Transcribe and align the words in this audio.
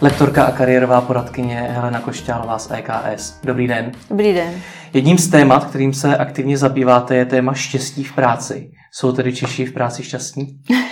Lektorka 0.00 0.44
a 0.44 0.50
kariérová 0.50 1.00
poradkyně 1.00 1.54
Helena 1.70 2.00
Košťálová 2.00 2.58
z 2.58 2.70
EKS. 2.70 3.40
Dobrý 3.44 3.68
den. 3.68 3.92
Dobrý 4.10 4.34
den. 4.34 4.62
Jedním 4.92 5.18
z 5.18 5.28
témat, 5.28 5.64
kterým 5.64 5.94
se 5.94 6.16
aktivně 6.16 6.58
zabýváte, 6.58 7.16
je 7.16 7.26
téma 7.26 7.54
štěstí 7.54 8.04
v 8.04 8.14
práci. 8.14 8.70
Jsou 8.92 9.12
tedy 9.12 9.32
Češi 9.32 9.66
v 9.66 9.72
práci 9.72 10.02
šťastní? 10.02 10.46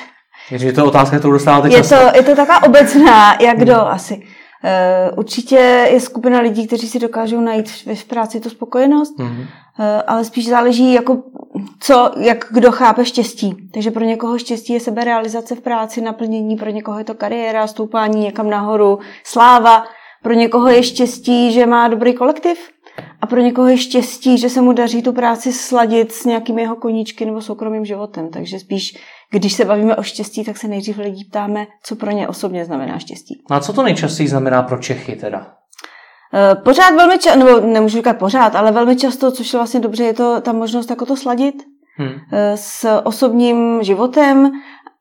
Je 0.51 0.73
to 0.73 0.87
otázka, 0.87 1.19
kterou 1.19 1.33
dostáváte 1.33 1.71
často. 1.71 1.95
Je 1.95 2.01
to, 2.01 2.17
je 2.17 2.23
to 2.23 2.37
taková 2.37 2.63
obecná, 2.63 3.37
jak 3.41 3.59
kdo 3.59 3.75
hmm. 3.75 3.87
asi. 3.87 4.15
Uh, 4.15 5.19
určitě 5.19 5.57
je 5.93 6.01
skupina 6.01 6.41
lidí, 6.41 6.67
kteří 6.67 6.89
si 6.89 6.99
dokážou 6.99 7.41
najít 7.41 7.71
v, 7.71 7.95
v 7.95 8.05
práci 8.05 8.41
tu 8.41 8.51
spokojenost, 8.51 9.21
hmm. 9.21 9.47
Uh, 9.79 9.85
ale 10.07 10.25
spíš 10.25 10.49
záleží, 10.49 10.93
jako 10.93 11.23
co, 11.81 12.11
jak 12.17 12.47
kdo 12.51 12.73
chápe 12.73 13.05
štěstí. 13.05 13.57
Takže 13.75 13.91
pro 13.91 14.05
někoho 14.05 14.39
štěstí 14.39 14.73
je 14.73 14.81
seberealizace 14.81 15.55
v 15.55 15.61
práci, 15.61 16.01
naplnění, 16.01 16.57
pro 16.57 16.71
někoho 16.71 16.99
je 16.99 17.05
to 17.05 17.15
kariéra, 17.15 17.67
stoupání 17.67 18.21
někam 18.21 18.51
nahoru, 18.51 18.99
sláva, 19.25 19.85
pro 20.23 20.33
někoho 20.33 20.69
je 20.69 20.83
štěstí, 20.83 21.53
že 21.53 21.67
má 21.67 21.89
dobrý 21.89 22.15
kolektiv, 22.15 22.59
a 23.21 23.27
pro 23.27 23.41
někoho 23.41 23.69
je 23.69 23.79
štěstí, 23.79 24.39
že 24.39 24.51
se 24.51 24.61
mu 24.61 24.73
daří 24.73 25.03
tu 25.03 25.13
práci 25.13 25.53
sladit 25.53 26.13
s 26.13 26.25
nějakými 26.25 26.63
jeho 26.63 26.77
koníčky 26.77 27.27
nebo 27.27 27.41
soukromým 27.41 27.85
životem. 27.85 28.29
Takže 28.31 28.59
spíš, 28.59 28.99
když 29.31 29.53
se 29.53 29.65
bavíme 29.65 29.97
o 29.97 30.03
štěstí, 30.03 30.45
tak 30.45 30.57
se 30.57 30.69
nejdřív 30.69 30.99
lidí 30.99 31.25
ptáme, 31.25 31.67
co 31.83 31.97
pro 31.97 32.11
ně 32.11 32.29
osobně 32.29 32.65
znamená 32.65 32.99
štěstí. 32.99 33.43
A 33.51 33.61
co 33.61 33.73
to 33.73 33.83
nejčastěji 33.83 34.29
znamená 34.29 34.63
pro 34.63 34.79
Čechy 34.79 35.17
teda? 35.17 35.47
Eh, 36.37 36.55
pořád 36.55 36.95
velmi 36.95 37.19
často, 37.19 37.39
nebo 37.39 37.61
nemůžu 37.61 37.97
říkat 37.97 38.19
pořád, 38.19 38.57
ale 38.57 38.73
velmi 38.73 38.97
často, 38.97 39.31
což 39.33 39.53
je 39.53 39.59
vlastně 39.59 39.81
dobře, 39.81 40.05
je 40.05 40.15
to 40.15 40.41
ta 40.41 40.53
možnost 40.53 40.91
jako 40.91 41.07
to 41.07 41.17
sladit 41.17 41.55
hmm. 41.97 42.11
Eh, 42.33 42.57
s 42.57 43.01
osobním 43.05 43.83
životem, 43.83 44.53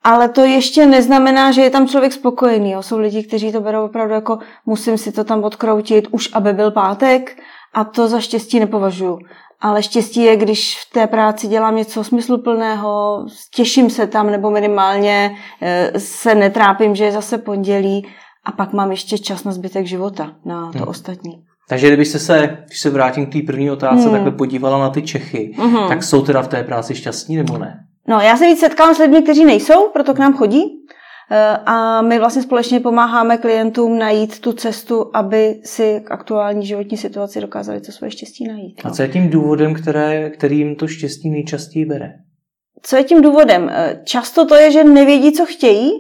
ale 0.03 0.29
to 0.29 0.41
ještě 0.41 0.85
neznamená, 0.85 1.51
že 1.51 1.61
je 1.61 1.69
tam 1.69 1.87
člověk 1.87 2.13
spokojený. 2.13 2.71
Jo. 2.71 2.81
Jsou 2.81 2.99
lidi, 2.99 3.23
kteří 3.23 3.51
to 3.51 3.61
berou 3.61 3.85
opravdu 3.85 4.13
jako 4.13 4.39
musím 4.65 4.97
si 4.97 5.11
to 5.11 5.23
tam 5.23 5.43
odkroutit, 5.43 6.07
už 6.11 6.29
aby 6.33 6.53
byl 6.53 6.71
pátek 6.71 7.37
a 7.73 7.83
to 7.83 8.07
za 8.07 8.19
štěstí 8.19 8.59
nepovažuji. 8.59 9.19
Ale 9.61 9.83
štěstí 9.83 10.23
je, 10.23 10.35
když 10.35 10.79
v 10.81 10.93
té 10.93 11.07
práci 11.07 11.47
dělám 11.47 11.75
něco 11.75 12.03
smysluplného, 12.03 13.25
těším 13.55 13.89
se 13.89 14.07
tam, 14.07 14.31
nebo 14.31 14.51
minimálně 14.51 15.31
eh, 15.61 15.91
se 15.97 16.35
netrápím, 16.35 16.95
že 16.95 17.05
je 17.05 17.11
zase 17.11 17.37
pondělí 17.37 18.07
a 18.45 18.51
pak 18.51 18.73
mám 18.73 18.91
ještě 18.91 19.17
čas 19.17 19.43
na 19.43 19.51
zbytek 19.51 19.85
života, 19.85 20.35
na 20.45 20.71
to 20.71 20.77
hmm. 20.77 20.87
ostatní. 20.87 21.43
Takže 21.69 21.87
kdybyste 21.87 22.19
se, 22.19 22.57
když 22.65 22.79
se 22.79 22.89
vrátím 22.89 23.25
k 23.25 23.33
té 23.33 23.39
první 23.41 23.71
otázce, 23.71 24.03
hmm. 24.03 24.11
takhle 24.11 24.31
podívala 24.31 24.79
na 24.79 24.89
ty 24.89 25.01
Čechy, 25.01 25.53
hmm. 25.57 25.87
tak 25.87 26.03
jsou 26.03 26.21
teda 26.21 26.41
v 26.41 26.47
té 26.47 26.63
práci 26.63 26.95
šťastní 26.95 27.35
nebo 27.35 27.57
ne? 27.57 27.79
No, 28.07 28.19
já 28.19 28.37
se 28.37 28.45
víc 28.45 28.59
setkám 28.59 28.95
s 28.95 28.97
lidmi, 28.97 29.21
kteří 29.21 29.45
nejsou, 29.45 29.89
proto 29.93 30.13
k 30.13 30.19
nám 30.19 30.33
chodí. 30.33 30.63
Eh, 31.31 31.57
a 31.65 32.01
my 32.01 32.19
vlastně 32.19 32.41
společně 32.41 32.79
pomáháme 32.79 33.37
klientům 33.37 33.97
najít 33.99 34.39
tu 34.39 34.53
cestu, 34.53 35.11
aby 35.13 35.61
si 35.63 36.01
k 36.03 36.11
aktuální 36.11 36.65
životní 36.65 36.97
situaci 36.97 37.41
dokázali 37.41 37.81
to 37.81 37.91
svoje 37.91 38.11
štěstí 38.11 38.47
najít. 38.47 38.81
A 38.83 38.89
co 38.89 39.01
je 39.01 39.07
tím 39.07 39.29
důvodem, 39.29 39.73
které, 39.73 40.29
který 40.29 40.57
jim 40.57 40.75
to 40.75 40.87
štěstí 40.87 41.29
nejčastěji 41.29 41.85
bere? 41.85 42.13
Co 42.81 42.95
je 42.95 43.03
tím 43.03 43.21
důvodem? 43.21 43.69
Eh, 43.73 44.01
často 44.03 44.45
to 44.45 44.55
je, 44.55 44.71
že 44.71 44.83
nevědí, 44.83 45.31
co 45.31 45.45
chtějí, 45.45 45.91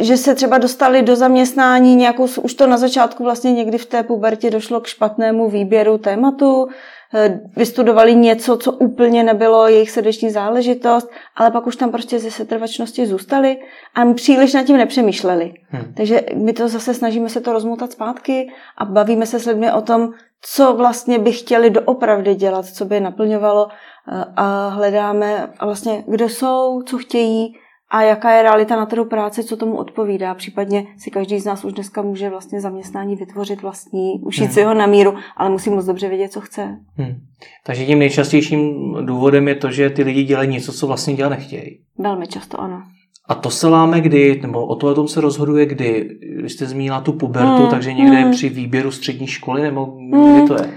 že 0.00 0.16
se 0.16 0.34
třeba 0.34 0.58
dostali 0.58 1.02
do 1.02 1.16
zaměstnání 1.16 1.96
nějakou, 1.96 2.28
už 2.42 2.54
to 2.54 2.66
na 2.66 2.76
začátku 2.76 3.24
vlastně 3.24 3.52
někdy 3.52 3.78
v 3.78 3.86
té 3.86 4.02
pubertě 4.02 4.50
došlo 4.50 4.80
k 4.80 4.86
špatnému 4.86 5.50
výběru 5.50 5.98
tématu, 5.98 6.68
Eh, 7.14 7.40
vystudovali 7.56 8.14
něco, 8.14 8.56
co 8.56 8.72
úplně 8.72 9.22
nebylo 9.22 9.68
jejich 9.68 9.90
srdeční 9.90 10.30
záležitost, 10.30 11.08
ale 11.36 11.50
pak 11.50 11.66
už 11.66 11.76
tam 11.76 11.90
prostě 11.90 12.18
ze 12.18 12.30
setrvačnosti 12.30 13.06
zůstali 13.06 13.56
a 13.94 14.12
příliš 14.14 14.54
nad 14.54 14.62
tím 14.62 14.76
nepřemýšleli. 14.76 15.54
Hmm. 15.68 15.94
Takže 15.96 16.20
my 16.34 16.52
to 16.52 16.68
zase 16.68 16.94
snažíme 16.94 17.28
se 17.28 17.40
to 17.40 17.52
rozmotat 17.52 17.92
zpátky 17.92 18.48
a 18.78 18.84
bavíme 18.84 19.26
se 19.26 19.40
s 19.40 19.46
lidmi 19.46 19.72
o 19.72 19.80
tom, 19.80 20.08
co 20.40 20.74
vlastně 20.74 21.18
by 21.18 21.32
chtěli 21.32 21.70
doopravdy 21.70 22.34
dělat, 22.34 22.66
co 22.66 22.84
by 22.84 22.94
je 22.94 23.00
naplňovalo 23.00 23.68
eh, 23.68 24.24
a 24.36 24.68
hledáme 24.68 25.52
vlastně, 25.62 26.04
kdo 26.06 26.28
jsou, 26.28 26.82
co 26.82 26.98
chtějí, 26.98 27.54
a 27.96 28.02
jaká 28.02 28.30
je 28.30 28.42
realita 28.42 28.76
na 28.76 28.86
trhu 28.86 29.04
práce, 29.04 29.44
co 29.44 29.56
tomu 29.56 29.76
odpovídá. 29.76 30.34
Případně 30.34 30.86
si 30.98 31.10
každý 31.10 31.38
z 31.38 31.44
nás 31.44 31.64
už 31.64 31.72
dneska 31.72 32.02
může 32.02 32.30
vlastně 32.30 32.60
zaměstnání 32.60 33.16
vytvořit 33.16 33.62
vlastní, 33.62 34.20
ušít 34.22 34.44
hmm. 34.44 34.52
si 34.52 34.62
ho 34.62 34.74
na 34.74 34.86
míru, 34.86 35.14
ale 35.36 35.50
musí 35.50 35.70
moc 35.70 35.84
dobře 35.84 36.08
vědět, 36.08 36.32
co 36.32 36.40
chce. 36.40 36.78
Hmm. 36.96 37.20
Takže 37.64 37.86
tím 37.86 37.98
nejčastějším 37.98 38.92
důvodem 39.06 39.48
je 39.48 39.54
to, 39.54 39.70
že 39.70 39.90
ty 39.90 40.02
lidi 40.02 40.24
dělají 40.24 40.50
něco, 40.50 40.72
co 40.72 40.86
vlastně 40.86 41.14
dělat 41.14 41.28
nechtějí. 41.28 41.80
Velmi 41.98 42.26
často 42.26 42.60
ano. 42.60 42.82
A 43.28 43.34
to 43.34 43.50
se 43.50 43.68
láme 43.68 44.00
kdy, 44.00 44.40
nebo 44.42 44.66
o 44.66 44.94
tom 44.94 45.08
se 45.08 45.20
rozhoduje 45.20 45.66
kdy? 45.66 46.08
Vy 46.42 46.50
jste 46.50 46.66
zmínila 46.66 47.00
tu 47.00 47.12
pubertu, 47.12 47.62
hmm. 47.62 47.70
takže 47.70 47.92
někde 47.92 48.16
hmm. 48.16 48.30
při 48.30 48.48
výběru 48.48 48.90
střední 48.90 49.26
školy, 49.26 49.62
nebo 49.62 49.84
hmm. 49.86 50.38
kdy 50.38 50.48
to 50.48 50.54
je? 50.54 50.70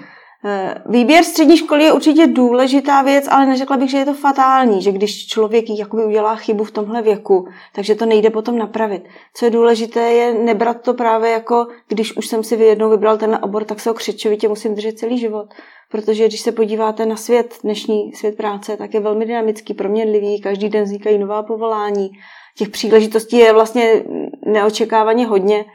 Eh, 0.46 0.76
výběr 0.86 1.24
střední 1.24 1.58
školy 1.58 1.84
je 1.84 1.94
určitě 1.94 2.28
důležitá 2.28 3.02
věc, 3.02 3.28
ale 3.30 3.46
neřekla 3.46 3.78
bych, 3.78 3.90
že 3.90 3.98
je 3.98 4.06
to 4.06 4.14
fatální, 4.14 4.82
že 4.82 4.92
když 4.92 5.28
člověk 5.28 5.70
jakoby 5.70 6.06
udělá 6.06 6.36
chybu 6.36 6.64
v 6.64 6.72
tomhle 6.72 7.02
věku, 7.02 7.48
takže 7.76 7.96
to 7.96 8.06
nejde 8.06 8.30
potom 8.30 8.58
napravit. 8.58 9.04
Co 9.34 9.46
je 9.46 9.52
důležité, 9.52 10.00
je 10.00 10.34
nebrat 10.34 10.82
to 10.82 10.94
právě 10.94 11.32
jako, 11.32 11.68
když 11.88 12.18
už 12.18 12.28
jsem 12.28 12.44
si 12.44 12.56
jednou 12.56 12.90
vybral 12.90 13.18
ten 13.18 13.40
obor, 13.42 13.64
tak 13.64 13.80
se 13.80 13.90
ho 13.90 13.94
křičovitě 13.94 14.48
musím 14.48 14.76
držet 14.76 15.00
celý 15.00 15.18
život. 15.18 15.54
Protože 15.92 16.28
když 16.28 16.42
se 16.42 16.52
podíváte 16.52 17.06
na 17.06 17.16
svět, 17.16 17.56
dnešní 17.64 18.14
svět 18.14 18.38
práce, 18.38 18.78
tak 18.78 18.94
je 18.94 19.00
velmi 19.00 19.26
dynamický, 19.26 19.74
proměnlivý, 19.74 20.42
každý 20.42 20.70
den 20.70 20.84
vznikají 20.84 21.18
nová 21.18 21.44
povolání, 21.44 22.10
těch 22.58 22.70
příležitostí 22.70 23.38
je 23.38 23.54
vlastně 23.54 24.04
neočekávaně 24.46 25.28
hodně 25.28 25.66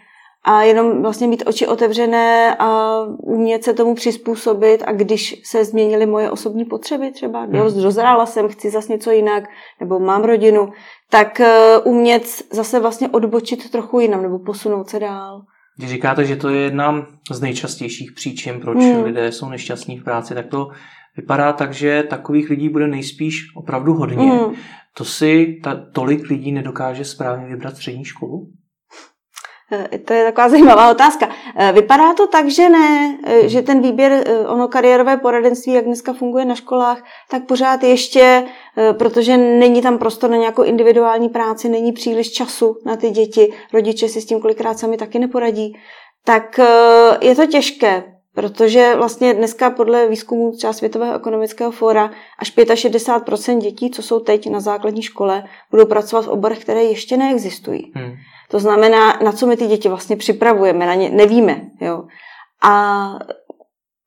a 0.44 0.62
jenom 0.62 1.03
vlastně 1.03 1.27
mít 1.27 1.43
oči 1.47 1.66
otevřené 1.66 2.56
a 2.59 2.99
umět 3.19 3.65
se 3.65 3.75
tomu 3.75 3.94
přizpůsobit 3.94 4.82
a 4.87 4.93
když 4.93 5.41
se 5.44 5.65
změnily 5.65 6.06
moje 6.06 6.31
osobní 6.31 6.65
potřeby 6.65 7.10
třeba, 7.10 7.41
hmm. 7.41 7.53
dost 7.53 7.75
dozrála 7.75 8.27
jsem, 8.27 8.49
chci 8.49 8.71
zase 8.71 8.93
něco 8.93 9.10
jinak, 9.10 9.44
nebo 9.81 9.99
mám 9.99 10.25
rodinu, 10.25 10.72
tak 11.10 11.41
eh, 11.41 11.78
umět 11.84 12.27
zase 12.50 12.81
vlastně 12.81 13.09
odbočit 13.09 13.71
trochu 13.71 14.00
jinam 14.00 14.22
nebo 14.22 14.38
posunout 14.38 14.88
se 14.88 15.00
dál. 15.00 15.43
Když 15.77 15.91
říkáte, 15.91 16.25
že 16.25 16.37
to 16.37 16.49
je 16.49 16.60
jedna 16.60 17.06
z 17.31 17.41
nejčastějších 17.41 18.12
příčin, 18.12 18.60
proč 18.60 18.78
hmm. 18.78 19.04
lidé 19.04 19.33
jsou 19.33 19.49
nešťastní 19.49 19.99
v 19.99 20.04
práci, 20.04 20.34
tak 20.34 20.47
to 20.47 20.69
vypadá 21.16 21.53
tak, 21.53 21.72
že 21.72 22.03
takových 22.03 22.50
lidí 22.50 22.69
bude 22.69 22.87
nejspíš 22.87 23.53
opravdu 23.56 23.94
hodně. 23.94 24.31
Hmm. 24.31 24.54
To 24.97 25.04
si 25.04 25.60
ta, 25.65 25.75
tolik 25.93 26.31
lidí 26.31 26.53
nedokáže 26.53 27.04
správně 27.04 27.47
vybrat 27.47 27.77
střední 27.77 28.04
školu? 28.04 28.47
Eh, 29.75 29.99
to 29.99 30.12
je 30.12 30.25
taková 30.25 30.49
zajímavá 30.55 30.91
otázka. 30.91 31.29
Eh, 31.57 31.73
vypadá 31.73 32.15
to 32.15 32.27
tak, 32.27 32.49
že 32.49 32.69
ne, 32.69 33.19
eh, 33.25 33.49
že 33.49 33.62
ten 33.62 33.83
výběr, 33.83 34.25
ono 34.47 34.69
kariérové 34.69 35.17
poradenství, 35.17 35.73
jak 35.73 35.85
dneska 35.85 36.12
funguje 36.12 36.45
na 36.45 36.55
školách, 36.55 37.05
tak 37.31 37.47
pořád 37.47 37.83
ještě, 37.83 38.45
protože 38.99 39.37
není 39.37 39.83
tam 39.83 39.99
prostor 39.99 40.31
na 40.31 40.37
nějakou 40.37 40.63
individuální 40.63 41.29
práci, 41.29 41.69
není 41.69 41.93
příliš 41.93 42.33
času 42.33 42.77
na 42.84 42.97
ty 42.97 43.11
děti, 43.11 43.53
rodiče 43.73 44.09
si 44.09 44.21
s 44.21 44.27
tím 44.27 44.41
kolikrát 44.41 44.79
sami 44.79 44.97
taky 44.97 45.19
neporadí, 45.19 45.79
tak 46.25 46.61
je 47.21 47.34
to 47.34 47.47
těžké, 47.47 48.14
protože 48.34 48.95
vlastně 48.97 49.34
dneska 49.34 49.71
podle 49.71 50.09
výzkumu 50.09 50.53
třeba 50.53 50.72
Světového 50.72 51.15
ekonomického 51.15 51.71
fóra 51.71 52.11
až 52.39 52.56
65% 52.56 53.59
dětí, 53.59 53.91
co 53.91 54.03
jsou 54.03 54.21
teď 54.21 54.51
na 54.51 54.60
základní 54.60 55.03
škole, 55.03 55.45
budou 55.71 55.86
pracovat 55.86 56.25
v 56.25 56.28
oborech, 56.28 56.59
které 56.59 56.83
ještě 56.83 57.16
neexistují. 57.16 57.92
Hmm. 57.95 58.13
To 58.51 58.59
znamená, 58.59 59.19
na 59.25 59.33
co 59.33 59.47
my 59.47 59.57
ty 59.57 59.66
děti 59.66 59.89
vlastně 59.89 60.16
připravujeme, 60.16 60.86
na 60.86 60.95
ně 60.95 61.10
nevíme. 61.10 61.60
Jo. 61.81 62.04
A 62.63 63.19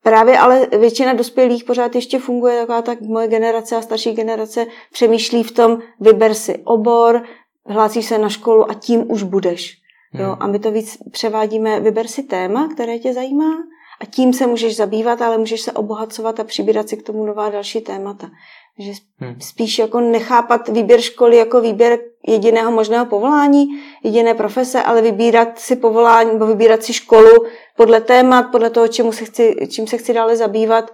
Právě 0.02 0.38
ale 0.38 0.66
většina 0.78 1.12
dospělých 1.12 1.64
pořád 1.64 1.94
ještě 1.94 2.18
funguje 2.18 2.60
taková 2.60 2.82
tak 2.82 3.00
moje 3.00 3.28
generace 3.28 3.76
a 3.76 3.82
starší 3.82 4.12
generace 4.12 4.66
přemýšlí 4.92 5.42
v 5.42 5.52
tom, 5.52 5.78
vyber 6.00 6.34
si 6.34 6.58
obor, 6.64 7.22
hlásíš 7.66 8.06
se 8.06 8.18
na 8.18 8.28
školu 8.28 8.70
a 8.70 8.74
tím 8.74 9.10
už 9.10 9.22
budeš. 9.22 9.76
Jo? 10.14 10.26
Hmm. 10.26 10.36
A 10.40 10.46
my 10.46 10.58
to 10.58 10.70
víc 10.70 10.98
převádíme, 11.12 11.80
vyber 11.80 12.06
si 12.06 12.22
téma, 12.22 12.68
které 12.74 12.98
tě 12.98 13.12
zajímá 13.14 13.50
a 14.00 14.06
tím 14.06 14.32
se 14.32 14.46
můžeš 14.46 14.76
zabývat, 14.76 15.22
ale 15.22 15.38
můžeš 15.38 15.60
se 15.60 15.72
obohacovat 15.72 16.40
a 16.40 16.44
přibírat 16.44 16.88
si 16.88 16.96
k 16.96 17.02
tomu 17.02 17.26
nová 17.26 17.50
další 17.50 17.80
témata. 17.80 18.30
Že 18.78 18.92
hmm. 19.18 19.40
spíš 19.40 19.78
jako 19.78 20.00
nechápat 20.00 20.68
výběr 20.68 21.00
školy 21.00 21.36
jako 21.36 21.60
výběr 21.60 21.98
jediného 22.26 22.70
možného 22.72 23.06
povolání, 23.06 23.66
jediné 24.04 24.34
profese, 24.34 24.82
ale 24.82 25.02
vybírat 25.02 25.58
si 25.58 25.76
povolání 25.76 26.32
nebo 26.32 26.46
vybírat 26.46 26.82
si 26.82 26.92
školu 26.92 27.46
podle 27.76 28.00
témat, 28.00 28.42
podle 28.42 28.70
toho, 28.70 28.88
čemu 28.88 29.12
se 29.12 29.24
chci, 29.24 29.56
čím 29.70 29.86
se 29.86 29.98
chci 29.98 30.14
dále 30.14 30.36
zabývat 30.36 30.90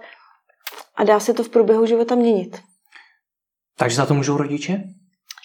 a 0.95 1.03
dá 1.03 1.19
se 1.19 1.33
to 1.33 1.43
v 1.43 1.49
průběhu 1.49 1.85
života 1.85 2.15
měnit. 2.15 2.61
Takže 3.77 3.95
za 3.95 4.05
to 4.05 4.13
můžou 4.13 4.37
rodiče? 4.37 4.83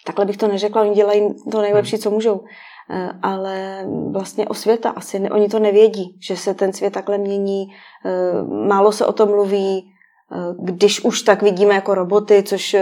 Takhle 0.07 0.25
bych 0.25 0.37
to 0.37 0.49
neřekla, 0.49 0.83
oni 0.83 0.95
dělají 0.95 1.29
to 1.53 1.63
nejlepší, 1.63 1.99
co 1.99 2.11
můžou. 2.11 2.45
Eh, 2.93 3.11
ale 3.23 3.87
vlastně 4.11 4.49
osvěta 4.49 4.91
asi, 4.91 5.31
oni 5.31 5.49
to 5.49 5.59
nevědí, 5.59 6.19
že 6.21 6.37
se 6.37 6.55
ten 6.55 6.73
svět 6.73 6.93
takhle 6.93 7.19
mění, 7.19 7.67
eh, 8.05 8.43
málo 8.67 8.93
se 8.93 9.07
o 9.07 9.13
tom 9.13 9.29
mluví, 9.29 9.93
eh, 10.33 10.37
když 10.59 11.05
už 11.05 11.23
tak 11.23 11.43
vidíme 11.43 11.75
jako 11.75 11.95
roboty, 11.95 12.43
což, 12.43 12.77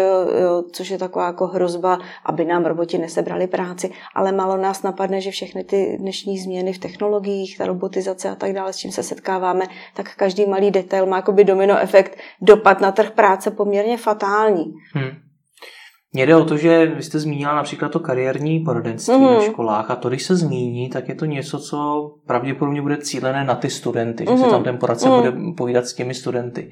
což 0.72 0.90
je 0.90 0.98
taková 0.98 1.26
jako 1.26 1.46
hrozba, 1.46 1.98
aby 2.24 2.44
nám 2.44 2.64
roboti 2.64 2.98
nesebrali 2.98 3.46
práci, 3.46 3.90
ale 4.14 4.32
málo 4.32 4.56
nás 4.56 4.82
napadne, 4.82 5.20
že 5.20 5.30
všechny 5.30 5.64
ty 5.64 5.96
dnešní 6.00 6.38
změny 6.38 6.72
v 6.72 6.78
technologiích, 6.78 7.58
ta 7.58 7.66
robotizace 7.66 8.30
a 8.30 8.34
tak 8.34 8.52
dále, 8.52 8.72
s 8.72 8.76
čím 8.76 8.92
se 8.92 9.02
setkáváme, 9.02 9.64
tak 9.94 10.14
každý 10.16 10.46
malý 10.46 10.70
detail 10.70 11.06
má 11.06 11.16
jakoby 11.16 11.44
domino 11.44 11.78
efekt, 11.78 12.18
dopad 12.40 12.80
na 12.80 12.92
trh 12.92 13.10
práce 13.10 13.50
poměrně 13.50 13.96
fatální. 13.96 14.74
Hmm. 14.94 15.27
Mně 16.12 16.26
jde 16.26 16.36
o 16.36 16.44
to, 16.44 16.56
že 16.56 16.86
vy 16.86 17.02
jste 17.02 17.18
zmínila 17.18 17.54
například 17.54 17.92
to 17.92 18.00
kariérní 18.00 18.60
poradenství 18.60 19.14
mm. 19.14 19.24
na 19.24 19.40
školách 19.40 19.90
a 19.90 19.96
to, 19.96 20.08
když 20.08 20.22
se 20.22 20.36
zmíní, 20.36 20.90
tak 20.90 21.08
je 21.08 21.14
to 21.14 21.24
něco, 21.24 21.58
co 21.58 22.10
pravděpodobně 22.26 22.82
bude 22.82 22.96
cílené 22.96 23.44
na 23.44 23.54
ty 23.54 23.70
studenty, 23.70 24.24
mm. 24.28 24.36
že 24.36 24.44
se 24.44 24.50
tam 24.50 24.64
ten 24.64 24.78
poradce 24.78 25.08
mm. 25.08 25.16
bude 25.16 25.32
povídat 25.56 25.86
s 25.86 25.94
těmi 25.94 26.14
studenty. 26.14 26.70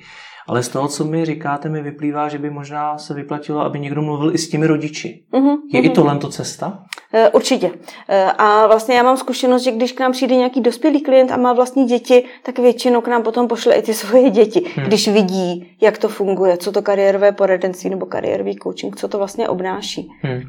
Ale 0.49 0.63
z 0.63 0.69
toho, 0.69 0.89
co 0.89 1.05
mi 1.05 1.25
říkáte, 1.25 1.69
mi 1.69 1.83
vyplývá, 1.83 2.29
že 2.29 2.39
by 2.39 2.51
možná 2.51 2.99
se 2.99 3.15
vyplatilo, 3.15 3.61
aby 3.61 3.81
někdo 3.81 4.03
mluvil 4.03 4.35
i 4.35 4.39
s 4.39 4.49
těmi 4.49 4.67
rodiči. 4.67 5.25
Mm-hmm. 5.33 5.57
Je 5.73 5.81
i 5.81 5.91
tohle 5.91 6.19
to 6.19 6.29
cesta? 6.29 6.83
E, 7.13 7.29
určitě. 7.29 7.71
E, 8.09 8.33
a 8.33 8.67
vlastně 8.67 8.97
já 8.97 9.03
mám 9.03 9.17
zkušenost, 9.17 9.63
že 9.63 9.73
když 9.73 9.93
k 9.93 10.01
nám 10.01 10.13
přijde 10.13 10.37
nějaký 10.37 10.61
dospělý 10.61 11.01
klient 11.01 11.31
a 11.31 11.37
má 11.37 11.53
vlastní 11.53 11.85
děti, 11.85 12.25
tak 12.43 12.59
většinou 12.59 13.01
k 13.01 13.09
nám 13.09 13.23
potom 13.23 13.49
pošle 13.49 13.75
i 13.75 13.83
ty 13.83 13.95
svoje 14.05 14.31
děti, 14.31 14.65
hmm. 14.77 14.87
když 14.87 15.09
vidí, 15.09 15.77
jak 15.81 15.99
to 15.99 16.09
funguje, 16.09 16.57
co 16.57 16.73
to 16.73 16.83
kariérové 16.83 17.33
poradenství 17.33 17.91
nebo 17.91 18.07
kariérový 18.07 18.57
coaching, 18.63 18.97
co 18.97 19.09
to 19.09 19.19
vlastně 19.19 19.49
obnáší. 19.49 20.09
Hmm. 20.23 20.41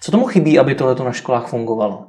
Co 0.00 0.12
tomu 0.12 0.26
chybí, 0.26 0.58
aby 0.58 0.74
tohle 0.74 0.94
na 1.04 1.12
školách 1.12 1.48
fungovalo? 1.48 2.06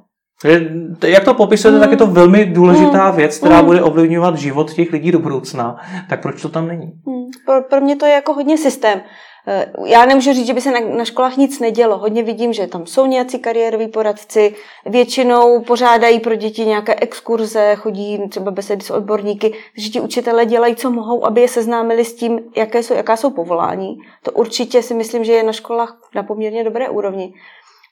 Jak 1.07 1.23
to 1.23 1.33
popisujete, 1.33 1.75
mm. 1.75 1.81
tak 1.81 1.91
je 1.91 1.97
to 1.97 2.07
velmi 2.07 2.45
důležitá 2.45 3.09
mm. 3.09 3.17
věc, 3.17 3.37
která 3.37 3.59
mm. 3.59 3.65
bude 3.65 3.81
ovlivňovat 3.81 4.37
život 4.37 4.73
těch 4.73 4.91
lidí 4.91 5.11
do 5.11 5.19
budoucna. 5.19 5.77
Tak 6.09 6.21
proč 6.21 6.41
to 6.41 6.49
tam 6.49 6.67
není? 6.67 6.85
Mm. 6.85 7.25
Pro, 7.45 7.61
pro 7.61 7.81
mě 7.81 7.95
to 7.95 8.05
je 8.05 8.11
jako 8.11 8.33
hodně 8.33 8.57
systém. 8.57 9.01
Eh, 9.47 9.65
já 9.85 10.05
nemůžu 10.05 10.33
říct, 10.33 10.47
že 10.47 10.53
by 10.53 10.61
se 10.61 10.71
na, 10.71 10.79
na 10.79 11.05
školách 11.05 11.37
nic 11.37 11.59
nedělo. 11.59 11.97
Hodně 11.97 12.23
vidím, 12.23 12.53
že 12.53 12.67
tam 12.67 12.85
jsou 12.85 13.05
nějací 13.05 13.39
kariéroví 13.39 13.87
poradci, 13.87 14.55
většinou 14.85 15.61
pořádají 15.61 16.19
pro 16.19 16.35
děti 16.35 16.65
nějaké 16.65 16.95
exkurze, 16.95 17.75
chodí 17.75 18.29
třeba 18.29 18.51
besedy 18.51 18.81
s 18.81 18.89
odborníky, 18.89 19.53
že 19.77 19.89
ti 19.89 20.01
učitelé 20.01 20.45
dělají, 20.45 20.75
co 20.75 20.91
mohou, 20.91 21.25
aby 21.25 21.41
je 21.41 21.47
seznámili 21.47 22.05
s 22.05 22.15
tím, 22.15 22.39
jaké 22.55 22.83
jsou, 22.83 22.93
jaká 22.93 23.17
jsou 23.17 23.29
povolání. 23.29 23.97
To 24.23 24.31
určitě 24.31 24.83
si 24.83 24.93
myslím, 24.93 25.23
že 25.23 25.33
je 25.33 25.43
na 25.43 25.53
školách 25.53 25.97
na 26.15 26.23
poměrně 26.23 26.63
dobré 26.63 26.89
úrovni. 26.89 27.33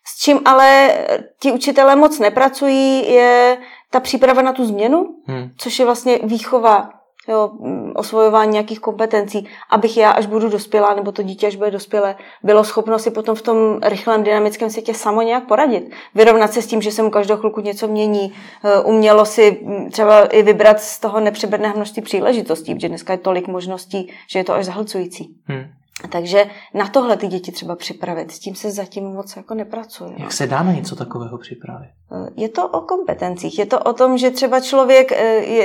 S 0.09 0.19
čím 0.19 0.39
ale 0.45 0.97
ti 1.39 1.51
učitelé 1.51 1.95
moc 1.95 2.19
nepracují, 2.19 3.13
je 3.13 3.57
ta 3.91 3.99
příprava 3.99 4.41
na 4.41 4.53
tu 4.53 4.65
změnu, 4.65 5.15
hmm. 5.25 5.49
což 5.57 5.79
je 5.79 5.85
vlastně 5.85 6.19
výchova, 6.23 6.89
jo, 7.27 7.51
osvojování 7.95 8.51
nějakých 8.51 8.79
kompetencí, 8.79 9.47
abych 9.69 9.97
já, 9.97 10.11
až 10.11 10.25
budu 10.25 10.49
dospělá, 10.49 10.93
nebo 10.93 11.11
to 11.11 11.23
dítě, 11.23 11.47
až 11.47 11.55
bude 11.55 11.71
dospělé, 11.71 12.15
bylo 12.43 12.63
schopno 12.63 12.99
si 12.99 13.11
potom 13.11 13.35
v 13.35 13.41
tom 13.41 13.79
rychlém 13.83 14.23
dynamickém 14.23 14.69
světě 14.69 14.93
samo 14.93 15.21
nějak 15.21 15.47
poradit. 15.47 15.91
Vyrovnat 16.15 16.53
se 16.53 16.61
s 16.61 16.67
tím, 16.67 16.81
že 16.81 16.91
se 16.91 17.01
mu 17.03 17.09
každou 17.09 17.37
chvilku 17.37 17.61
něco 17.61 17.87
mění, 17.87 18.33
eh, 18.63 18.79
umělo 18.79 19.25
si 19.25 19.67
třeba 19.91 20.25
i 20.25 20.43
vybrat 20.43 20.79
z 20.79 20.99
toho 20.99 21.19
nepřeberné 21.19 21.73
množství 21.75 22.01
příležitostí, 22.01 22.75
protože 22.75 22.89
dneska 22.89 23.13
je 23.13 23.19
tolik 23.19 23.47
možností, 23.47 24.13
že 24.29 24.39
je 24.39 24.43
to 24.43 24.53
až 24.53 24.65
zahlcující. 24.65 25.35
Hmm. 25.45 25.65
Takže 26.09 26.45
na 26.73 26.87
tohle 26.87 27.17
ty 27.17 27.27
děti 27.27 27.51
třeba 27.51 27.75
připravit, 27.75 28.31
s 28.31 28.39
tím 28.39 28.55
se 28.55 28.71
zatím 28.71 29.03
moc 29.03 29.35
jako 29.35 29.53
nepracuje. 29.53 30.13
Jak 30.17 30.31
se 30.31 30.47
dá 30.47 30.63
na 30.63 30.71
něco 30.71 30.95
takového 30.95 31.37
připravit? 31.37 31.89
Eh, 32.11 32.29
je 32.35 32.49
to 32.49 32.67
o 32.67 32.81
kompetencích. 32.81 33.59
Je 33.59 33.65
to 33.65 33.79
o 33.79 33.93
tom, 33.93 34.17
že 34.17 34.31
třeba 34.31 34.59
člověk, 34.59 35.11
eh, 35.11 35.17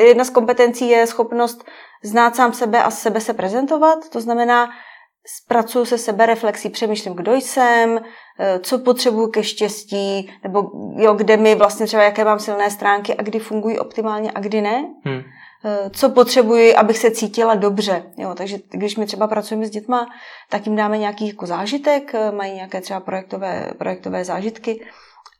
jedna 0.09 0.25
z 0.25 0.31
kompetencí 0.31 0.89
je 0.89 1.07
schopnost 1.07 1.65
znát 2.05 2.37
sám 2.37 2.53
sebe 2.53 2.83
a 2.83 2.91
sebe 2.91 3.21
se 3.21 3.35
prezentovat. 3.35 3.99
To 4.13 4.21
znamená, 4.21 4.69
zpracuju 5.27 5.85
se 5.85 5.99
sebe 5.99 6.27
reflexí, 6.27 6.71
přemýšlím, 6.71 7.15
kdo 7.15 7.35
jsem, 7.35 8.01
eh, 8.39 8.59
co 8.59 8.79
potřebuju 8.79 9.29
ke 9.29 9.45
štěstí, 9.45 10.31
nebo 10.43 10.71
jo, 10.97 11.15
kde 11.15 11.37
mi 11.37 11.55
vlastně 11.55 11.87
třeba, 11.87 12.03
jaké 12.03 12.25
mám 12.25 12.39
silné 12.39 12.71
stránky 12.71 13.15
a 13.15 13.23
kdy 13.23 13.39
fungují 13.39 13.79
optimálně 13.79 14.33
a 14.35 14.41
kdy 14.41 14.61
ne. 14.61 14.85
Hmm. 15.05 15.23
Eh, 15.65 15.91
co 15.91 16.11
potřebuji, 16.11 16.75
abych 16.75 16.99
se 16.99 17.11
cítila 17.11 17.55
dobře. 17.55 18.03
Jo, 18.17 18.35
takže 18.35 18.59
když 18.71 18.97
my 18.97 19.07
třeba 19.07 19.27
pracujeme 19.27 19.67
s 19.67 19.71
dětma, 19.71 20.07
tak 20.51 20.67
jim 20.67 20.77
dáme 20.77 20.99
nějaký 20.99 21.29
jako 21.29 21.47
zážitek, 21.47 22.15
eh, 22.15 22.33
mají 22.33 22.55
nějaké 22.55 22.81
třeba 22.81 23.01
projektové, 23.01 23.71
projektové 23.79 24.25
zážitky 24.25 24.87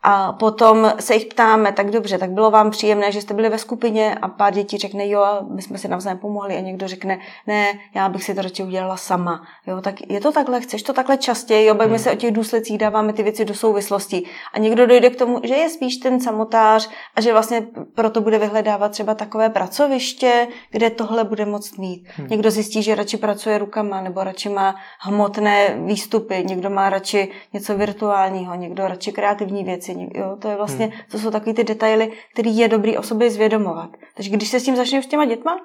a 0.03 0.33
potom 0.33 0.93
se 1.01 1.15
jich 1.15 1.27
ptáme, 1.27 1.73
tak 1.73 1.91
dobře, 1.91 2.19
tak 2.19 2.31
bylo 2.31 2.51
vám 2.51 2.71
příjemné, 2.71 3.13
že 3.13 3.21
jste 3.21 3.35
byli 3.35 3.49
ve 3.49 3.59
skupině 3.59 4.15
a 4.15 4.29
pár 4.29 4.53
dětí 4.53 4.79
řekne, 4.79 5.09
jo, 5.09 5.25
my 5.51 5.63
jsme 5.63 5.79
si 5.79 5.89
navzájem 5.89 6.19
pomohli 6.19 6.57
a 6.57 6.61
někdo 6.61 6.89
řekne, 6.89 7.19
ne, 7.47 7.73
já 7.95 8.09
bych 8.09 8.25
si 8.25 8.35
to 8.35 8.43
radši 8.43 8.63
udělala 8.63 8.97
sama. 8.97 9.43
Jo, 9.67 9.81
tak 9.81 9.95
je 10.11 10.21
to 10.21 10.33
takhle, 10.33 10.61
chceš 10.61 10.83
to 10.83 10.93
takhle 10.93 11.17
častěji, 11.17 11.67
jo, 11.67 11.75
bavíme 11.75 11.97
hmm. 11.97 12.05
se 12.05 12.13
o 12.13 12.17
těch 12.17 12.33
důsledcích, 12.33 12.79
dáváme 12.79 13.13
ty 13.13 13.23
věci 13.23 13.45
do 13.45 13.55
souvislostí. 13.55 14.27
A 14.53 14.59
někdo 14.59 14.87
dojde 14.87 15.11
k 15.11 15.17
tomu, 15.17 15.41
že 15.43 15.55
je 15.55 15.71
spíš 15.71 15.97
ten 15.97 16.21
samotář 16.21 16.91
a 17.15 17.21
že 17.21 17.33
vlastně 17.33 17.67
proto 17.95 18.21
bude 18.21 18.39
vyhledávat 18.39 18.93
třeba 18.93 19.15
takové 19.15 19.51
pracoviště, 19.51 20.49
kde 20.71 20.91
tohle 20.91 21.25
bude 21.25 21.47
moct 21.47 21.79
mít. 21.79 22.09
Hmm. 22.17 22.27
Někdo 22.29 22.51
zjistí, 22.51 22.83
že 22.83 22.95
radši 22.95 23.17
pracuje 23.17 23.59
rukama 23.59 24.01
nebo 24.01 24.25
radši 24.25 24.49
má 24.49 24.75
hmotné 25.01 25.77
výstupy, 25.85 26.45
někdo 26.47 26.71
má 26.71 26.91
radši 26.91 27.29
něco 27.53 27.77
virtuálního, 27.77 28.55
někdo 28.55 28.89
radši 28.89 29.13
kreativní 29.13 29.65
věci 29.65 29.92
věci. 29.95 30.19
Jo? 30.19 30.37
To 30.43 30.49
je 30.49 30.57
vlastně, 30.57 30.87
hmm. 30.87 30.95
to 31.11 31.19
jsou 31.19 31.31
takové 31.31 31.55
ty 31.55 31.65
detaily, 31.65 32.13
které 32.33 32.51
je 32.51 32.69
dobrý 32.69 32.99
o 32.99 33.03
sobě 33.03 33.31
zvědomovat. 33.31 33.91
Takže 34.15 34.31
když 34.31 34.49
se 34.49 34.61
s 34.61 34.65
tím 34.65 34.77
začneme 34.77 35.03
s 35.03 35.07
těma 35.07 35.25
dětma, 35.25 35.57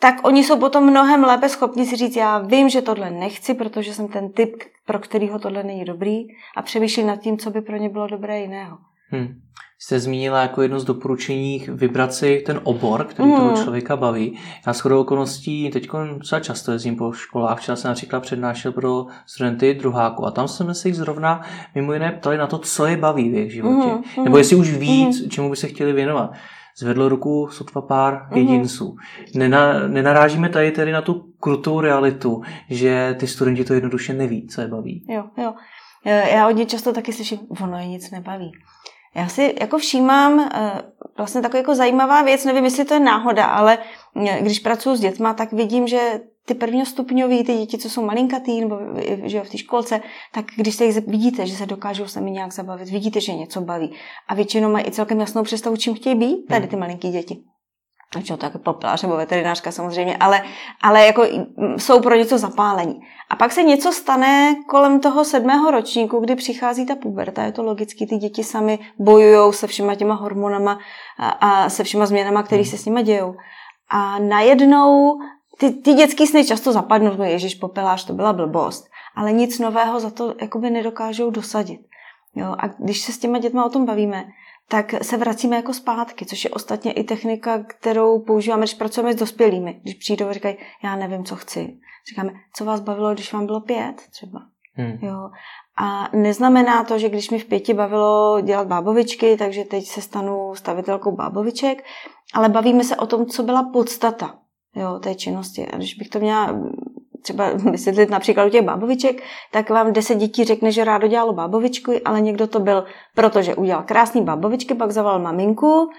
tak 0.00 0.14
oni 0.26 0.44
jsou 0.44 0.58
potom 0.58 0.90
mnohem 0.90 1.24
lépe 1.24 1.48
schopni 1.48 1.86
si 1.86 1.96
říct, 1.96 2.16
já 2.16 2.38
vím, 2.38 2.68
že 2.68 2.82
tohle 2.82 3.10
nechci, 3.10 3.54
protože 3.54 3.94
jsem 3.94 4.08
ten 4.08 4.32
typ, 4.32 4.62
pro 4.86 4.98
kterýho 4.98 5.38
tohle 5.38 5.62
není 5.62 5.84
dobrý 5.84 6.18
a 6.56 6.62
přemýšlím 6.62 7.06
nad 7.06 7.16
tím, 7.16 7.38
co 7.38 7.50
by 7.50 7.60
pro 7.60 7.76
ně 7.76 7.88
bylo 7.88 8.06
dobré 8.06 8.40
jiného. 8.40 8.78
Hmm 9.10 9.44
jste 9.84 10.00
zmínila 10.00 10.42
jako 10.42 10.62
jedno 10.62 10.80
z 10.80 10.84
doporučení 10.84 11.66
vybrat 11.68 12.14
si 12.14 12.42
ten 12.46 12.60
obor, 12.62 13.04
který 13.04 13.28
mm. 13.28 13.36
toho 13.36 13.56
člověka 13.56 13.96
baví. 13.96 14.38
Já 14.66 14.72
s 14.72 14.80
chodou 14.80 15.00
okolností 15.00 15.70
teď 15.70 15.88
docela 16.18 16.40
často 16.40 16.72
jezdím 16.72 16.96
po 16.96 17.12
školách. 17.12 17.58
Včera 17.58 17.76
jsem 17.76 17.88
například 17.88 18.20
přednášel 18.20 18.72
pro 18.72 19.06
studenty 19.26 19.74
druháku 19.74 20.26
a 20.26 20.30
tam 20.30 20.48
jsme 20.48 20.74
se 20.74 20.88
jich 20.88 20.96
zrovna 20.96 21.40
mimo 21.74 21.92
jiné 21.92 22.12
ptali 22.12 22.38
na 22.38 22.46
to, 22.46 22.58
co 22.58 22.86
je 22.86 22.96
baví 22.96 23.30
v 23.30 23.34
jejich 23.34 23.52
životě. 23.52 23.88
Mm. 23.88 24.24
Nebo 24.24 24.38
jestli 24.38 24.56
už 24.56 24.70
ví, 24.70 25.06
mm. 25.06 25.30
čemu 25.30 25.50
by 25.50 25.56
se 25.56 25.68
chtěli 25.68 25.92
věnovat. 25.92 26.30
Zvedlo 26.78 27.08
ruku 27.08 27.48
sotva 27.50 27.82
pár 27.82 28.28
mm. 28.30 28.38
jedinců. 28.38 28.96
Nena, 29.34 29.88
nenarážíme 29.88 30.48
tady 30.48 30.70
tedy 30.70 30.92
na 30.92 31.02
tu 31.02 31.32
krutou 31.40 31.80
realitu, 31.80 32.42
že 32.70 33.16
ty 33.18 33.26
studenti 33.26 33.64
to 33.64 33.74
jednoduše 33.74 34.12
neví, 34.12 34.48
co 34.48 34.60
je 34.60 34.68
baví. 34.68 35.06
Jo, 35.08 35.24
jo. 35.38 35.54
Já 36.04 36.44
hodně 36.44 36.66
často 36.66 36.92
taky 36.92 37.12
slyším, 37.12 37.38
ono 37.60 37.78
je 37.78 37.86
nic 37.86 38.10
nebaví. 38.10 38.52
Já 39.14 39.28
si 39.28 39.54
jako 39.60 39.78
všímám 39.78 40.40
eh, 40.40 40.82
vlastně 41.16 41.42
taková 41.42 41.58
jako 41.58 41.74
zajímavá 41.74 42.22
věc, 42.22 42.44
nevím, 42.44 42.64
jestli 42.64 42.84
to 42.84 42.94
je 42.94 43.00
náhoda, 43.00 43.44
ale 43.44 43.78
eh, 44.26 44.42
když 44.42 44.58
pracuji 44.58 44.96
s 44.96 45.00
dětma, 45.00 45.34
tak 45.34 45.52
vidím, 45.52 45.86
že 45.86 46.20
ty 46.46 46.54
prvňostupňový, 46.54 47.44
ty 47.44 47.56
děti, 47.56 47.78
co 47.78 47.90
jsou 47.90 48.04
malinkatý, 48.04 48.60
nebo 48.60 48.78
že 49.22 49.40
v 49.40 49.50
té 49.50 49.58
školce, 49.58 50.00
tak 50.32 50.44
když 50.56 50.74
se 50.74 50.84
jich 50.84 50.96
vidíte, 50.96 51.46
že 51.46 51.56
se 51.56 51.66
dokážou 51.66 52.06
sami 52.06 52.30
nějak 52.30 52.52
zabavit, 52.52 52.88
vidíte, 52.88 53.20
že 53.20 53.34
něco 53.34 53.60
baví. 53.60 53.92
A 54.28 54.34
většinou 54.34 54.72
mají 54.72 54.86
i 54.86 54.90
celkem 54.90 55.20
jasnou 55.20 55.42
představu, 55.42 55.76
čím 55.76 55.94
chtějí 55.94 56.14
být, 56.14 56.46
tady 56.46 56.66
ty 56.66 56.76
malinký 56.76 57.10
děti 57.10 57.53
čo, 58.24 58.36
tak 58.36 58.62
popelář 58.62 59.02
nebo 59.02 59.16
veterinářka 59.16 59.72
samozřejmě, 59.72 60.16
ale, 60.16 60.42
ale 60.82 61.06
jako 61.06 61.24
jsou 61.76 62.00
pro 62.00 62.14
něco 62.14 62.38
zapálení. 62.38 63.00
A 63.30 63.36
pak 63.36 63.52
se 63.52 63.62
něco 63.62 63.92
stane 63.92 64.54
kolem 64.68 65.00
toho 65.00 65.24
sedmého 65.24 65.70
ročníku, 65.70 66.20
kdy 66.20 66.36
přichází 66.36 66.86
ta 66.86 66.94
puberta, 66.94 67.42
je 67.42 67.52
to 67.52 67.62
logicky, 67.62 68.06
ty 68.06 68.16
děti 68.16 68.44
sami 68.44 68.78
bojují 68.98 69.52
se 69.52 69.66
všema 69.66 69.94
těma 69.94 70.14
hormonama 70.14 70.78
a, 71.18 71.28
a 71.28 71.70
se 71.70 71.84
všema 71.84 72.06
změnama, 72.06 72.42
které 72.42 72.64
se 72.64 72.78
s 72.78 72.84
nimi 72.84 73.02
dějou. 73.02 73.34
A 73.90 74.18
najednou 74.18 75.18
ty, 75.58 75.70
ty 75.70 75.92
dětský 75.94 76.26
sny 76.26 76.44
často 76.44 76.72
zapadnou, 76.72 77.16
no 77.16 77.24
ježiš, 77.24 77.54
popelář, 77.54 78.04
to 78.04 78.12
byla 78.12 78.32
blbost. 78.32 78.84
Ale 79.16 79.32
nic 79.32 79.58
nového 79.58 80.00
za 80.00 80.10
to 80.10 80.34
jakoby 80.40 80.70
nedokážou 80.70 81.30
dosadit. 81.30 81.80
Jo? 82.34 82.54
A 82.58 82.66
když 82.66 83.00
se 83.00 83.12
s 83.12 83.18
těma 83.18 83.38
dětma 83.38 83.64
o 83.64 83.68
tom 83.68 83.86
bavíme, 83.86 84.24
tak 84.68 84.94
se 85.04 85.16
vracíme 85.16 85.56
jako 85.56 85.74
zpátky, 85.74 86.26
což 86.26 86.44
je 86.44 86.50
ostatně 86.50 86.92
i 86.92 87.04
technika, 87.04 87.58
kterou 87.58 88.18
používáme, 88.18 88.60
když 88.60 88.74
pracujeme 88.74 89.12
s 89.12 89.16
dospělými. 89.16 89.80
Když 89.82 89.94
přijdou 89.94 90.28
a 90.28 90.32
říkají, 90.32 90.56
já 90.84 90.96
nevím, 90.96 91.24
co 91.24 91.36
chci. 91.36 91.78
Říkáme, 92.10 92.32
co 92.56 92.64
vás 92.64 92.80
bavilo, 92.80 93.14
když 93.14 93.32
vám 93.32 93.46
bylo 93.46 93.60
pět 93.60 93.94
třeba. 94.10 94.40
Hmm. 94.74 94.98
Jo. 95.02 95.30
A 95.76 96.08
neznamená 96.12 96.84
to, 96.84 96.98
že 96.98 97.08
když 97.08 97.30
mi 97.30 97.38
v 97.38 97.44
pěti 97.44 97.74
bavilo 97.74 98.40
dělat 98.40 98.66
bábovičky, 98.66 99.36
takže 99.36 99.64
teď 99.64 99.84
se 99.84 100.02
stanu 100.02 100.54
stavitelkou 100.54 101.12
báboviček, 101.12 101.84
ale 102.34 102.48
bavíme 102.48 102.84
se 102.84 102.96
o 102.96 103.06
tom, 103.06 103.26
co 103.26 103.42
byla 103.42 103.70
podstata 103.72 104.38
jo, 104.74 104.98
té 104.98 105.14
činnosti. 105.14 105.66
A 105.66 105.76
když 105.76 105.94
bych 105.94 106.08
to 106.08 106.18
měla 106.18 106.56
třeba 107.24 107.50
vysvětlit 107.70 108.10
například 108.10 108.46
u 108.46 108.50
těch 108.50 108.62
báboviček, 108.62 109.22
tak 109.50 109.70
vám 109.70 109.92
deset 109.92 110.14
dětí 110.14 110.44
řekne, 110.44 110.72
že 110.72 110.84
rádo 110.84 111.06
dělalo 111.06 111.32
bábovičku, 111.32 111.92
ale 112.04 112.20
někdo 112.20 112.46
to 112.46 112.60
byl, 112.60 112.84
protože 113.14 113.54
udělal 113.54 113.82
krásný 113.82 114.22
bábovičky, 114.22 114.74
pak 114.74 114.90
zaval 114.90 115.18
maminku 115.18 115.90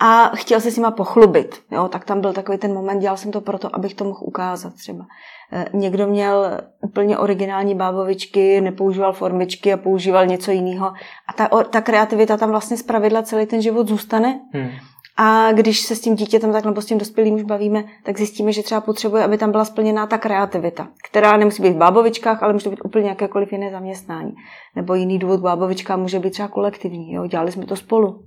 a 0.00 0.30
chtěl 0.34 0.60
se 0.60 0.70
s 0.70 0.76
nima 0.76 0.90
pochlubit. 0.90 1.62
Jo, 1.70 1.88
tak 1.88 2.04
tam 2.04 2.20
byl 2.20 2.32
takový 2.32 2.58
ten 2.58 2.74
moment, 2.74 2.98
dělal 2.98 3.16
jsem 3.16 3.32
to 3.32 3.40
proto, 3.40 3.76
abych 3.76 3.94
to 3.94 4.04
mohl 4.04 4.18
ukázat 4.22 4.74
třeba. 4.74 5.04
Eh, 5.52 5.64
někdo 5.72 6.06
měl 6.06 6.60
úplně 6.80 7.18
originální 7.18 7.74
bábovičky, 7.74 8.60
nepoužíval 8.60 9.12
formičky 9.12 9.72
a 9.72 9.76
používal 9.76 10.26
něco 10.26 10.50
jiného. 10.50 10.92
A 11.28 11.32
ta, 11.36 11.48
ta 11.64 11.80
kreativita 11.80 12.36
tam 12.36 12.50
vlastně 12.50 12.76
zpravidla 12.76 13.22
celý 13.22 13.46
ten 13.46 13.62
život 13.62 13.88
zůstane. 13.88 14.40
Hmm. 14.52 14.70
A 15.16 15.52
když 15.52 15.80
se 15.80 15.96
s 15.96 16.00
tím 16.00 16.14
dítětem 16.14 16.52
tak 16.52 16.64
nebo 16.64 16.80
s 16.80 16.86
tím 16.86 16.98
dospělým 16.98 17.34
už 17.34 17.42
bavíme, 17.42 17.84
tak 18.04 18.18
zjistíme, 18.18 18.52
že 18.52 18.62
třeba 18.62 18.80
potřebuje, 18.80 19.24
aby 19.24 19.38
tam 19.38 19.50
byla 19.50 19.64
splněná 19.64 20.06
ta 20.06 20.18
kreativita, 20.18 20.88
která 21.08 21.36
nemusí 21.36 21.62
být 21.62 21.72
v 21.72 21.76
bábovičkách, 21.76 22.42
ale 22.42 22.52
může 22.52 22.70
být 22.70 22.84
úplně 22.84 23.08
jakékoliv 23.08 23.52
jiné 23.52 23.70
zaměstnání. 23.70 24.32
Nebo 24.76 24.94
jiný 24.94 25.18
důvod 25.18 25.40
bábovička 25.40 25.96
může 25.96 26.18
být 26.18 26.30
třeba 26.30 26.48
kolektivní. 26.48 27.12
Jo? 27.12 27.26
Dělali 27.26 27.52
jsme 27.52 27.66
to 27.66 27.76
spolu. 27.76 28.24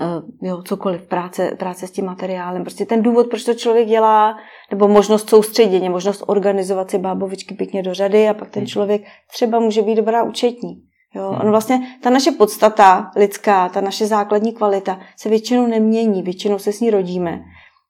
Eh, 0.00 0.46
jo, 0.48 0.62
cokoliv, 0.62 1.02
práce, 1.02 1.56
práce 1.58 1.86
s 1.86 1.90
tím 1.90 2.04
materiálem. 2.04 2.62
Prostě 2.62 2.86
ten 2.86 3.02
důvod, 3.02 3.26
proč 3.26 3.44
to 3.44 3.54
člověk 3.54 3.88
dělá, 3.88 4.36
nebo 4.70 4.88
možnost 4.88 5.30
soustředěně, 5.30 5.90
možnost 5.90 6.22
organizovat 6.26 6.90
si 6.90 6.98
bábovičky 6.98 7.54
pěkně 7.54 7.82
do 7.82 7.94
řady 7.94 8.28
a 8.28 8.34
pak 8.34 8.50
ten 8.50 8.60
hmm. 8.60 8.66
člověk 8.66 9.02
třeba 9.32 9.60
může 9.60 9.82
být 9.82 9.94
dobrá 9.94 10.22
účetní. 10.22 10.89
Jo, 11.14 11.28
hmm. 11.28 11.40
on 11.40 11.50
vlastně, 11.50 11.96
ta 12.00 12.10
naše 12.10 12.30
podstata 12.30 13.10
lidská, 13.16 13.68
ta 13.68 13.80
naše 13.80 14.06
základní 14.06 14.52
kvalita 14.52 15.00
se 15.16 15.28
většinou 15.28 15.66
nemění, 15.66 16.22
většinou 16.22 16.58
se 16.58 16.72
s 16.72 16.80
ní 16.80 16.90
rodíme. 16.90 17.40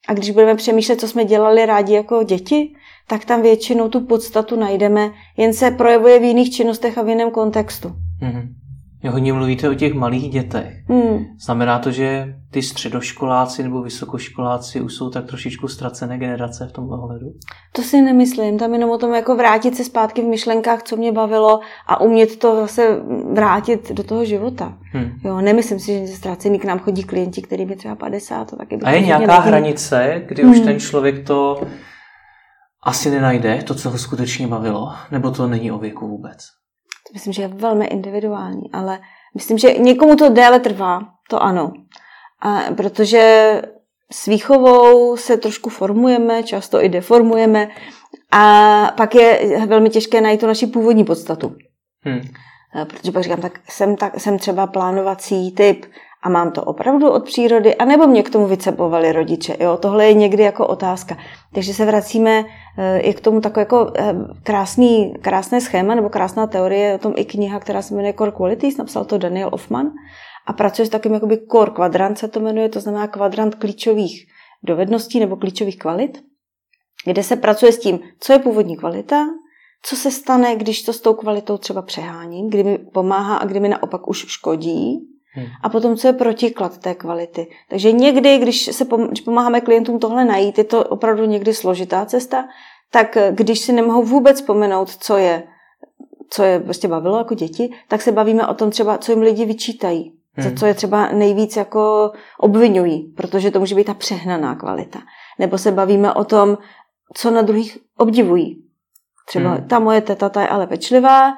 A 0.08 0.14
když 0.14 0.30
budeme 0.30 0.54
přemýšlet, 0.54 1.00
co 1.00 1.08
jsme 1.08 1.24
dělali 1.24 1.66
rádi 1.66 1.94
jako 1.94 2.22
děti, 2.22 2.74
tak 3.06 3.24
tam 3.24 3.42
většinou 3.42 3.88
tu 3.88 4.00
podstatu 4.00 4.56
najdeme, 4.56 5.10
jen 5.36 5.52
se 5.52 5.70
projevuje 5.70 6.18
v 6.18 6.24
jiných 6.24 6.50
činnostech 6.50 6.98
a 6.98 7.02
v 7.02 7.08
jiném 7.08 7.30
kontextu. 7.30 7.88
Mm-hmm. 7.88 8.59
Hodně 9.08 9.32
mluvíte 9.32 9.68
o 9.68 9.74
těch 9.74 9.94
malých 9.94 10.30
dětech. 10.30 10.72
Hmm. 10.88 11.24
Znamená 11.44 11.78
to, 11.78 11.90
že 11.90 12.34
ty 12.50 12.62
středoškoláci 12.62 13.62
nebo 13.62 13.82
vysokoškoláci 13.82 14.80
už 14.80 14.94
jsou 14.94 15.10
tak 15.10 15.26
trošičku 15.26 15.68
ztracené 15.68 16.18
generace 16.18 16.66
v 16.66 16.72
tomhle 16.72 16.98
ohledu? 16.98 17.26
To 17.72 17.82
si 17.82 18.00
nemyslím. 18.00 18.58
Tam 18.58 18.72
jenom 18.72 18.90
o 18.90 18.98
tom 18.98 19.14
jako 19.14 19.36
vrátit 19.36 19.76
se 19.76 19.84
zpátky 19.84 20.22
v 20.22 20.24
myšlenkách, 20.24 20.82
co 20.82 20.96
mě 20.96 21.12
bavilo 21.12 21.60
a 21.86 22.00
umět 22.00 22.38
to 22.38 22.56
zase 22.56 23.00
vrátit 23.32 23.92
do 23.92 24.02
toho 24.02 24.24
života. 24.24 24.78
Hmm. 24.92 25.10
Jo, 25.24 25.40
nemyslím 25.40 25.80
si, 25.80 26.06
že 26.06 26.06
ztracený 26.06 26.58
k 26.58 26.64
nám 26.64 26.78
chodí 26.78 27.04
klienti, 27.04 27.42
který 27.42 27.68
je 27.68 27.76
třeba 27.76 27.94
50. 27.94 28.50
To 28.50 28.56
taky 28.56 28.78
a 28.84 28.90
je 28.90 29.00
nějaká 29.00 29.26
nedím. 29.26 29.48
hranice, 29.48 30.22
kdy 30.28 30.42
hmm. 30.42 30.52
už 30.52 30.60
ten 30.60 30.80
člověk 30.80 31.26
to 31.26 31.60
asi 32.82 33.10
nenajde, 33.10 33.62
to, 33.62 33.74
co 33.74 33.90
ho 33.90 33.98
skutečně 33.98 34.46
bavilo? 34.46 34.92
Nebo 35.10 35.30
to 35.30 35.46
není 35.46 35.72
o 35.72 35.78
věku 35.78 36.08
vůbec? 36.08 36.59
Myslím, 37.12 37.32
že 37.32 37.42
je 37.42 37.48
velmi 37.48 37.86
individuální, 37.86 38.72
ale 38.72 39.00
myslím, 39.34 39.58
že 39.58 39.78
někomu 39.78 40.16
to 40.16 40.28
déle 40.28 40.60
trvá, 40.60 41.00
to 41.28 41.42
ano. 41.42 41.72
A 42.40 42.60
protože 42.76 43.62
s 44.12 44.26
výchovou 44.26 45.16
se 45.16 45.36
trošku 45.36 45.70
formujeme, 45.70 46.42
často 46.42 46.84
i 46.84 46.88
deformujeme 46.88 47.68
a 48.30 48.92
pak 48.96 49.14
je 49.14 49.60
velmi 49.66 49.90
těžké 49.90 50.20
najít 50.20 50.40
tu 50.40 50.46
naši 50.46 50.66
původní 50.66 51.04
podstatu. 51.04 51.56
Hmm. 52.04 52.20
Protože 52.86 53.12
pak 53.12 53.22
říkám, 53.22 53.40
tak 53.40 53.60
jsem, 53.68 53.96
tak 53.96 54.20
jsem 54.20 54.38
třeba 54.38 54.66
plánovací 54.66 55.52
typ 55.52 55.86
a 56.22 56.28
mám 56.28 56.50
to 56.50 56.64
opravdu 56.64 57.10
od 57.10 57.24
přírody, 57.24 57.74
anebo 57.74 58.06
mě 58.06 58.22
k 58.22 58.30
tomu 58.30 58.46
vycepovali 58.46 59.12
rodiče. 59.12 59.56
Jo? 59.60 59.76
Tohle 59.76 60.06
je 60.06 60.14
někdy 60.14 60.42
jako 60.42 60.66
otázka. 60.66 61.16
Takže 61.54 61.74
se 61.74 61.84
vracíme 61.84 62.44
eh, 62.78 63.06
je 63.06 63.14
k 63.14 63.20
tomu 63.20 63.40
takové 63.40 63.62
jako 63.62 63.92
eh, 63.96 64.14
krásný, 64.42 65.14
krásné 65.22 65.60
schéma 65.60 65.94
nebo 65.94 66.08
krásná 66.08 66.46
teorie, 66.46 66.94
o 66.94 66.98
tom 66.98 67.12
i 67.16 67.24
kniha, 67.24 67.60
která 67.60 67.82
se 67.82 67.94
jmenuje 67.94 68.14
Core 68.18 68.32
Qualities, 68.32 68.76
napsal 68.76 69.04
to 69.04 69.18
Daniel 69.18 69.50
Hoffman 69.50 69.90
a 70.46 70.52
pracuje 70.52 70.86
s 70.86 70.90
takým 70.90 71.14
jakoby 71.14 71.38
core 71.52 71.70
kvadrant 71.70 72.18
se 72.18 72.28
to 72.28 72.40
jmenuje, 72.40 72.68
to 72.68 72.80
znamená 72.80 73.06
kvadrant 73.06 73.54
klíčových 73.54 74.26
dovedností 74.62 75.20
nebo 75.20 75.36
klíčových 75.36 75.78
kvalit, 75.78 76.18
kde 77.04 77.22
se 77.22 77.36
pracuje 77.36 77.72
s 77.72 77.78
tím, 77.78 78.00
co 78.20 78.32
je 78.32 78.38
původní 78.38 78.76
kvalita, 78.76 79.26
co 79.82 79.96
se 79.96 80.10
stane, 80.10 80.56
když 80.56 80.82
to 80.82 80.92
s 80.92 81.00
tou 81.00 81.14
kvalitou 81.14 81.58
třeba 81.58 81.82
přeháním, 81.82 82.50
kdy 82.50 82.64
mi 82.64 82.78
pomáhá 82.78 83.36
a 83.36 83.46
kdy 83.46 83.60
mi 83.60 83.68
naopak 83.68 84.08
už 84.08 84.26
škodí, 84.28 84.98
Hmm. 85.32 85.46
A 85.62 85.68
potom, 85.68 85.96
co 85.96 86.06
je 86.06 86.12
protiklad 86.12 86.78
té 86.78 86.94
kvality. 86.94 87.46
Takže 87.68 87.92
někdy, 87.92 88.38
když, 88.38 88.64
se 88.64 88.84
pom- 88.84 89.08
když 89.08 89.20
pomáháme 89.20 89.60
klientům 89.60 89.98
tohle 89.98 90.24
najít, 90.24 90.58
je 90.58 90.64
to 90.64 90.84
opravdu 90.84 91.24
někdy 91.24 91.54
složitá 91.54 92.06
cesta, 92.06 92.44
tak 92.90 93.16
eh, 93.16 93.32
když 93.34 93.60
si 93.60 93.72
nemohou 93.72 94.02
vůbec 94.02 94.36
vzpomenout, 94.36 94.90
co 94.96 95.16
je, 95.16 95.42
co 96.30 96.42
je 96.42 96.60
prostě 96.60 96.88
bavilo 96.88 97.18
jako 97.18 97.34
děti, 97.34 97.72
tak 97.88 98.02
se 98.02 98.12
bavíme 98.12 98.46
o 98.46 98.54
tom 98.54 98.70
třeba, 98.70 98.98
co 98.98 99.12
jim 99.12 99.20
lidi 99.20 99.44
vyčítají. 99.44 100.14
Hmm. 100.34 100.50
Za 100.50 100.56
co 100.56 100.66
je 100.66 100.74
třeba 100.74 101.08
nejvíc 101.12 101.56
jako 101.56 102.12
obvinují, 102.38 103.12
protože 103.16 103.50
to 103.50 103.60
může 103.60 103.74
být 103.74 103.84
ta 103.84 103.94
přehnaná 103.94 104.54
kvalita. 104.54 104.98
Nebo 105.38 105.58
se 105.58 105.72
bavíme 105.72 106.14
o 106.14 106.24
tom, 106.24 106.58
co 107.14 107.30
na 107.30 107.42
druhých 107.42 107.78
obdivují. 107.96 108.64
Třeba 109.28 109.50
hmm. 109.50 109.68
ta 109.68 109.78
moje 109.78 110.00
teta, 110.00 110.28
ta 110.28 110.42
je 110.42 110.48
ale 110.48 110.66
pečlivá, 110.66 111.32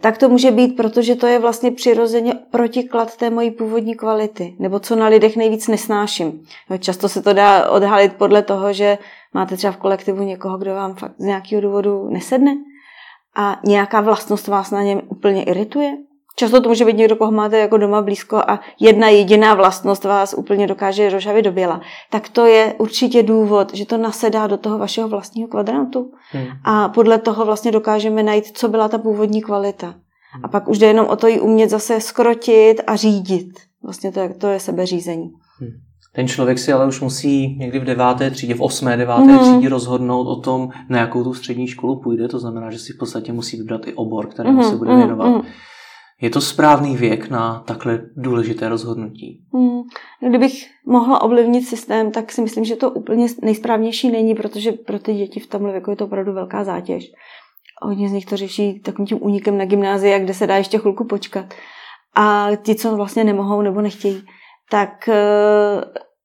tak 0.00 0.18
to 0.18 0.28
může 0.28 0.50
být, 0.50 0.76
protože 0.76 1.16
to 1.16 1.26
je 1.26 1.38
vlastně 1.38 1.70
přirozeně 1.70 2.34
protiklad 2.50 3.16
té 3.16 3.30
mojí 3.30 3.50
původní 3.50 3.94
kvality, 3.94 4.56
nebo 4.58 4.80
co 4.80 4.96
na 4.96 5.06
lidech 5.06 5.36
nejvíc 5.36 5.68
nesnáším. 5.68 6.44
Často 6.78 7.08
se 7.08 7.22
to 7.22 7.32
dá 7.32 7.70
odhalit 7.70 8.12
podle 8.12 8.42
toho, 8.42 8.72
že 8.72 8.98
máte 9.34 9.56
třeba 9.56 9.72
v 9.72 9.76
kolektivu 9.76 10.22
někoho, 10.22 10.58
kdo 10.58 10.74
vám 10.74 10.94
fakt 10.94 11.14
z 11.18 11.24
nějakého 11.24 11.62
důvodu 11.62 12.08
nesedne 12.10 12.56
a 13.36 13.60
nějaká 13.64 14.00
vlastnost 14.00 14.48
vás 14.48 14.70
na 14.70 14.82
něm 14.82 15.00
úplně 15.08 15.44
irituje, 15.44 15.96
Často 16.36 16.60
to 16.60 16.68
může 16.68 16.84
být 16.84 16.96
někdo, 16.96 17.16
koho 17.16 17.32
máte 17.32 17.58
jako 17.58 17.78
doma 17.78 18.02
blízko 18.02 18.36
a 18.36 18.60
jedna 18.80 19.08
jediná 19.08 19.54
vlastnost 19.54 20.04
vás 20.04 20.34
úplně 20.34 20.66
dokáže 20.66 21.10
rožavit 21.10 21.44
do 21.44 21.52
běla. 21.52 21.80
Tak 22.10 22.28
to 22.28 22.46
je 22.46 22.74
určitě 22.78 23.22
důvod, 23.22 23.74
že 23.74 23.86
to 23.86 23.96
nasedá 23.96 24.46
do 24.46 24.56
toho 24.56 24.78
vašeho 24.78 25.08
vlastního 25.08 25.48
kvadrantu. 25.48 26.10
Hmm. 26.30 26.46
A 26.64 26.88
podle 26.88 27.18
toho 27.18 27.44
vlastně 27.44 27.72
dokážeme 27.72 28.22
najít, 28.22 28.58
co 28.58 28.68
byla 28.68 28.88
ta 28.88 28.98
původní 28.98 29.42
kvalita. 29.42 29.94
A 30.42 30.48
pak 30.48 30.68
už 30.68 30.78
jde 30.78 30.86
jenom 30.86 31.06
o 31.06 31.16
to 31.16 31.26
ji 31.26 31.40
umět 31.40 31.70
zase 31.70 32.00
skrotit 32.00 32.80
a 32.86 32.96
řídit. 32.96 33.50
Vlastně 33.82 34.12
to 34.12 34.20
je, 34.20 34.28
to 34.28 34.46
je 34.46 34.60
sebeřízení. 34.60 35.32
Hmm. 35.60 35.70
Ten 36.14 36.28
člověk 36.28 36.58
si 36.58 36.72
ale 36.72 36.86
už 36.86 37.00
musí 37.00 37.56
někdy 37.58 37.78
v 37.78 37.84
deváté 37.84 38.30
třídě, 38.30 38.54
v 38.54 38.62
osmé, 38.62 38.96
deváté 38.96 39.32
mm. 39.32 39.38
třídě 39.38 39.68
rozhodnout 39.68 40.26
o 40.26 40.36
tom, 40.36 40.68
na 40.88 40.98
jakou 40.98 41.24
tu 41.24 41.34
střední 41.34 41.66
školu 41.66 42.00
půjde. 42.00 42.28
To 42.28 42.38
znamená, 42.38 42.70
že 42.70 42.78
si 42.78 42.92
v 42.92 42.98
podstatě 42.98 43.32
musí 43.32 43.56
vybrat 43.56 43.86
i 43.86 43.94
obor, 43.94 44.26
kterému 44.26 44.56
mm. 44.56 44.70
se 44.70 44.76
bude 44.76 44.96
věnovat. 44.96 45.28
Mm. 45.28 45.40
Je 46.24 46.30
to 46.30 46.40
správný 46.40 46.96
věk 46.96 47.30
na 47.30 47.62
takhle 47.66 48.00
důležité 48.16 48.68
rozhodnutí? 48.68 49.44
Hmm. 49.54 49.82
Kdybych 50.28 50.66
mohla 50.86 51.22
ovlivnit 51.22 51.68
systém, 51.68 52.10
tak 52.10 52.32
si 52.32 52.42
myslím, 52.42 52.64
že 52.64 52.76
to 52.76 52.90
úplně 52.90 53.26
nejsprávnější 53.42 54.10
není, 54.10 54.34
protože 54.34 54.72
pro 54.72 54.98
ty 54.98 55.14
děti 55.14 55.40
v 55.40 55.46
tomhle 55.46 55.72
věku 55.72 55.90
je 55.90 55.96
to 55.96 56.04
opravdu 56.04 56.32
velká 56.32 56.64
zátěž. 56.64 57.04
Hodně 57.82 58.08
z 58.08 58.12
nich 58.12 58.26
to 58.26 58.36
řeší 58.36 58.80
takovým 58.80 59.06
tím 59.06 59.18
únikem 59.20 59.58
na 59.58 59.64
gymnázii, 59.64 60.20
kde 60.20 60.34
se 60.34 60.46
dá 60.46 60.56
ještě 60.56 60.78
chvilku 60.78 61.04
počkat. 61.04 61.54
A 62.14 62.48
ti, 62.62 62.74
co 62.74 62.96
vlastně 62.96 63.24
nemohou 63.24 63.62
nebo 63.62 63.80
nechtějí, 63.80 64.22
tak 64.70 65.08
eh, 65.08 65.14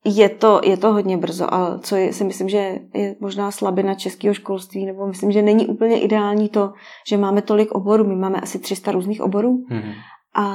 je 0.06 0.30
to, 0.30 0.62
je 0.64 0.78
to 0.78 0.94
hodně 0.94 1.18
brzo, 1.18 1.54
ale 1.54 1.80
co 1.80 1.96
je, 1.96 2.14
si 2.14 2.24
myslím, 2.24 2.50
že 2.50 2.80
je 2.94 3.16
možná 3.20 3.52
slabina 3.52 3.94
českého 3.94 4.34
školství, 4.34 4.86
nebo 4.86 5.08
myslím, 5.08 5.32
že 5.32 5.42
není 5.42 5.68
úplně 5.68 6.00
ideální 6.00 6.50
to, 6.50 6.74
že 7.08 7.18
máme 7.18 7.42
tolik 7.42 7.72
oborů. 7.72 8.04
My 8.04 8.16
máme 8.16 8.42
asi 8.42 8.60
300 8.60 8.92
různých 8.92 9.22
oborů 9.22 9.66
mm-hmm. 9.72 9.94
a 10.34 10.46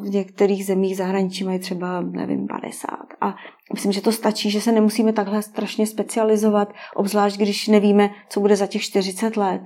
v 0.00 0.08
některých 0.08 0.66
zemích 0.66 0.96
zahraničí 0.96 1.44
mají 1.44 1.58
třeba, 1.58 2.00
nevím, 2.00 2.46
50. 2.46 2.88
A 3.20 3.34
myslím, 3.72 3.92
že 3.92 4.00
to 4.00 4.12
stačí, 4.12 4.50
že 4.50 4.60
se 4.60 4.72
nemusíme 4.72 5.12
takhle 5.12 5.42
strašně 5.42 5.86
specializovat, 5.86 6.72
obzvlášť 6.94 7.36
když 7.36 7.68
nevíme, 7.68 8.10
co 8.28 8.40
bude 8.40 8.56
za 8.56 8.66
těch 8.66 8.82
40 8.82 9.36
let. 9.36 9.62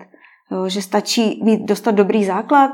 Jo, 0.52 0.68
že 0.68 0.82
stačí 0.82 1.40
mít, 1.44 1.62
dostat 1.62 1.90
dobrý 1.90 2.24
základ 2.24 2.70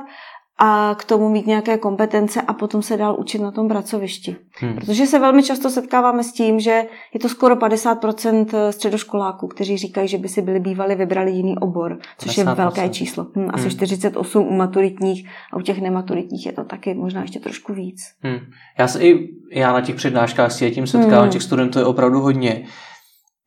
a 0.65 0.95
k 0.99 1.05
tomu 1.05 1.29
mít 1.29 1.47
nějaké 1.47 1.79
kompetence 1.79 2.43
a 2.43 2.53
potom 2.53 2.83
se 2.83 2.97
dál 2.97 3.17
učit 3.19 3.39
na 3.39 3.51
tom 3.51 3.69
pracovišti. 3.69 4.37
Hmm. 4.61 4.75
Protože 4.75 5.07
se 5.07 5.19
velmi 5.19 5.43
často 5.43 5.71
setkáváme 5.71 6.25
s 6.25 6.33
tím, 6.33 6.61
že 6.61 6.85
je 7.15 7.21
to 7.21 7.29
skoro 7.29 7.57
50% 7.57 8.71
středoškoláků, 8.71 9.49
kteří 9.49 9.77
říkají, 9.77 10.09
že 10.09 10.19
by 10.19 10.29
si 10.29 10.43
byli 10.43 10.61
bývali 10.61 10.95
vybrali 10.95 11.31
jiný 11.31 11.59
obor, 11.59 11.99
což 12.19 12.39
50%. 12.39 12.49
je 12.49 12.55
velké 12.55 12.89
číslo. 12.89 13.27
Hmm, 13.35 13.49
asi 13.53 13.63
hmm. 13.63 13.71
48 13.71 14.47
u 14.47 14.53
maturitních 14.53 15.29
a 15.53 15.57
u 15.57 15.61
těch 15.61 15.81
nematuritních 15.81 16.47
je 16.47 16.53
to 16.53 16.65
taky 16.65 16.95
možná 16.95 17.21
ještě 17.23 17.41
trošku 17.41 17.75
víc. 17.75 18.01
Hmm. 18.21 18.39
Já 18.79 18.89
se 18.89 19.05
i 19.05 19.29
já 19.53 19.73
na 19.73 19.81
těch 19.81 19.95
přednáškách 19.95 20.53
s 20.53 20.71
tím 20.71 20.87
setkávám, 20.87 21.23
hmm. 21.23 21.31
těch 21.31 21.43
studentů 21.43 21.79
je 21.79 21.85
opravdu 21.85 22.21
hodně. 22.21 22.65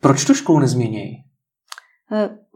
Proč 0.01 0.25
tu 0.25 0.33
školu 0.33 0.59
nezměnějí? 0.59 1.15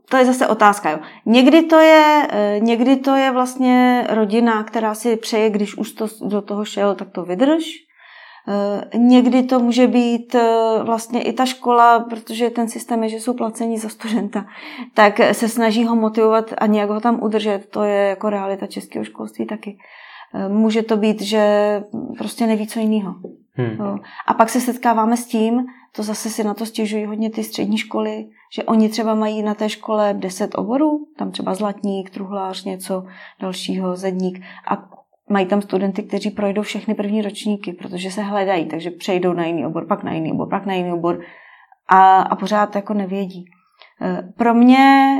To 0.10 0.18
je 0.18 0.25
zase 0.25 0.48
otázka. 0.48 0.89
Jo. 0.89 1.00
Někdy, 1.25 1.62
to 1.62 1.80
je, 1.80 2.28
eh, 2.32 2.60
někdy 2.60 2.96
to 2.96 3.16
je 3.16 3.32
vlastně 3.32 4.08
rodina, 4.10 4.63
která 4.63 4.96
si 4.96 5.16
přeje, 5.16 5.50
když 5.50 5.78
už 5.78 5.92
to 5.92 6.08
do 6.22 6.42
toho 6.42 6.66
šel, 6.66 6.96
tak 6.96 7.10
to 7.10 7.24
vydrž. 7.24 7.63
Eh, 8.48 8.98
někdy 8.98 9.44
to 9.44 9.60
může 9.60 9.88
být 9.88 10.36
eh, 10.36 10.84
vlastně 10.84 11.22
i 11.22 11.34
ta 11.34 11.46
škola, 11.46 12.00
protože 12.00 12.50
ten 12.50 12.70
systém 12.70 13.04
je, 13.04 13.10
že 13.10 13.20
jsou 13.20 13.34
placení 13.34 13.78
za 13.78 13.89
studenta, 13.89 14.46
tak 14.94 15.20
se 15.32 15.50
snaží 15.50 15.86
ho 15.86 15.96
motivovat 15.96 16.54
a 16.58 16.66
nějak 16.66 16.89
ho 16.89 17.00
tam 17.00 17.24
udržet. 17.24 17.66
To 17.70 17.84
je 17.84 18.08
jako 18.08 18.30
realita 18.30 18.68
českého 18.68 19.06
školství 19.06 19.46
taky. 19.46 19.78
Může 20.48 20.84
to 20.84 20.98
být, 20.98 21.22
že 21.22 21.44
prostě 22.18 22.48
neví 22.48 22.68
co 22.68 22.80
jiného. 22.80 23.16
Hmm. 23.54 24.00
A 24.28 24.34
pak 24.34 24.50
se 24.50 24.62
setkáváme 24.62 25.18
s 25.18 25.25
tím, 25.25 25.66
to 26.00 26.03
zase 26.03 26.29
si 26.29 26.44
na 26.44 26.53
to 26.53 26.65
stěžují 26.65 27.06
hodně 27.06 27.29
ty 27.29 27.44
střední 27.44 27.77
školy, 27.77 28.25
že 28.53 28.63
oni 28.63 28.89
třeba 28.89 29.15
mají 29.15 29.44
na 29.44 29.53
té 29.53 29.70
škole 29.70 30.13
10 30.13 30.56
oborů, 30.56 31.08
tam 31.18 31.32
třeba 31.32 31.53
zlatník, 31.53 32.10
truhlář, 32.10 32.63
něco 32.63 33.03
dalšího, 33.41 33.96
zedník 33.96 34.41
a 34.72 34.89
mají 35.29 35.46
tam 35.46 35.62
studenty, 35.62 36.03
kteří 36.03 36.32
projdou 36.32 36.62
všechny 36.62 36.96
první 36.96 37.22
ročníky, 37.22 37.74
protože 37.74 38.12
se 38.12 38.22
hledají, 38.22 38.65
takže 38.65 38.91
přejdou 38.91 39.34
na 39.34 39.46
jiný 39.46 39.65
obor, 39.65 39.88
pak 39.88 40.03
na 40.03 40.13
jiný 40.13 40.32
obor, 40.32 40.50
pak 40.50 40.65
na 40.65 40.74
jiný 40.74 40.91
obor 40.91 41.22
a, 41.88 42.22
a 42.22 42.36
pořád 42.36 42.75
jako 42.75 42.94
nevědí. 42.94 43.46
E, 44.01 44.34
pro 44.38 44.53
mě 44.53 45.13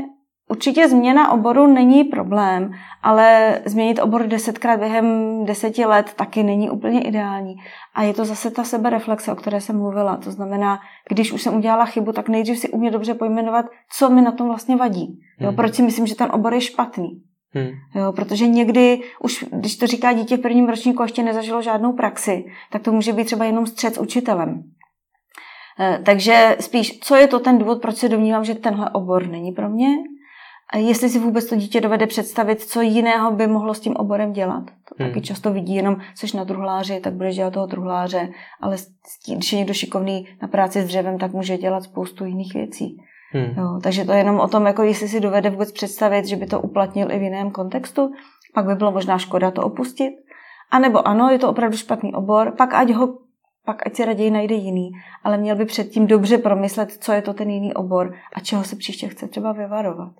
určitě 0.50 0.88
změna 0.88 1.32
oboru 1.32 1.66
není 1.66 2.04
problém, 2.04 2.70
ale 3.02 3.58
změnit 3.64 3.98
obor 3.98 4.26
desetkrát 4.26 4.80
během 4.80 5.04
deseti 5.44 5.84
let 5.84 6.14
taky 6.16 6.42
není 6.42 6.70
úplně 6.70 7.00
ideální. 7.02 7.54
A 7.94 8.02
je 8.02 8.14
to 8.14 8.24
zase 8.24 8.50
ta 8.50 8.64
sebereflexe, 8.64 9.32
o 9.32 9.36
které 9.36 9.60
jsem 9.60 9.78
mluvila. 9.78 10.16
To 10.16 10.30
znamená, 10.30 10.78
když 11.08 11.32
už 11.32 11.42
jsem 11.42 11.56
udělala 11.56 11.84
chybu, 11.84 12.12
tak 12.12 12.28
nejdřív 12.28 12.58
si 12.58 12.68
umě 12.68 12.90
dobře 12.90 13.14
pojmenovat, 13.14 13.66
co 13.92 14.10
mi 14.10 14.22
na 14.22 14.32
tom 14.32 14.46
vlastně 14.46 14.76
vadí. 14.76 15.18
Jo, 15.40 15.48
hmm. 15.48 15.56
proč 15.56 15.74
si 15.74 15.82
myslím, 15.82 16.06
že 16.06 16.14
ten 16.14 16.28
obor 16.32 16.54
je 16.54 16.60
špatný. 16.60 17.22
Hmm. 17.54 17.70
Jo, 17.94 18.12
protože 18.12 18.46
někdy, 18.46 19.00
už 19.20 19.44
když 19.52 19.76
to 19.76 19.86
říká 19.86 20.12
dítě 20.12 20.36
v 20.36 20.40
prvním 20.40 20.68
ročníku, 20.68 21.02
ještě 21.02 21.22
nezažilo 21.22 21.62
žádnou 21.62 21.92
praxi, 21.92 22.44
tak 22.72 22.82
to 22.82 22.92
může 22.92 23.12
být 23.12 23.24
třeba 23.24 23.44
jenom 23.44 23.66
střed 23.66 23.94
s 23.94 23.98
učitelem. 23.98 24.62
E, 25.80 25.98
takže 26.04 26.56
spíš, 26.60 26.98
co 27.00 27.16
je 27.16 27.26
to 27.26 27.38
ten 27.38 27.58
důvod, 27.58 27.82
proč 27.82 27.96
se 27.96 28.08
domnívám, 28.08 28.44
že 28.44 28.54
tenhle 28.54 28.90
obor 28.90 29.26
není 29.26 29.52
pro 29.52 29.68
mě? 29.68 29.88
A 30.72 30.76
jestli 30.76 31.08
si 31.08 31.18
vůbec 31.18 31.46
to 31.46 31.56
dítě 31.56 31.80
dovede 31.80 32.06
představit, 32.06 32.60
co 32.60 32.80
jiného 32.80 33.30
by 33.30 33.46
mohlo 33.46 33.74
s 33.74 33.80
tím 33.80 33.96
oborem 33.96 34.32
dělat. 34.32 34.64
To 34.64 34.94
hmm. 34.98 35.08
taky 35.08 35.20
často 35.20 35.52
vidí, 35.52 35.74
jenom 35.74 35.96
seš 36.14 36.32
na 36.32 36.44
truhláři, 36.44 37.00
tak 37.00 37.12
budeš 37.12 37.36
dělat 37.36 37.52
toho 37.52 37.66
truhláře, 37.66 38.28
ale 38.60 38.76
když 39.34 39.52
je 39.52 39.58
někdo 39.58 39.74
šikovný 39.74 40.28
na 40.42 40.48
práci 40.48 40.82
s 40.82 40.86
dřevem, 40.86 41.18
tak 41.18 41.32
může 41.32 41.58
dělat 41.58 41.82
spoustu 41.82 42.24
jiných 42.24 42.54
věcí. 42.54 43.02
Hmm. 43.32 43.54
Jo, 43.56 43.80
takže 43.82 44.04
to 44.04 44.12
je 44.12 44.18
jenom 44.18 44.40
o 44.40 44.48
tom, 44.48 44.66
jako 44.66 44.82
jestli 44.82 45.08
si 45.08 45.20
dovede 45.20 45.50
vůbec 45.50 45.72
představit, 45.72 46.26
že 46.26 46.36
by 46.36 46.46
to 46.46 46.60
uplatnil 46.60 47.12
i 47.12 47.18
v 47.18 47.22
jiném 47.22 47.50
kontextu, 47.50 48.12
pak 48.54 48.66
by 48.66 48.74
bylo 48.74 48.92
možná 48.92 49.18
škoda 49.18 49.50
to 49.50 49.62
opustit. 49.62 50.14
A 50.70 50.78
nebo 50.78 51.08
ano, 51.08 51.28
je 51.30 51.38
to 51.38 51.48
opravdu 51.48 51.76
špatný 51.76 52.14
obor, 52.14 52.54
pak 52.58 52.74
ať 52.74 52.90
ho 52.90 53.18
pak 53.64 53.86
ať 53.86 53.96
si 53.96 54.04
raději 54.04 54.30
najde 54.30 54.54
jiný, 54.54 54.90
ale 55.24 55.38
měl 55.38 55.56
by 55.56 55.64
předtím 55.64 56.06
dobře 56.06 56.38
promyslet, 56.38 56.92
co 56.92 57.12
je 57.12 57.22
to 57.22 57.34
ten 57.34 57.50
jiný 57.50 57.74
obor 57.74 58.14
a 58.34 58.40
čeho 58.40 58.64
se 58.64 58.76
příště 58.76 59.08
chce 59.08 59.28
třeba 59.28 59.52
vyvarovat. 59.52 60.12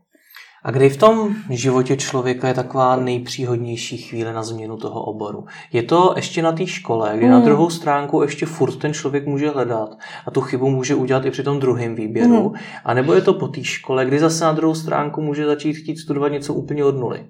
A 0.64 0.70
kdy 0.70 0.90
v 0.90 0.96
tom 0.96 1.34
životě 1.50 1.96
člověka 1.96 2.48
je 2.48 2.54
taková 2.54 2.96
nejpříhodnější 2.96 3.96
chvíle 3.96 4.32
na 4.32 4.42
změnu 4.42 4.76
toho 4.76 5.02
oboru? 5.02 5.44
Je 5.72 5.82
to 5.82 6.12
ještě 6.16 6.42
na 6.42 6.52
té 6.52 6.66
škole, 6.66 7.12
kdy 7.16 7.26
hmm. 7.26 7.34
na 7.34 7.40
druhou 7.40 7.70
stránku 7.70 8.22
ještě 8.22 8.46
furt 8.46 8.76
ten 8.76 8.94
člověk 8.94 9.26
může 9.26 9.50
hledat 9.50 9.90
a 10.26 10.30
tu 10.30 10.40
chybu 10.40 10.70
může 10.70 10.94
udělat 10.94 11.24
i 11.24 11.30
při 11.30 11.42
tom 11.42 11.60
druhém 11.60 11.94
výběru? 11.94 12.48
Hmm. 12.48 12.58
A 12.84 12.94
nebo 12.94 13.12
je 13.14 13.20
to 13.20 13.34
po 13.34 13.48
té 13.48 13.64
škole, 13.64 14.06
kdy 14.06 14.18
zase 14.18 14.44
na 14.44 14.52
druhou 14.52 14.74
stránku 14.74 15.20
může 15.20 15.46
začít 15.46 15.74
chtít 15.74 15.96
studovat 15.96 16.32
něco 16.32 16.54
úplně 16.54 16.84
od 16.84 16.96
nuly? 16.96 17.26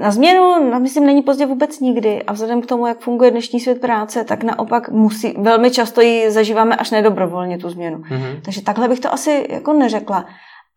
Na 0.00 0.10
změnu, 0.10 0.80
myslím, 0.80 1.06
není 1.06 1.22
pozdě 1.22 1.46
vůbec 1.46 1.80
nikdy. 1.80 2.22
A 2.22 2.32
vzhledem 2.32 2.62
k 2.62 2.66
tomu, 2.66 2.86
jak 2.86 3.00
funguje 3.00 3.30
dnešní 3.30 3.60
svět 3.60 3.80
práce, 3.80 4.24
tak 4.24 4.44
naopak 4.44 4.90
musí, 4.90 5.34
velmi 5.38 5.70
často 5.70 6.00
ji 6.00 6.30
zažíváme 6.30 6.76
až 6.76 6.90
nedobrovolně 6.90 7.58
tu 7.58 7.70
změnu. 7.70 7.98
Mm-hmm. 7.98 8.40
Takže 8.44 8.62
takhle 8.62 8.88
bych 8.88 9.00
to 9.00 9.12
asi 9.12 9.46
jako 9.50 9.72
neřekla. 9.72 10.26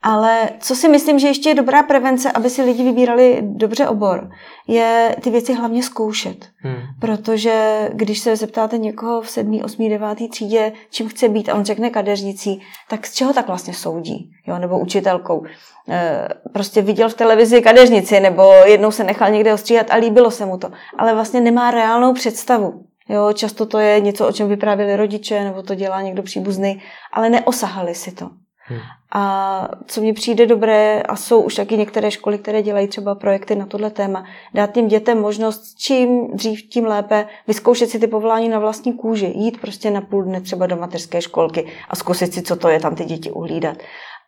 Ale 0.02 0.50
co 0.60 0.76
si 0.76 0.90
myslím, 0.90 1.20
že 1.20 1.28
ještě 1.28 1.50
je 1.50 1.56
dobrá 1.56 1.84
prevence, 1.84 2.32
aby 2.32 2.50
si 2.50 2.62
lidi 2.62 2.84
vybírali 2.84 3.40
dobře 3.42 3.88
obor, 3.88 4.30
je 4.68 5.16
ty 5.22 5.30
věci 5.30 5.54
hlavně 5.54 5.84
zkoušet. 5.84 6.46
Hmm. 6.58 6.76
Protože 7.02 7.90
když 7.94 8.20
se 8.20 8.36
zeptáte 8.36 8.78
někoho 8.78 9.22
v 9.22 9.30
7., 9.30 9.62
8., 9.64 9.90
9. 9.90 10.30
třídě, 10.30 10.74
čím 10.90 11.10
chce 11.10 11.30
být, 11.30 11.50
a 11.50 11.56
on 11.56 11.66
řekne 11.66 11.90
kadeřnicí, 11.90 12.62
tak 12.90 13.08
z 13.08 13.14
čeho 13.14 13.34
tak 13.34 13.48
vlastně 13.48 13.74
soudí? 13.74 14.32
Jo, 14.48 14.58
nebo 14.58 14.80
učitelkou. 14.80 15.46
E, 15.90 16.28
prostě 16.54 16.82
viděl 16.82 17.10
v 17.10 17.14
televizi 17.14 17.62
kadeřnici, 17.62 18.20
nebo 18.20 18.54
jednou 18.66 18.92
se 18.92 19.04
nechal 19.04 19.32
někde 19.32 19.54
ostříhat 19.54 19.92
a 19.92 19.96
líbilo 19.96 20.32
se 20.32 20.46
mu 20.46 20.58
to. 20.58 20.70
Ale 20.98 21.14
vlastně 21.14 21.42
nemá 21.42 21.72
reálnou 21.72 22.14
představu. 22.14 22.84
Jo, 23.10 23.34
často 23.34 23.66
to 23.66 23.80
je 23.80 24.00
něco, 24.00 24.28
o 24.28 24.32
čem 24.32 24.50
vyprávěli 24.50 24.96
rodiče, 24.96 25.44
nebo 25.44 25.64
to 25.64 25.76
dělá 25.76 26.02
někdo 26.02 26.24
příbuzný, 26.24 26.82
ale 27.14 27.30
neosahali 27.30 27.96
si 27.96 28.12
to. 28.12 28.30
Hmm. 28.68 28.80
A 29.12 29.68
co 29.88 30.02
mi 30.02 30.14
přijde 30.14 30.46
dobré, 30.46 31.02
a 31.02 31.16
jsou 31.16 31.42
už 31.42 31.56
taky 31.56 31.78
některé 31.78 32.12
školy, 32.12 32.38
které 32.38 32.62
dělají 32.62 32.88
třeba 32.88 33.16
projekty 33.16 33.56
na 33.56 33.66
tohle 33.66 33.90
téma, 33.90 34.26
dát 34.54 34.72
těm 34.72 34.88
dětem 34.88 35.22
možnost 35.22 35.76
čím 35.78 36.28
dřív, 36.34 36.70
tím 36.70 36.86
lépe 36.86 37.28
vyzkoušet 37.48 37.90
si 37.90 38.00
ty 38.00 38.08
povolání 38.08 38.50
na 38.50 38.60
vlastní 38.60 38.94
kůži, 38.94 39.34
jít 39.36 39.62
prostě 39.62 39.92
na 39.92 40.02
půl 40.02 40.24
dne 40.24 40.42
třeba 40.42 40.68
do 40.68 40.76
mateřské 40.76 41.22
školky 41.22 41.68
a 41.90 41.96
zkusit 41.96 42.34
si, 42.34 42.42
co 42.42 42.56
to 42.56 42.68
je 42.70 42.80
tam 42.80 42.96
ty 42.96 43.06
děti 43.06 43.32
uhlídat. 43.32 43.78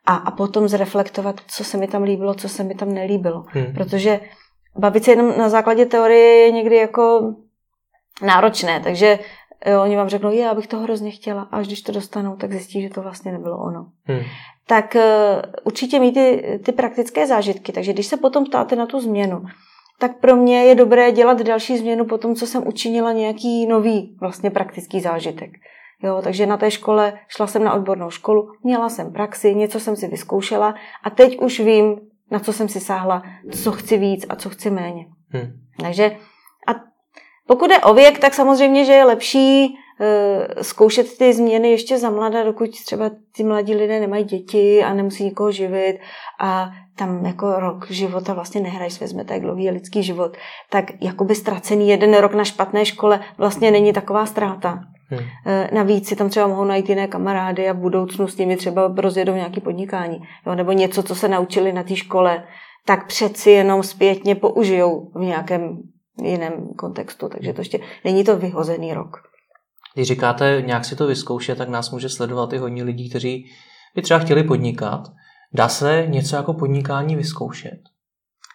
A, 0.06 0.16
a 0.16 0.32
potom 0.32 0.68
zreflektovat, 0.68 1.42
co 1.48 1.64
se 1.64 1.78
mi 1.78 1.88
tam 1.88 2.04
líbilo, 2.04 2.34
co 2.34 2.50
se 2.50 2.64
mi 2.64 2.76
tam 2.76 2.94
nelíbilo. 2.94 3.44
Hmm. 3.48 3.74
Protože 3.74 4.20
bavit 4.76 5.04
se 5.04 5.12
jenom 5.12 5.38
na 5.38 5.50
základě 5.50 5.86
teorie 5.86 6.36
je 6.36 6.52
někdy 6.52 6.76
jako 6.76 7.34
náročné, 8.22 8.80
takže 8.80 9.20
Jo, 9.66 9.82
oni 9.84 9.96
vám 9.96 10.10
řeknou, 10.10 10.32
já 10.32 10.54
bych 10.54 10.68
to 10.68 10.80
hrozně 10.80 11.12
chtěla. 11.12 11.42
A 11.42 11.58
až 11.58 11.68
když 11.68 11.82
to 11.82 11.92
dostanou, 11.92 12.36
tak 12.36 12.52
zjistí, 12.52 12.82
že 12.82 12.90
to 12.90 13.02
vlastně 13.02 13.32
nebylo 13.32 13.58
ono. 13.58 13.88
Hmm. 14.06 14.22
Tak 14.68 14.96
uh, 14.96 15.02
určitě 15.64 16.00
mít 16.00 16.14
ty, 16.14 16.60
ty 16.66 16.72
praktické 16.72 17.28
zážitky. 17.28 17.72
Takže 17.72 17.94
když 17.94 18.08
se 18.08 18.18
potom 18.18 18.46
ptáte 18.46 18.76
na 18.76 18.86
tu 18.86 19.00
změnu, 19.00 19.44
tak 20.00 20.20
pro 20.20 20.36
mě 20.36 20.64
je 20.64 20.76
dobré 20.76 21.12
dělat 21.12 21.42
další 21.42 21.78
změnu 21.78 22.06
po 22.06 22.18
tom, 22.18 22.36
co 22.36 22.48
jsem 22.48 22.68
učinila 22.68 23.12
nějaký 23.12 23.66
nový 23.66 24.18
vlastně 24.22 24.50
praktický 24.50 25.02
zážitek. 25.02 25.52
Jo, 26.04 26.22
takže 26.24 26.46
na 26.46 26.58
té 26.58 26.72
škole 26.72 27.14
šla 27.28 27.48
jsem 27.48 27.64
na 27.64 27.74
odbornou 27.74 28.10
školu, 28.10 28.52
měla 28.64 28.90
jsem 28.90 29.14
praxi, 29.14 29.56
něco 29.56 29.80
jsem 29.80 29.96
si 29.96 30.08
vyzkoušela 30.08 30.76
a 31.04 31.10
teď 31.10 31.40
už 31.40 31.60
vím, 31.60 32.00
na 32.32 32.40
co 32.40 32.54
jsem 32.54 32.70
si 32.70 32.80
sáhla, 32.80 33.24
co 33.52 33.72
chci 33.72 33.98
víc 33.98 34.26
a 34.30 34.36
co 34.36 34.50
chci 34.50 34.70
méně. 34.70 35.06
Hmm. 35.30 35.52
Takže 35.82 36.18
pokud 37.48 37.72
je 37.72 37.80
o 37.80 37.94
věk, 37.94 38.20
tak 38.20 38.34
samozřejmě, 38.34 38.86
že 38.86 38.94
je 38.94 39.06
lepší 39.06 39.78
eh, 40.00 40.64
zkoušet 40.64 41.18
ty 41.18 41.34
změny 41.34 41.72
ještě 41.72 41.98
za 41.98 42.10
mladá, 42.10 42.44
dokud 42.44 42.70
třeba 42.86 43.12
ty 43.36 43.44
mladí 43.44 43.76
lidé 43.76 44.00
nemají 44.00 44.24
děti 44.24 44.84
a 44.84 44.94
nemusí 44.94 45.24
nikoho 45.24 45.52
živit 45.52 46.00
a 46.40 46.70
tam 46.96 47.26
jako 47.26 47.60
rok 47.60 47.92
života 47.92 48.34
vlastně 48.34 48.62
nehraješ, 48.62 49.02
vezmete, 49.02 49.34
jak 49.34 49.44
dlouhý 49.44 49.64
je 49.64 49.72
lidský 49.72 50.04
život, 50.04 50.38
tak 50.70 50.86
jakoby 51.02 51.36
ztracený 51.36 51.90
jeden 51.90 52.14
rok 52.18 52.34
na 52.34 52.44
špatné 52.44 52.86
škole 52.86 53.20
vlastně 53.38 53.72
není 53.72 53.94
taková 53.94 54.26
ztráta. 54.26 54.80
Hmm. 55.10 55.22
Eh, 55.46 55.70
navíc 55.74 56.08
si 56.08 56.16
tam 56.16 56.30
třeba 56.30 56.48
mohou 56.48 56.64
najít 56.64 56.90
jiné 56.90 57.08
kamarády 57.08 57.70
a 57.70 57.74
v 57.74 57.78
budoucnu 57.78 58.28
s 58.28 58.38
nimi 58.38 58.58
třeba 58.58 58.94
rozjedou 58.98 59.36
nějaké 59.36 59.62
podnikání. 59.62 60.18
Jo? 60.48 60.56
Nebo 60.56 60.72
něco, 60.72 61.04
co 61.04 61.16
se 61.16 61.28
naučili 61.28 61.74
na 61.74 61.84
té 61.84 61.96
škole, 61.96 62.44
tak 62.86 63.08
přeci 63.08 63.52
jenom 63.52 63.84
zpětně 63.84 64.36
použijou 64.36 65.12
v 65.16 65.20
nějakém 65.20 65.78
jiném 66.24 66.68
kontextu, 66.78 67.30
takže 67.30 67.54
to 67.54 67.62
ještě 67.62 67.80
není 68.06 68.24
to 68.24 68.38
vyhozený 68.38 68.94
rok. 68.94 69.18
Když 69.94 70.08
říkáte 70.08 70.64
nějak 70.66 70.86
si 70.86 70.96
to 70.96 71.08
vyzkoušet, 71.08 71.58
tak 71.58 71.70
nás 71.70 71.92
může 71.92 72.10
sledovat 72.10 72.54
i 72.54 72.58
hodně 72.58 72.84
lidí, 72.84 73.10
kteří 73.10 73.46
by 73.96 74.02
třeba 74.02 74.20
chtěli 74.20 74.44
podnikat. 74.44 75.02
Dá 75.54 75.70
se 75.70 76.06
něco 76.08 76.36
jako 76.36 76.54
podnikání 76.54 77.16
vyzkoušet? 77.16 77.80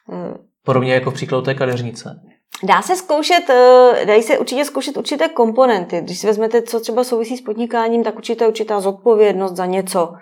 Hmm. 0.06 0.34
Podobně 0.64 0.94
jako 0.94 1.10
v 1.10 1.14
příkladu 1.14 1.44
té 1.44 1.54
kadeřnice. 1.54 2.20
Dá 2.62 2.82
se 2.82 2.96
zkoušet, 2.96 3.50
eh, 3.50 4.06
dají 4.06 4.22
se 4.22 4.38
určitě 4.38 4.64
zkoušet 4.64 4.96
určité 4.96 5.28
komponenty. 5.28 6.00
Když 6.00 6.18
si 6.18 6.26
vezmete, 6.26 6.62
co 6.62 6.80
třeba 6.80 7.04
souvisí 7.04 7.36
s 7.36 7.40
podnikáním, 7.40 8.04
tak 8.04 8.16
určitě 8.16 8.46
určitá 8.46 8.80
zodpovědnost 8.80 9.56
za 9.56 9.66
něco. 9.66 10.12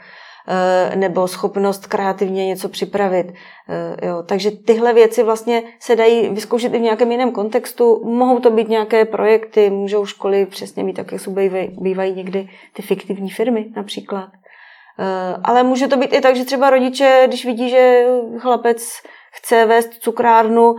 Eh, 0.49 0.97
nebo 0.97 1.29
schopnost 1.29 1.87
kreativně 1.87 2.47
něco 2.47 2.69
připravit. 2.69 3.33
Eh, 3.69 4.07
jo. 4.07 4.23
Takže 4.23 4.51
tyhle 4.51 4.93
věci 4.93 5.23
vlastně 5.23 5.63
se 5.81 5.97
dají 5.97 6.29
vyzkoušet 6.29 6.75
i 6.75 6.79
v 6.79 6.83
nějakém 6.83 7.13
jiném 7.13 7.33
kontextu. 7.33 8.05
Mohou 8.05 8.39
to 8.39 8.51
být 8.51 8.69
nějaké 8.69 9.05
projekty, 9.05 9.71
můžou 9.71 10.07
školy 10.07 10.47
přesně 10.47 10.85
mít, 10.85 10.97
tak 10.97 11.13
jak 11.13 11.21
jsou 11.21 11.31
bývají, 11.31 11.69
bývají 11.81 12.15
někdy 12.15 12.49
ty 12.73 12.83
fiktivní 12.83 13.31
firmy 13.31 13.67
například. 13.77 14.29
Eh, 14.99 15.37
ale 15.45 15.63
může 15.63 15.89
to 15.89 15.97
být 15.97 16.13
i 16.13 16.21
tak, 16.21 16.37
že 16.37 16.45
třeba 16.45 16.71
rodiče, 16.71 17.25
když 17.27 17.45
vidí, 17.45 17.71
že 17.71 18.07
chlapec 18.39 19.03
chce 19.33 19.67
vést 19.67 19.91
cukrárnu, 20.01 20.77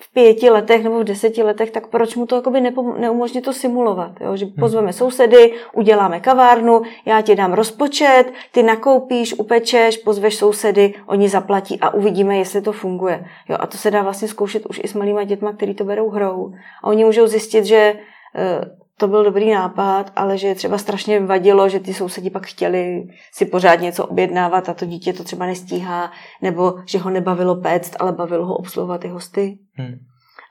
v 0.00 0.12
pěti 0.12 0.50
letech 0.50 0.84
nebo 0.84 1.00
v 1.00 1.04
deseti 1.04 1.42
letech, 1.42 1.70
tak 1.70 1.86
proč 1.86 2.16
mu 2.16 2.26
to 2.26 2.36
jakoby 2.36 2.60
neumožnit 2.98 3.44
to 3.44 3.52
simulovat? 3.52 4.12
Jo? 4.20 4.36
Že 4.36 4.44
hmm. 4.44 4.54
pozveme 4.54 4.92
sousedy, 4.92 5.52
uděláme 5.72 6.20
kavárnu, 6.20 6.82
já 7.06 7.20
ti 7.20 7.34
dám 7.34 7.52
rozpočet, 7.52 8.24
ty 8.52 8.62
nakoupíš, 8.62 9.34
upečeš, 9.34 9.96
pozveš 9.96 10.36
sousedy, 10.36 10.94
oni 11.06 11.28
zaplatí 11.28 11.80
a 11.80 11.94
uvidíme, 11.94 12.36
jestli 12.36 12.62
to 12.62 12.72
funguje. 12.72 13.24
Jo? 13.48 13.56
A 13.60 13.66
to 13.66 13.76
se 13.76 13.90
dá 13.90 14.02
vlastně 14.02 14.28
zkoušet 14.28 14.66
už 14.66 14.80
i 14.84 14.88
s 14.88 14.94
malýma 14.94 15.24
dětma, 15.24 15.52
který 15.52 15.74
to 15.74 15.84
berou 15.84 16.10
hrou. 16.10 16.52
A 16.82 16.86
oni 16.86 17.04
můžou 17.04 17.26
zjistit, 17.26 17.64
že 17.64 17.94
eh, 18.36 18.60
to 18.98 19.08
byl 19.08 19.24
dobrý 19.24 19.50
nápad, 19.50 20.12
ale 20.16 20.38
že 20.38 20.54
třeba 20.54 20.78
strašně 20.78 21.20
vadilo, 21.20 21.68
že 21.68 21.80
ty 21.80 21.94
sousedi 21.94 22.30
pak 22.30 22.46
chtěli 22.46 23.08
si 23.32 23.46
pořád 23.46 23.80
něco 23.80 24.06
objednávat 24.06 24.68
a 24.68 24.74
to 24.74 24.86
dítě 24.86 25.12
to 25.12 25.24
třeba 25.24 25.46
nestíhá, 25.46 26.12
nebo 26.42 26.74
že 26.86 26.98
ho 26.98 27.10
nebavilo 27.10 27.56
péct, 27.56 27.96
ale 28.00 28.12
bavilo 28.12 28.46
ho 28.46 28.54
obsluhovat 28.54 29.00
ty 29.00 29.08
hosty. 29.08 29.58
Hmm. 29.72 29.94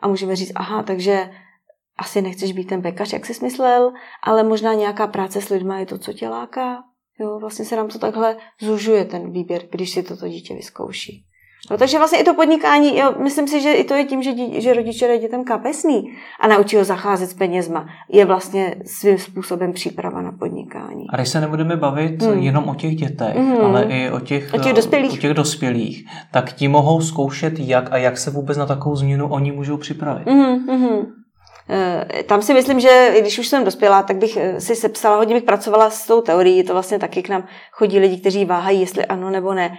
A 0.01 0.07
můžeme 0.07 0.35
říct, 0.35 0.51
aha, 0.55 0.83
takže 0.83 1.29
asi 1.97 2.21
nechceš 2.21 2.51
být 2.51 2.67
ten 2.67 2.81
pekař, 2.81 3.13
jak 3.13 3.25
jsi 3.25 3.43
myslel, 3.43 3.91
ale 4.23 4.43
možná 4.43 4.73
nějaká 4.73 5.07
práce 5.07 5.41
s 5.41 5.49
lidmi 5.49 5.73
je 5.79 5.85
to, 5.85 5.97
co 5.97 6.13
tě 6.13 6.29
láká. 6.29 6.83
Jo, 7.19 7.39
vlastně 7.39 7.65
se 7.65 7.75
nám 7.75 7.87
to 7.87 7.99
takhle 7.99 8.37
zužuje 8.61 9.05
ten 9.05 9.31
výběr, 9.31 9.61
když 9.71 9.89
si 9.89 10.03
toto 10.03 10.27
dítě 10.27 10.55
vyzkouší. 10.55 11.25
No, 11.71 11.77
takže 11.77 11.97
vlastně 11.97 12.19
i 12.19 12.23
to 12.23 12.33
podnikání, 12.33 12.97
jo, 12.97 13.13
myslím 13.23 13.47
si, 13.47 13.61
že 13.61 13.73
i 13.73 13.83
to 13.83 13.93
je 13.93 14.05
tím, 14.05 14.23
že, 14.23 14.33
dí, 14.33 14.61
že 14.61 14.73
rodiče 14.73 15.07
dají 15.07 15.19
dětem 15.19 15.43
kapesný 15.43 16.11
a 16.39 16.47
naučí 16.47 16.75
ho 16.75 16.83
zacházet 16.83 17.29
s 17.29 17.33
penězma, 17.33 17.87
je 18.09 18.25
vlastně 18.25 18.75
svým 18.85 19.17
způsobem 19.17 19.73
příprava 19.73 20.21
na 20.21 20.31
podnikání. 20.31 21.05
A 21.09 21.15
když 21.15 21.29
se 21.29 21.41
nebudeme 21.41 21.75
bavit 21.75 22.23
hmm. 22.23 22.39
jenom 22.39 22.69
o 22.69 22.75
těch 22.75 22.95
dětech, 22.95 23.35
hmm. 23.35 23.65
ale 23.65 23.83
i 23.83 24.11
o 24.11 24.19
těch, 24.19 24.53
o 24.53 24.59
těch, 24.59 24.73
dospělých. 24.73 25.13
o 25.13 25.17
těch 25.17 25.33
dospělých, 25.33 26.05
tak 26.31 26.53
ti 26.53 26.67
mohou 26.67 27.01
zkoušet, 27.01 27.59
jak 27.59 27.91
a 27.91 27.97
jak 27.97 28.17
se 28.17 28.31
vůbec 28.31 28.57
na 28.57 28.65
takovou 28.65 28.95
změnu 28.95 29.27
oni 29.27 29.51
můžou 29.51 29.77
připravit. 29.77 30.27
Hmm. 30.27 30.67
Hmm. 30.67 31.17
Tam 32.25 32.41
si 32.41 32.53
myslím, 32.53 32.79
že 32.79 33.13
když 33.19 33.39
už 33.39 33.47
jsem 33.47 33.63
dospělá, 33.63 34.03
tak 34.03 34.17
bych 34.17 34.37
eh, 34.37 34.61
si 34.61 34.75
sepsala, 34.75 35.17
hodně 35.17 35.35
bych 35.35 35.43
pracovala 35.43 35.89
s 35.89 36.07
tou 36.07 36.21
teorií, 36.21 36.63
to 36.63 36.73
vlastně 36.73 36.99
taky 36.99 37.23
k 37.23 37.29
nám 37.29 37.43
chodí 37.71 37.99
lidi, 37.99 38.17
kteří 38.17 38.45
váhají, 38.45 38.81
jestli 38.81 39.05
ano 39.05 39.29
nebo 39.29 39.53
ne 39.53 39.77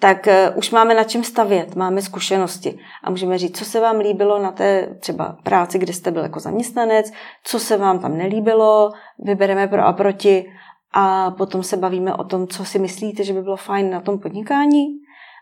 tak 0.00 0.26
uh, 0.26 0.58
už 0.58 0.70
máme 0.70 0.94
na 0.94 1.04
čem 1.04 1.24
stavět, 1.24 1.76
máme 1.76 2.02
zkušenosti. 2.02 2.78
A 3.04 3.10
můžeme 3.10 3.38
říct, 3.38 3.58
co 3.58 3.64
se 3.64 3.80
vám 3.80 3.98
líbilo 3.98 4.38
na 4.38 4.52
té 4.52 4.96
třeba 5.00 5.36
práci, 5.42 5.78
kde 5.78 5.92
jste 5.92 6.10
byl 6.10 6.22
jako 6.22 6.40
zaměstnanec, 6.40 7.12
co 7.44 7.60
se 7.60 7.76
vám 7.76 7.98
tam 7.98 8.18
nelíbilo, 8.18 8.92
vybereme 9.18 9.68
pro 9.68 9.86
a 9.86 9.92
proti 9.92 10.52
a 10.92 11.30
potom 11.30 11.62
se 11.62 11.76
bavíme 11.76 12.14
o 12.14 12.24
tom, 12.24 12.46
co 12.46 12.64
si 12.64 12.78
myslíte, 12.78 13.24
že 13.24 13.32
by 13.32 13.42
bylo 13.42 13.56
fajn 13.56 13.90
na 13.90 14.00
tom 14.00 14.18
podnikání. 14.18 14.84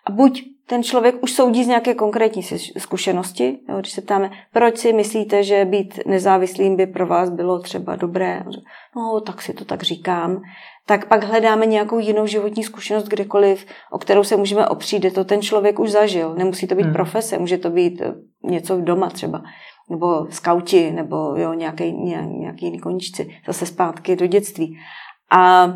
A 0.06 0.12
buď 0.12 0.44
ten 0.66 0.82
člověk 0.82 1.22
už 1.22 1.32
soudí 1.32 1.64
z 1.64 1.66
nějaké 1.66 1.94
konkrétní 1.94 2.42
zkušenosti, 2.78 3.58
jo, 3.68 3.78
když 3.80 3.92
se 3.92 4.00
ptáme, 4.00 4.30
proč 4.52 4.78
si 4.78 4.92
myslíte, 4.92 5.42
že 5.42 5.64
být 5.64 6.00
nezávislým 6.06 6.76
by 6.76 6.86
pro 6.86 7.06
vás 7.06 7.30
bylo 7.30 7.58
třeba 7.58 7.96
dobré, 7.96 8.42
no 8.96 9.20
tak 9.20 9.42
si 9.42 9.52
to 9.52 9.64
tak 9.64 9.82
říkám, 9.82 10.42
tak 10.86 11.08
pak 11.08 11.24
hledáme 11.24 11.66
nějakou 11.66 11.98
jinou 11.98 12.26
životní 12.26 12.64
zkušenost 12.64 13.08
kdekoliv, 13.08 13.66
o 13.90 13.98
kterou 13.98 14.24
se 14.24 14.36
můžeme 14.36 14.68
opřít, 14.68 14.98
kde 14.98 15.10
to 15.10 15.24
ten 15.24 15.42
člověk 15.42 15.78
už 15.78 15.90
zažil. 15.90 16.34
Nemusí 16.34 16.66
to 16.66 16.74
být 16.74 16.82
hmm. 16.82 16.92
profese, 16.92 17.38
může 17.38 17.58
to 17.58 17.70
být 17.70 18.00
eh, 18.00 18.14
něco 18.42 18.80
doma 18.80 19.10
třeba, 19.10 19.42
nebo 19.90 20.26
skauti, 20.30 20.90
nebo 20.90 21.16
jo, 21.36 21.52
nějaký, 21.52 21.92
nějaký 21.92 22.64
jiný 22.64 22.78
koníčci, 22.78 23.40
zase 23.46 23.66
zpátky 23.66 24.16
do 24.16 24.26
dětství. 24.26 24.78
A 25.30 25.72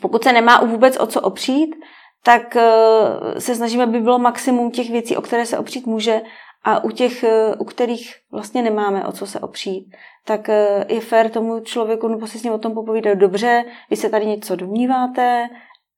pokud 0.00 0.24
se 0.24 0.32
nemá 0.32 0.60
vůbec 0.64 0.96
o 1.00 1.06
co 1.06 1.20
opřít, 1.20 1.76
tak 2.24 2.56
eh, 2.56 3.40
se 3.40 3.54
snažíme, 3.54 3.84
aby 3.84 4.00
bylo 4.00 4.18
maximum 4.18 4.70
těch 4.70 4.90
věcí, 4.90 5.16
o 5.16 5.22
které 5.22 5.46
se 5.46 5.58
opřít 5.58 5.86
může 5.86 6.20
a 6.64 6.84
u 6.84 6.90
těch, 6.90 7.24
eh, 7.24 7.54
u 7.58 7.64
kterých 7.64 8.14
vlastně 8.32 8.62
nemáme 8.62 9.06
o 9.06 9.12
co 9.12 9.26
se 9.26 9.40
opřít, 9.40 9.94
tak 10.24 10.48
eh, 10.48 10.84
je 10.88 11.00
fér 11.00 11.30
tomu 11.30 11.60
člověku 11.60 12.08
nebo 12.08 12.26
si 12.26 12.38
s 12.38 12.42
ním 12.42 12.52
o 12.52 12.58
tom 12.58 12.74
popovídat 12.74 13.18
dobře, 13.18 13.64
vy 13.90 13.96
se 13.96 14.08
tady 14.08 14.26
něco 14.26 14.56
domníváte, 14.56 15.48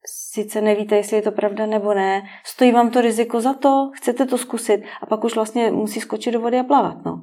sice 0.07 0.61
nevíte, 0.61 0.97
jestli 0.97 1.17
je 1.17 1.23
to 1.23 1.33
pravda 1.33 1.67
nebo 1.67 1.95
ne, 1.95 2.23
stojí 2.45 2.73
vám 2.73 2.91
to 2.91 3.01
riziko 3.01 3.41
za 3.41 3.55
to, 3.55 3.91
chcete 3.95 4.27
to 4.27 4.39
zkusit 4.39 4.83
a 5.03 5.07
pak 5.07 5.25
už 5.25 5.35
vlastně 5.35 5.71
musí 5.71 6.01
skočit 6.01 6.35
do 6.35 6.41
vody 6.41 6.59
a 6.59 6.65
plavat. 6.65 7.05
No. 7.05 7.23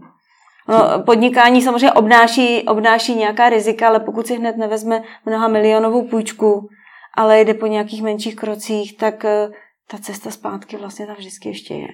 No, 0.67 1.03
podnikání 1.06 1.62
samozřejmě 1.62 1.91
obnáší, 1.91 2.63
obnáší 2.67 3.15
nějaká 3.15 3.49
rizika, 3.49 3.88
ale 3.88 3.99
pokud 3.99 4.27
si 4.27 4.36
hned 4.36 4.58
nevezme 4.58 5.03
mnoha 5.25 5.47
milionovou 5.47 6.08
půjčku, 6.08 6.69
ale 7.13 7.41
jde 7.41 7.53
po 7.53 7.67
nějakých 7.67 8.03
menších 8.03 8.36
krocích, 8.36 8.97
tak 8.97 9.25
eh, 9.25 9.49
ta 9.88 9.97
cesta 9.97 10.32
zpátky 10.32 10.77
vlastně 10.77 11.08
tam 11.08 11.15
vždycky 11.15 11.49
ještě 11.49 11.73
je. 11.73 11.88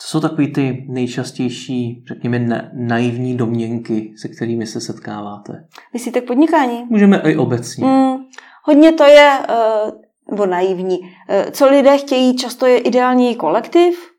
Co 0.00 0.08
jsou 0.08 0.20
takový 0.20 0.52
ty 0.52 0.84
nejčastější, 0.88 2.04
řekněme, 2.08 2.38
na, 2.38 2.62
naivní 2.72 3.36
domněnky, 3.36 4.12
se 4.16 4.28
kterými 4.28 4.66
se 4.66 4.80
setkáváte? 4.80 5.64
Myslíte 5.92 6.20
k 6.20 6.26
podnikání? 6.26 6.84
Můžeme 6.90 7.20
i 7.24 7.36
obecně. 7.36 7.86
Mm, 7.86 8.16
hodně 8.64 8.92
to 8.92 9.04
je, 9.04 9.38
uh, 9.48 9.90
nebo 10.30 10.46
naivní. 10.46 10.98
Uh, 10.98 11.06
co 11.50 11.70
lidé 11.70 11.98
chtějí, 11.98 12.36
často 12.36 12.66
je 12.66 12.78
ideální 12.78 13.34
kolektiv, 13.34 14.10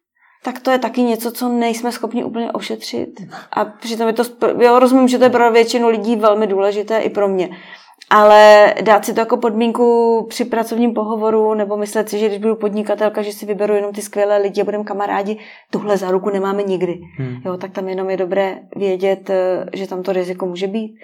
tak 0.43 0.59
to 0.59 0.71
je 0.71 0.79
taky 0.79 1.01
něco, 1.01 1.31
co 1.31 1.49
nejsme 1.49 1.91
schopni 1.91 2.23
úplně 2.23 2.51
ošetřit. 2.51 3.09
A 3.51 3.65
přitom 3.65 4.07
je 4.07 4.13
to, 4.13 4.23
jo, 4.59 4.79
rozumím, 4.79 5.07
že 5.07 5.17
to 5.17 5.23
je 5.23 5.29
pro 5.29 5.51
většinu 5.51 5.89
lidí 5.89 6.15
velmi 6.15 6.47
důležité 6.47 6.99
i 6.99 7.09
pro 7.09 7.27
mě 7.27 7.49
ale 8.11 8.73
dát 8.81 9.05
si 9.05 9.13
to 9.13 9.19
jako 9.19 9.37
podmínku 9.37 10.25
při 10.29 10.45
pracovním 10.45 10.93
pohovoru 10.93 11.53
nebo 11.53 11.77
myslet 11.77 12.09
si, 12.09 12.19
že 12.19 12.27
když 12.27 12.39
budu 12.39 12.55
podnikatelka, 12.55 13.21
že 13.21 13.31
si 13.31 13.45
vyberu 13.45 13.73
jenom 13.73 13.93
ty 13.93 14.01
skvělé 14.01 14.37
lidi 14.37 14.61
a 14.61 14.63
budeme 14.63 14.83
kamarádi, 14.83 15.37
tuhle 15.69 15.97
záruku 15.97 16.29
nemáme 16.29 16.63
nikdy. 16.63 17.01
Hmm. 17.17 17.41
Jo, 17.45 17.57
tak 17.57 17.71
tam 17.71 17.89
jenom 17.89 18.09
je 18.09 18.17
dobré 18.17 18.59
vědět, 18.75 19.29
eh, 19.29 19.65
že 19.73 19.87
tam 19.87 20.03
to 20.03 20.13
riziko 20.13 20.45
může 20.45 20.67
být. 20.67 20.95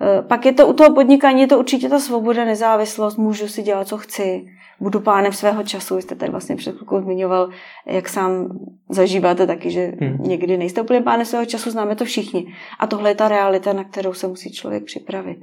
Eh, 0.00 0.22
pak 0.22 0.46
je 0.46 0.52
to 0.52 0.66
u 0.66 0.72
toho 0.72 0.94
podnikání, 0.94 1.40
je 1.40 1.46
to 1.46 1.58
určitě 1.58 1.88
ta 1.88 1.98
svoboda, 1.98 2.44
nezávislost, 2.44 3.16
můžu 3.16 3.48
si 3.48 3.62
dělat, 3.62 3.88
co 3.88 3.98
chci, 3.98 4.46
budu 4.80 5.00
pánem 5.00 5.32
svého 5.32 5.62
času. 5.62 5.96
Vy 5.96 6.02
jste 6.02 6.14
tady 6.14 6.30
vlastně 6.30 6.56
před 6.56 6.74
chvilkou 6.76 7.00
zmiňoval, 7.00 7.50
jak 7.86 8.08
sám 8.08 8.58
zažíváte 8.88 9.46
taky, 9.46 9.70
že 9.70 9.92
hmm. 10.00 10.18
někdy 10.20 10.56
nejste 10.56 10.82
úplně 10.82 11.00
pánem 11.00 11.26
svého 11.26 11.46
času, 11.46 11.70
známe 11.70 11.96
to 11.96 12.04
všichni. 12.04 12.54
A 12.78 12.86
tohle 12.86 13.10
je 13.10 13.14
ta 13.14 13.28
realita, 13.28 13.72
na 13.72 13.84
kterou 13.84 14.14
se 14.14 14.28
musí 14.28 14.52
člověk 14.52 14.84
připravit. 14.84 15.38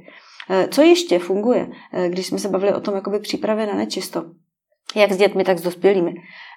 Eh, 0.50 0.68
co 0.68 0.82
ještě 0.82 1.18
funguje, 1.18 1.68
eh, 1.92 2.08
když 2.08 2.26
jsme 2.26 2.38
se 2.38 2.48
bavili 2.48 2.74
o 2.74 2.80
tom 2.80 2.94
jakoby 2.94 3.18
přípravě 3.18 3.66
na 3.66 3.74
nečisto, 3.74 4.24
jak 4.96 5.12
s 5.12 5.16
dětmi, 5.16 5.44
tak 5.44 5.58
s 5.58 5.62
dospělými, 5.62 6.14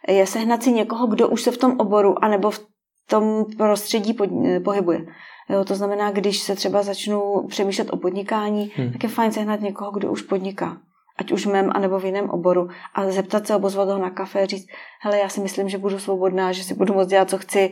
je 0.08 0.28
sehnat 0.28 0.64
si 0.64 0.72
někoho, 0.72 1.08
kdo 1.08 1.30
už 1.30 1.42
se 1.42 1.52
v 1.52 1.58
tom 1.58 1.80
oboru 1.80 2.24
anebo 2.24 2.52
v 2.52 2.68
tom 3.10 3.46
prostředí 3.58 4.18
eh, 4.46 4.60
pohybuje. 4.60 5.06
Jo, 5.50 5.66
to 5.66 5.76
znamená, 5.76 6.12
když 6.12 6.40
se 6.40 6.56
třeba 6.56 6.84
začnu 6.84 7.46
přemýšlet 7.48 7.90
o 7.94 7.98
podnikání, 7.98 8.72
hmm. 8.76 8.92
tak 8.92 9.04
je 9.04 9.10
fajn 9.10 9.32
sehnat 9.32 9.62
někoho, 9.62 9.92
kdo 9.92 10.12
už 10.12 10.22
podniká. 10.22 10.78
Ať 11.18 11.32
už 11.32 11.46
v 11.46 11.52
mém, 11.52 11.72
anebo 11.74 12.00
v 12.00 12.06
jiném 12.06 12.30
oboru. 12.30 12.70
A 12.94 13.12
zeptat 13.12 13.48
se, 13.48 13.56
obozvat 13.56 13.90
ho 13.90 13.98
na 13.98 14.10
kafe, 14.10 14.48
říct, 14.48 14.68
hele, 15.02 15.20
já 15.20 15.30
si 15.30 15.42
myslím, 15.42 15.70
že 15.70 15.78
budu 15.78 16.00
svobodná, 16.00 16.52
že 16.52 16.64
si 16.64 16.74
budu 16.74 16.94
moct 16.94 17.08
dělat, 17.08 17.30
co 17.30 17.38
chci. 17.38 17.72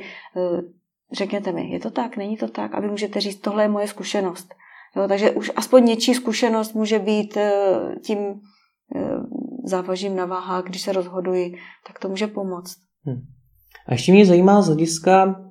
Řekněte 1.11 1.51
mi, 1.51 1.69
je 1.69 1.79
to 1.79 1.91
tak, 1.91 2.17
není 2.17 2.37
to 2.37 2.47
tak? 2.47 2.73
A 2.73 2.79
vy 2.79 2.87
můžete 2.87 3.19
říct, 3.19 3.39
tohle 3.39 3.63
je 3.63 3.67
moje 3.67 3.87
zkušenost. 3.87 4.55
Jo, 4.95 5.07
takže 5.07 5.31
už 5.31 5.51
aspoň 5.55 5.85
něčí 5.85 6.13
zkušenost 6.13 6.73
může 6.73 6.99
být 6.99 7.37
eh, 7.37 7.51
tím 8.03 8.19
eh, 8.95 9.17
závažím 9.65 10.15
na 10.15 10.25
váhách, 10.25 10.63
když 10.63 10.81
se 10.81 10.91
rozhoduji, 10.91 11.55
tak 11.87 11.99
to 11.99 12.09
může 12.09 12.27
pomoct. 12.27 12.75
Hmm. 13.05 13.21
A 13.87 13.93
ještě 13.93 14.11
mě 14.11 14.25
zajímá 14.25 14.61
z 14.61 14.67
hlediska 14.67 15.45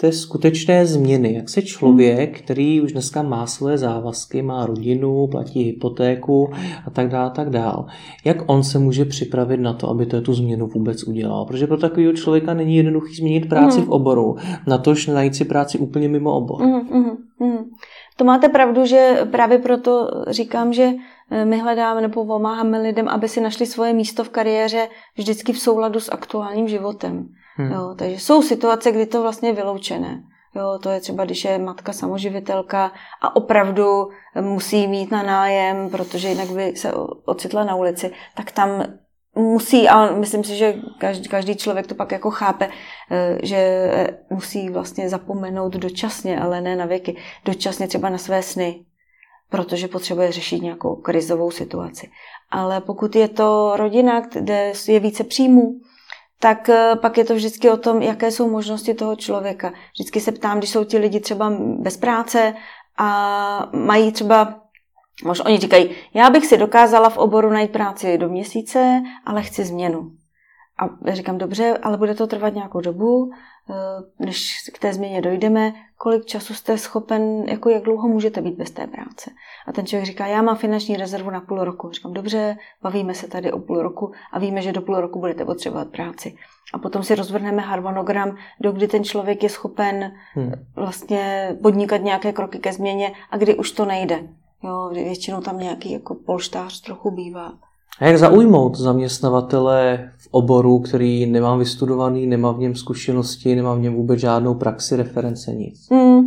té 0.00 0.12
skutečné 0.12 0.86
změny. 0.86 1.34
Jak 1.34 1.48
se 1.48 1.62
člověk, 1.62 2.38
který 2.38 2.80
už 2.80 2.92
dneska 2.92 3.22
má 3.22 3.46
své 3.46 3.78
závazky, 3.78 4.42
má 4.42 4.66
rodinu, 4.66 5.26
platí 5.26 5.62
hypotéku 5.62 6.50
a 6.86 6.90
tak 6.90 7.08
dále, 7.08 7.30
tak 7.30 7.50
dál, 7.50 7.86
jak 8.24 8.36
on 8.46 8.62
se 8.62 8.78
může 8.78 9.04
připravit 9.04 9.60
na 9.60 9.72
to, 9.72 9.88
aby 9.88 10.06
to 10.06 10.20
tu 10.20 10.34
změnu 10.34 10.66
vůbec 10.66 11.04
udělal? 11.04 11.44
Protože 11.44 11.66
pro 11.66 11.76
takového 11.76 12.12
člověka 12.12 12.54
není 12.54 12.76
jednoduchý 12.76 13.14
změnit 13.14 13.48
práci 13.48 13.80
mm. 13.80 13.86
v 13.86 13.90
oboru, 13.90 14.36
na 14.66 14.78
tož 14.78 15.06
najít 15.06 15.34
si 15.34 15.44
práci 15.44 15.78
úplně 15.78 16.08
mimo 16.08 16.36
obor. 16.36 16.62
Mm, 16.62 16.72
mm, 16.72 17.16
mm. 17.40 17.64
To 18.16 18.24
máte 18.24 18.48
pravdu, 18.48 18.86
že 18.86 19.18
právě 19.30 19.58
proto 19.58 20.10
říkám, 20.28 20.72
že 20.72 20.92
eh, 21.30 21.44
my 21.44 21.58
hledáme 21.58 22.00
nebo 22.00 22.26
pomáháme 22.26 22.78
lidem, 22.78 23.08
aby 23.08 23.28
si 23.28 23.40
našli 23.40 23.66
svoje 23.66 23.92
místo 23.92 24.24
v 24.24 24.28
kariéře 24.28 24.88
vždycky 25.16 25.52
v 25.52 25.58
souladu 25.58 26.00
s 26.00 26.12
aktuálním 26.12 26.68
životem. 26.68 27.28
Hmm. 27.56 27.72
Jo, 27.72 27.94
takže 27.98 28.20
jsou 28.20 28.42
situace, 28.42 28.92
kdy 28.92 29.06
to 29.06 29.22
vlastně 29.22 29.48
je 29.48 29.52
vyloučené. 29.52 30.22
Jo, 30.54 30.78
to 30.82 30.90
je 30.90 31.00
třeba, 31.00 31.24
když 31.24 31.44
je 31.44 31.58
matka 31.58 31.92
samoživitelka 31.92 32.92
a 33.22 33.36
opravdu 33.36 34.08
musí 34.40 34.86
mít 34.86 35.10
na 35.10 35.22
nájem, 35.22 35.90
protože 35.90 36.28
jinak 36.28 36.50
by 36.50 36.76
se 36.76 36.92
ocitla 37.24 37.64
na 37.64 37.74
ulici, 37.74 38.12
tak 38.34 38.50
tam 38.50 38.84
musí, 39.36 39.88
a 39.88 40.12
myslím 40.12 40.44
si, 40.44 40.56
že 40.56 40.74
každý, 40.98 41.28
každý 41.28 41.56
člověk 41.56 41.86
to 41.86 41.94
pak 41.94 42.12
jako 42.12 42.30
chápe, 42.30 42.68
eh, 43.10 43.38
že 43.42 43.90
musí 44.30 44.70
vlastně 44.70 45.08
zapomenout 45.08 45.72
dočasně, 45.72 46.40
ale 46.40 46.60
ne 46.60 46.76
na 46.76 46.86
věky, 46.86 47.16
dočasně 47.44 47.88
třeba 47.88 48.08
na 48.08 48.18
své 48.18 48.42
sny, 48.42 48.84
protože 49.50 49.88
potřebuje 49.88 50.32
řešit 50.32 50.62
nějakou 50.62 50.96
krizovou 50.96 51.50
situaci. 51.50 52.10
Ale 52.50 52.80
pokud 52.80 53.16
je 53.16 53.28
to 53.28 53.72
rodina, 53.76 54.20
kde 54.20 54.72
je 54.88 55.00
více 55.00 55.24
příjmů, 55.24 55.80
tak 56.40 56.68
eh, 56.68 56.96
pak 56.96 57.18
je 57.18 57.24
to 57.24 57.34
vždycky 57.34 57.70
o 57.70 57.76
tom, 57.76 58.02
jaké 58.02 58.30
jsou 58.30 58.50
možnosti 58.50 58.94
toho 58.94 59.16
člověka. 59.16 59.72
Vždycky 59.92 60.20
se 60.20 60.32
ptám, 60.32 60.58
když 60.58 60.70
jsou 60.70 60.84
ti 60.84 60.98
lidi 60.98 61.20
třeba 61.20 61.52
bez 61.78 61.96
práce 61.96 62.54
a 62.98 63.70
mají 63.72 64.12
třeba 64.12 64.65
Možná 65.24 65.46
oni 65.46 65.58
říkají, 65.58 65.90
já 66.14 66.30
bych 66.30 66.46
si 66.46 66.58
dokázala 66.58 67.10
v 67.10 67.18
oboru 67.18 67.50
najít 67.50 67.72
práci 67.72 68.18
do 68.18 68.28
měsíce, 68.28 69.02
ale 69.24 69.42
chci 69.42 69.64
změnu. 69.64 70.10
A 70.78 70.88
já 71.06 71.14
říkám, 71.14 71.38
dobře, 71.38 71.78
ale 71.82 71.96
bude 71.96 72.14
to 72.14 72.26
trvat 72.26 72.54
nějakou 72.54 72.80
dobu, 72.80 73.30
eh, 73.70 74.24
než 74.24 74.70
k 74.74 74.78
té 74.78 74.92
změně 74.92 75.22
dojdeme, 75.22 75.72
kolik 75.98 76.24
času 76.24 76.54
jste 76.54 76.78
schopen, 76.78 77.44
jako 77.48 77.70
jak 77.70 77.82
dlouho 77.82 78.08
můžete 78.08 78.42
být 78.42 78.54
bez 78.54 78.70
té 78.70 78.86
práce. 78.86 79.30
A 79.66 79.72
ten 79.72 79.86
člověk 79.86 80.06
říká, 80.06 80.26
já 80.26 80.42
mám 80.42 80.56
finanční 80.56 80.96
rezervu 80.96 81.30
na 81.30 81.40
půl 81.40 81.64
roku. 81.64 81.90
Říkám, 81.90 82.12
dobře, 82.12 82.56
bavíme 82.82 83.14
se 83.14 83.28
tady 83.28 83.52
o 83.52 83.58
půl 83.58 83.82
roku 83.82 84.12
a 84.32 84.38
víme, 84.38 84.62
že 84.62 84.72
do 84.72 84.82
půl 84.82 85.00
roku 85.00 85.20
budete 85.20 85.44
potřebovat 85.44 85.88
práci. 85.88 86.36
A 86.72 86.78
potom 86.78 87.02
si 87.02 87.14
rozvrhneme 87.14 87.62
harmonogram, 87.62 88.36
do 88.60 88.72
kdy 88.72 88.88
ten 88.88 89.04
člověk 89.04 89.42
je 89.42 89.48
schopen 89.48 90.12
hmm. 90.34 90.52
vlastně 90.76 91.56
podnikat 91.62 92.02
nějaké 92.02 92.32
kroky 92.32 92.58
ke 92.58 92.72
změně 92.72 93.12
a 93.30 93.36
kdy 93.36 93.54
už 93.54 93.70
to 93.70 93.84
nejde. 93.84 94.28
Jo, 94.64 94.90
většinou 94.92 95.40
tam 95.40 95.58
nějaký 95.58 95.92
jako 95.92 96.14
polštář 96.14 96.80
trochu 96.80 97.10
bývá. 97.10 97.52
A 98.00 98.04
jak 98.04 98.18
zaujmout 98.18 98.76
zaměstnavatele 98.76 100.10
v 100.18 100.28
oboru, 100.30 100.78
který 100.78 101.26
nemá 101.26 101.56
vystudovaný, 101.56 102.26
nemá 102.26 102.52
v 102.52 102.58
něm 102.58 102.74
zkušenosti, 102.74 103.54
nemá 103.56 103.74
v 103.74 103.80
něm 103.80 103.94
vůbec 103.94 104.20
žádnou 104.20 104.54
praxi, 104.54 104.96
reference, 104.96 105.54
nic? 105.54 105.90
Mm. 105.90 106.26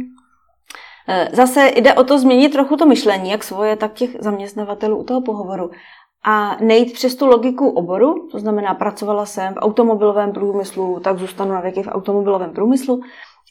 Zase 1.34 1.72
jde 1.76 1.94
o 1.94 2.04
to 2.04 2.20
změnit 2.20 2.50
trochu 2.50 2.78
to 2.78 2.86
myšlení, 2.86 3.30
jak 3.30 3.44
svoje, 3.44 3.76
tak 3.76 3.94
těch 3.94 4.10
zaměstnavatelů 4.20 4.98
u 4.98 5.04
toho 5.04 5.22
pohovoru. 5.22 5.72
A 6.26 6.58
nejít 6.62 6.94
přes 6.94 7.16
tu 7.16 7.28
logiku 7.28 7.70
oboru, 7.70 8.28
to 8.32 8.40
znamená, 8.40 8.74
pracovala 8.74 9.26
jsem 9.26 9.54
v 9.54 9.58
automobilovém 9.58 10.32
průmyslu, 10.32 11.00
tak 11.00 11.20
zůstanu 11.20 11.52
na 11.52 11.62
věky 11.62 11.84
v 11.84 11.88
automobilovém 11.88 12.50
průmyslu, 12.50 13.02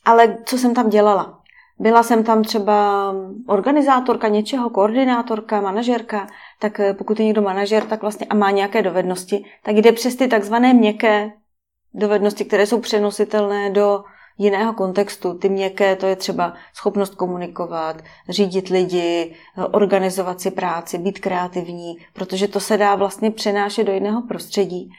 ale 0.04 0.38
co 0.44 0.58
jsem 0.58 0.74
tam 0.74 0.88
dělala? 0.88 1.38
Byla 1.78 2.02
jsem 2.02 2.24
tam 2.24 2.42
třeba 2.44 3.14
organizátorka 3.46 4.28
něčeho, 4.28 4.70
koordinátorka, 4.70 5.60
manažerka, 5.60 6.26
tak 6.58 6.80
eh, 6.80 6.94
pokud 6.94 7.20
je 7.20 7.26
někdo 7.26 7.42
manažer 7.42 7.84
tak 7.84 8.00
vlastně 8.00 8.26
a 8.30 8.34
má 8.34 8.50
nějaké 8.50 8.82
dovednosti, 8.82 9.44
tak 9.62 9.76
jde 9.76 9.92
přes 9.92 10.16
ty 10.16 10.28
takzvané 10.28 10.74
měkké 10.74 11.32
dovednosti, 11.94 12.44
které 12.44 12.66
jsou 12.66 12.80
přenositelné 12.80 13.70
do 13.70 14.04
jiného 14.38 14.72
kontextu. 14.72 15.34
Ty 15.34 15.48
měkké, 15.48 15.96
to 15.96 16.06
je 16.06 16.16
třeba 16.16 16.54
schopnost 16.74 17.14
komunikovat, 17.14 18.02
řídit 18.28 18.68
lidi, 18.68 19.34
eh, 19.58 19.64
organizovat 19.64 20.40
si 20.40 20.50
práci, 20.50 20.98
být 20.98 21.18
kreativní, 21.18 21.96
protože 22.12 22.48
to 22.48 22.60
se 22.60 22.76
dá 22.76 22.94
vlastně 22.94 23.30
přenášet 23.30 23.84
do 23.84 23.92
jiného 23.92 24.22
prostředí. 24.22 24.90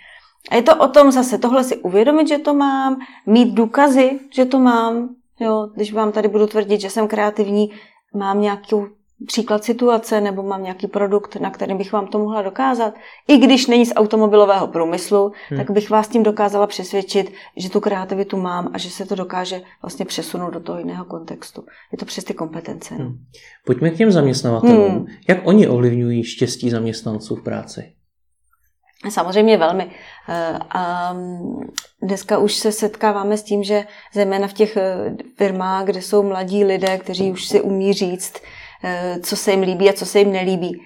A 0.52 0.56
je 0.56 0.62
to 0.62 0.76
o 0.76 0.88
tom 0.88 1.12
zase 1.12 1.38
tohle 1.38 1.64
si 1.64 1.78
uvědomit, 1.78 2.28
že 2.28 2.38
to 2.38 2.54
mám, 2.54 3.00
mít 3.26 3.54
důkazy, 3.54 4.20
že 4.34 4.46
to 4.46 4.60
mám, 4.60 5.10
Jo, 5.40 5.70
když 5.76 5.94
vám 5.94 6.12
tady 6.12 6.28
budu 6.28 6.48
tvrdit, 6.48 6.82
že 6.82 6.90
jsem 6.90 7.08
kreativní, 7.08 7.72
mám 8.14 8.42
nějaký 8.42 8.76
příklad 9.26 9.64
situace 9.64 10.22
nebo 10.22 10.44
mám 10.44 10.64
nějaký 10.64 10.88
produkt, 10.88 11.36
na 11.36 11.50
kterém 11.50 11.78
bych 11.78 11.92
vám 11.92 12.08
to 12.08 12.20
mohla 12.20 12.42
dokázat. 12.42 12.94
I 13.28 13.38
když 13.38 13.68
není 13.68 13.86
z 13.86 13.94
automobilového 13.96 14.68
průmyslu, 14.68 15.32
hmm. 15.50 15.60
tak 15.60 15.72
bych 15.72 15.90
vás 15.90 16.08
tím 16.08 16.24
dokázala 16.24 16.68
přesvědčit, 16.68 17.34
že 17.58 17.70
tu 17.70 17.80
kreativitu 17.80 18.38
mám 18.38 18.70
a 18.74 18.78
že 18.78 18.90
se 18.90 19.06
to 19.06 19.16
dokáže 19.16 19.62
vlastně 19.82 20.06
přesunout 20.06 20.54
do 20.54 20.60
toho 20.60 20.80
jiného 20.80 21.06
kontextu. 21.06 21.64
Je 21.92 21.98
to 21.98 22.06
přes 22.06 22.24
ty 22.24 22.34
kompetence. 22.34 22.94
No. 22.94 23.06
Hmm. 23.06 23.18
Pojďme 23.66 23.90
k 23.90 23.98
těm 23.98 24.12
zaměstnavatelům. 24.12 24.92
Hmm. 24.92 25.06
Jak 25.30 25.48
oni 25.48 25.68
ovlivňují 25.68 26.24
štěstí 26.24 26.70
zaměstnanců 26.70 27.36
v 27.36 27.44
práci? 27.44 27.94
Samozřejmě 29.10 29.58
velmi. 29.58 29.92
Eh, 30.32 30.60
a 30.70 31.16
dneska 32.02 32.38
už 32.38 32.54
se 32.54 32.72
setkáváme 32.72 33.38
s 33.38 33.44
tím, 33.44 33.64
že 33.64 33.86
zejména 34.14 34.48
v 34.48 34.54
těch 34.54 34.78
eh, 34.78 35.16
firmách, 35.38 35.86
kde 35.86 36.02
jsou 36.02 36.24
mladí 36.24 36.64
lidé, 36.64 36.98
kteří 36.98 37.32
už 37.32 37.48
si 37.48 37.62
umí 37.62 37.94
říct, 37.94 38.34
eh, 38.84 39.20
co 39.24 39.36
se 39.36 39.52
jim 39.52 39.62
líbí 39.62 39.90
a 39.90 39.94
co 39.94 40.06
se 40.06 40.20
jim 40.20 40.32
nelíbí, 40.32 40.82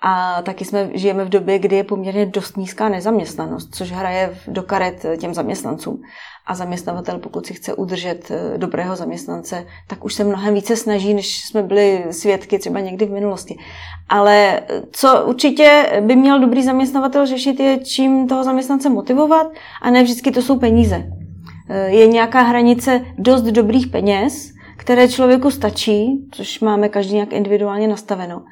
a 0.00 0.42
taky 0.42 0.64
jsme 0.64 0.90
žijeme 0.94 1.24
v 1.24 1.28
době, 1.28 1.58
kdy 1.58 1.76
je 1.76 1.84
poměrně 1.84 2.26
dost 2.26 2.56
nízká 2.56 2.88
nezaměstnanost, 2.88 3.74
což 3.74 3.92
hraje 3.92 4.38
do 4.48 4.62
karet 4.62 5.06
těm 5.18 5.34
zaměstnancům. 5.34 6.02
A 6.46 6.54
zaměstnavatel, 6.54 7.18
pokud 7.18 7.46
si 7.46 7.54
chce 7.54 7.74
udržet 7.74 8.30
eh, 8.30 8.58
dobrého 8.58 8.96
zaměstnance, 8.96 9.66
tak 9.86 10.04
už 10.04 10.14
se 10.14 10.24
mnohem 10.24 10.54
více 10.54 10.76
snaží, 10.76 11.14
než 11.14 11.44
jsme 11.44 11.62
byli 11.62 12.04
svědky 12.10 12.58
třeba 12.58 12.80
někdy 12.80 13.06
v 13.06 13.10
minulosti. 13.10 13.58
Ale 14.08 14.60
eh, 14.60 14.82
co 14.92 15.24
určitě 15.26 16.00
by 16.00 16.16
měl 16.16 16.40
dobrý 16.40 16.62
zaměstnavatel 16.62 17.26
řešit, 17.26 17.60
je 17.60 17.78
čím 17.78 18.28
toho 18.28 18.44
zaměstnance 18.44 18.88
motivovat 18.88 19.46
a 19.82 19.90
ne 19.90 20.02
vždycky 20.02 20.30
to 20.30 20.42
jsou 20.42 20.58
peníze. 20.58 21.04
Eh, 21.68 21.88
je 21.88 22.06
nějaká 22.06 22.42
hranice 22.42 23.04
dost 23.18 23.42
dobrých 23.42 23.86
peněz, 23.86 24.52
které 24.76 25.08
člověku 25.08 25.50
stačí, 25.50 26.28
což 26.32 26.60
máme 26.60 26.88
každý 26.88 27.14
nějak 27.14 27.32
individuálně 27.32 27.88
nastaveno 27.88 28.42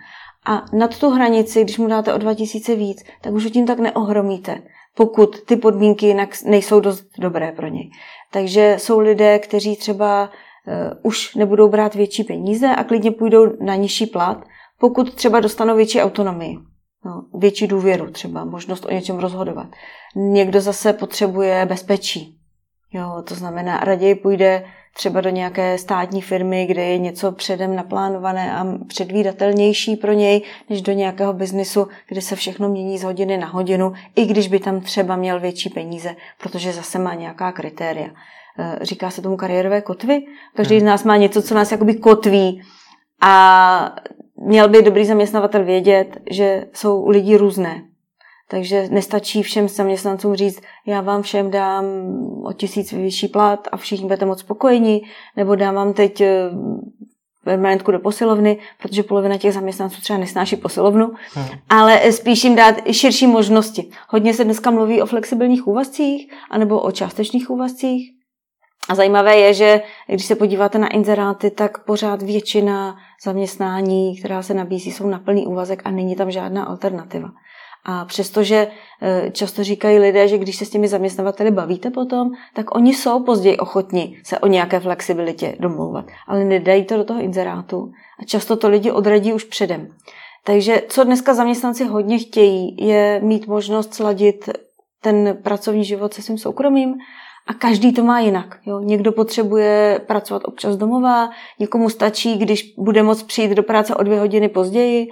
a 0.47 0.65
nad 0.73 0.99
tu 0.99 1.11
hranici, 1.11 1.65
když 1.65 1.79
mu 1.79 1.89
dáte 1.89 2.15
o 2.15 2.19
2000 2.19 2.77
víc, 2.77 3.05
tak 3.21 3.33
už 3.33 3.45
ho 3.45 3.51
tím 3.51 3.67
tak 3.67 3.79
neohromíte, 3.79 4.63
pokud 4.95 5.41
ty 5.41 5.57
podmínky 5.57 6.07
jinak 6.07 6.29
nejsou 6.45 6.81
dost 6.81 7.05
dobré 7.19 7.53
pro 7.53 7.67
něj. 7.67 7.91
Takže 8.33 8.77
jsou 8.79 8.99
lidé, 8.99 9.39
kteří 9.39 9.77
třeba 9.77 10.25
uh, 10.25 10.99
už 11.03 11.35
nebudou 11.35 11.69
brát 11.69 11.95
větší 11.95 12.25
peníze 12.25 12.67
a 12.67 12.85
klidně 12.85 13.11
půjdou 13.11 13.47
na 13.61 13.75
nižší 13.75 14.07
plat, 14.07 14.45
pokud 14.79 15.15
třeba 15.15 15.41
dostanou 15.41 15.77
větší 15.77 16.01
autonomii. 16.01 16.57
No, 17.05 17.25
větší 17.39 17.67
důvěru 17.67 18.11
třeba, 18.11 18.45
možnost 18.45 18.87
o 18.87 18.91
něčem 18.91 19.19
rozhodovat. 19.19 19.67
Někdo 20.17 20.61
zase 20.61 20.93
potřebuje 20.93 21.67
bezpečí. 21.67 22.39
Jo, 22.93 23.23
to 23.29 23.35
znamená, 23.35 23.79
raději 23.79 24.15
půjde 24.15 24.65
třeba 24.97 25.21
do 25.21 25.31
nějaké 25.31 25.79
státní 25.79 26.23
firmy, 26.23 26.67
kde 26.67 26.85
je 26.85 26.99
něco 26.99 27.33
předem 27.33 27.77
naplánované 27.77 28.57
a 28.57 28.67
předvídatelnější 28.87 29.97
pro 29.97 30.13
něj, 30.13 30.43
než 30.71 30.83
do 30.83 30.93
nějakého 30.93 31.33
biznisu, 31.33 31.89
kde 32.09 32.21
se 32.21 32.37
všechno 32.37 32.69
mění 32.69 32.99
z 32.99 33.03
hodiny 33.03 33.39
na 33.39 33.47
hodinu, 33.47 33.93
i 34.17 34.27
když 34.27 34.49
by 34.49 34.59
tam 34.59 34.81
třeba 34.81 35.17
měl 35.17 35.41
větší 35.41 35.71
peníze, 35.71 36.17
protože 36.43 36.73
zase 36.73 36.99
má 36.99 37.15
nějaká 37.15 37.53
kritéria. 37.53 38.09
Eh, 38.59 38.79
říká 38.83 39.11
se 39.11 39.23
tomu 39.23 39.37
kariérové 39.37 39.81
kotvy. 39.81 40.23
Každý 40.55 40.75
hmm. 40.75 40.81
z 40.81 40.85
nás 40.85 41.05
má 41.05 41.17
něco, 41.17 41.43
co 41.43 41.55
nás 41.55 41.73
jakoby 41.73 41.95
kotví 41.95 42.63
a 43.23 43.95
měl 44.37 44.69
by 44.69 44.83
dobrý 44.83 45.05
zaměstnavatel 45.05 45.65
vědět, 45.65 46.19
že 46.31 46.67
jsou 46.73 47.03
u 47.03 47.09
lidí 47.09 47.37
různé. 47.37 47.83
Takže 48.49 48.89
nestačí 48.91 49.43
všem 49.43 49.69
zaměstnancům 49.69 50.35
říct, 50.35 50.61
já 50.87 51.01
vám 51.01 51.23
všem 51.23 51.51
dám 51.51 51.85
o 52.45 52.53
tisíc 52.53 52.93
vyšší 52.93 53.29
plat 53.29 53.69
a 53.73 53.77
všichni 53.77 54.05
budete 54.05 54.27
moc 54.27 54.41
spokojení, 54.41 55.03
nebo 55.37 55.55
dám 55.55 55.75
vám 55.75 55.93
teď 55.93 56.21
eh, 56.21 56.51
permanentku 57.45 57.91
do 57.91 57.99
posilovny, 57.99 58.59
protože 58.83 59.03
polovina 59.03 59.39
těch 59.39 59.55
zaměstnanců 59.55 60.01
třeba 60.01 60.19
nesnáší 60.19 60.57
posilovnu, 60.57 61.13
hmm. 61.35 61.47
ale 61.69 62.13
spíš 62.13 62.45
jim 62.45 62.57
dát 62.57 62.75
širší 62.91 63.27
možnosti. 63.27 63.91
Hodně 64.09 64.35
se 64.35 64.45
dneska 64.45 64.71
mluví 64.71 65.03
o 65.03 65.07
flexibilních 65.07 65.67
úvazcích 65.67 66.33
anebo 66.51 66.81
o 66.81 66.93
částečných 66.93 67.51
úvazcích. 67.51 68.11
A 68.89 68.95
zajímavé 68.95 69.37
je, 69.37 69.55
že 69.55 69.83
když 70.07 70.27
se 70.27 70.35
podíváte 70.35 70.79
na 70.79 70.89
inzeráty, 70.89 71.51
tak 71.51 71.85
pořád 71.85 72.23
většina 72.23 72.97
zaměstnání, 73.25 74.19
která 74.19 74.43
se 74.43 74.55
nabízí, 74.55 74.93
jsou 74.93 75.07
na 75.07 75.19
plný 75.19 75.47
úvazek 75.47 75.83
a 75.85 75.91
není 75.91 76.17
tam 76.17 76.31
žádná 76.31 76.65
alternativa. 76.65 77.29
A 77.89 78.05
přestože 78.05 78.69
e, 79.03 79.31
často 79.31 79.65
říkají 79.65 79.99
lidé, 79.99 80.29
že 80.29 80.39
když 80.39 80.57
se 80.57 80.65
s 80.65 80.71
těmi 80.71 80.89
zaměstnavateli 80.89 81.51
bavíte 81.51 81.91
potom, 81.91 82.31
tak 82.55 82.75
oni 82.75 82.95
jsou 82.95 83.23
později 83.23 83.57
ochotni 83.57 84.21
se 84.25 84.39
o 84.39 84.47
nějaké 84.47 84.81
flexibilitě 84.81 85.57
domlouvat, 85.61 86.05
ale 86.27 86.45
nedají 86.45 86.85
to 86.85 86.97
do 86.97 87.05
toho 87.05 87.21
inzerátu 87.21 87.93
a 88.21 88.25
často 88.25 88.57
to 88.57 88.69
lidi 88.69 88.91
odradí 88.91 89.33
už 89.33 89.45
předem. 89.45 89.89
Takže 90.45 90.83
co 90.89 91.05
dneska 91.05 91.35
zaměstnanci 91.35 91.85
hodně 91.85 92.19
chtějí, 92.19 92.77
je 92.87 93.21
mít 93.25 93.47
možnost 93.47 93.95
sladit 93.95 94.51
ten 95.03 95.39
pracovní 95.43 95.85
život 95.85 96.15
se 96.15 96.23
svým 96.23 96.39
soukromým 96.39 96.95
a 97.47 97.55
každý 97.55 97.93
to 97.93 98.05
má 98.05 98.21
jinak. 98.21 98.59
Jo? 98.67 98.81
Někdo 98.81 99.13
potřebuje 99.13 100.01
pracovat 100.07 100.43
občas 100.45 100.77
domova, 100.77 101.31
někomu 101.59 101.91
stačí, 101.91 102.39
když 102.39 102.75
bude 102.79 103.03
moct 103.03 103.23
přijít 103.23 103.51
do 103.51 103.63
práce 103.63 103.95
o 103.95 104.03
dvě 104.03 104.21
hodiny 104.21 104.49
později, 104.49 105.09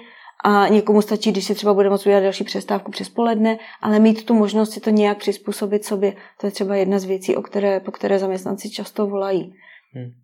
a 0.47 0.69
někomu 0.69 1.03
stačí, 1.03 1.33
když 1.33 1.45
si 1.45 1.55
třeba 1.55 1.75
bude 1.75 1.91
moct 1.91 2.07
udělat 2.07 2.21
další 2.21 2.45
přestávku 2.45 2.91
přes 2.91 3.09
poledne, 3.09 3.59
ale 3.81 3.99
mít 3.99 4.25
tu 4.25 4.35
možnost 4.35 4.71
si 4.71 4.81
to 4.81 4.91
nějak 4.91 5.19
přizpůsobit 5.19 5.85
sobě, 5.85 6.17
to 6.41 6.47
je 6.47 6.51
třeba 6.51 6.77
jedna 6.77 6.99
z 6.99 7.05
věcí, 7.05 7.37
o 7.37 7.43
které, 7.43 7.81
po 7.81 7.91
které 7.91 8.19
zaměstnanci 8.19 8.71
často 8.71 9.07
volají. 9.07 9.55
Hmm. 9.93 10.24